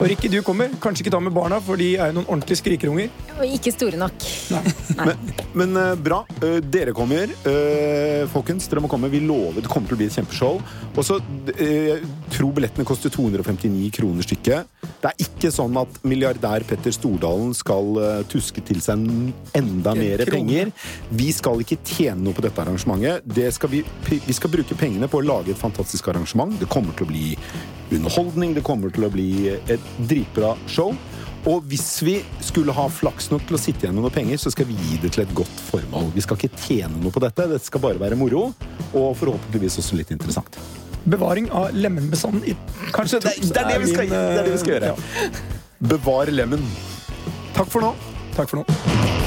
Og 0.02 0.08
Rikke, 0.10 0.32
du 0.34 0.40
kommer. 0.42 0.72
Kanskje 0.82 1.04
ikke 1.04 1.12
ta 1.14 1.20
med 1.22 1.34
barna, 1.36 1.60
for 1.62 1.78
de 1.78 1.92
er 1.94 2.10
jo 2.10 2.16
noen 2.18 2.26
ordentlige 2.34 2.58
skrikerunger. 2.58 3.12
Og 3.36 3.52
ikke 3.54 3.74
store 3.76 4.00
nok. 4.02 4.24
Men, 4.98 5.20
men 5.54 5.78
eh, 5.78 5.92
bra. 6.02 6.24
Eh, 6.42 6.58
dere 6.74 6.96
kommer. 6.98 7.30
Eh, 7.48 8.24
folkens, 8.34 8.66
dere 8.72 8.82
må 8.82 8.90
komme. 8.90 9.12
Vi 9.14 9.22
lover 9.22 9.62
det 9.62 9.70
kommer 9.70 9.92
til 9.92 10.00
å 10.00 10.00
bli 10.00 10.08
et 10.10 10.18
kjempeshow. 10.18 10.58
Og 10.92 11.06
så 11.06 11.20
tror 12.34 12.56
billettene 12.58 12.88
koster 12.88 13.14
259 13.14 13.92
kroner 13.94 14.26
stykket. 14.26 14.72
Det 15.02 15.12
er 15.12 15.22
ikke 15.22 15.52
sånn 15.54 15.78
at 15.80 16.02
milliardær 16.06 16.66
Petter 16.68 16.94
Stordalen 16.94 17.54
skal 17.58 18.26
tuske 18.30 18.64
til 18.66 18.82
seg 18.84 19.06
enda 19.58 19.94
mer 19.98 20.26
penger. 20.28 20.74
Vi 21.14 21.30
skal 21.34 21.62
ikke 21.62 21.78
tjene 21.86 22.26
noe 22.26 22.38
på 22.38 22.44
dette 22.46 22.66
arrangementet. 22.66 23.30
Det 23.38 23.48
skal 23.54 23.72
vi, 23.72 23.84
vi 24.10 24.38
skal 24.38 24.54
bruke 24.54 24.78
pengene 24.78 25.10
på 25.12 25.22
å 25.22 25.26
lage 25.26 25.54
et 25.54 25.62
fantastisk 25.62 26.10
arrangement. 26.12 26.58
Det 26.60 26.70
kommer 26.74 26.98
til 26.98 27.08
å 27.08 27.14
bli 27.14 27.30
underholdning, 27.92 28.56
det 28.56 28.64
kommer 28.66 28.92
til 28.94 29.08
å 29.08 29.12
bli 29.14 29.32
et 29.52 29.91
dritbra 30.00 30.56
show. 30.70 30.96
Og 31.50 31.64
hvis 31.66 31.88
vi 32.06 32.20
skulle 32.46 32.74
ha 32.78 32.84
flaks 32.92 33.32
nok 33.32 33.48
til 33.50 33.58
å 33.58 33.62
sitte 33.62 33.88
igjen 33.88 33.96
med 33.98 34.06
noe 34.06 34.14
penger, 34.14 34.38
så 34.42 34.52
skal 34.54 34.68
vi 34.70 34.76
gi 34.78 35.00
det 35.02 35.14
til 35.16 35.24
et 35.24 35.34
godt 35.38 35.64
formål. 35.72 36.12
Vi 36.14 36.22
skal 36.22 36.38
ikke 36.38 36.62
tjene 36.68 37.02
noe 37.02 37.14
på 37.14 37.24
dette, 37.24 37.48
Dette 37.50 37.66
skal 37.66 37.82
bare 37.82 38.02
være 38.02 38.20
moro, 38.20 38.52
og 38.92 39.08
forhåpentligvis 39.18 39.80
også 39.82 39.98
litt 39.98 40.14
interessant. 40.14 40.60
Bevaring 41.02 41.50
av 41.58 41.74
lemenbestanden 41.74 42.46
i 42.46 42.54
Kanskje 42.94 43.24
det, 43.24 43.34
det, 43.42 43.56
er, 43.58 43.72
det, 43.72 43.80
vi 43.82 43.90
skal, 43.90 44.12
det 44.12 44.22
er 44.22 44.46
det 44.46 44.54
vi 44.54 44.62
skal 44.62 44.76
gjøre. 44.76 44.94
Ja. 44.94 45.32
Bevar 45.96 46.30
lemmen. 46.30 46.70
Takk 47.58 47.74
for 47.74 47.90
nå. 47.90 47.96
Takk 48.38 48.54
for 48.54 48.62
nå. 48.62 49.21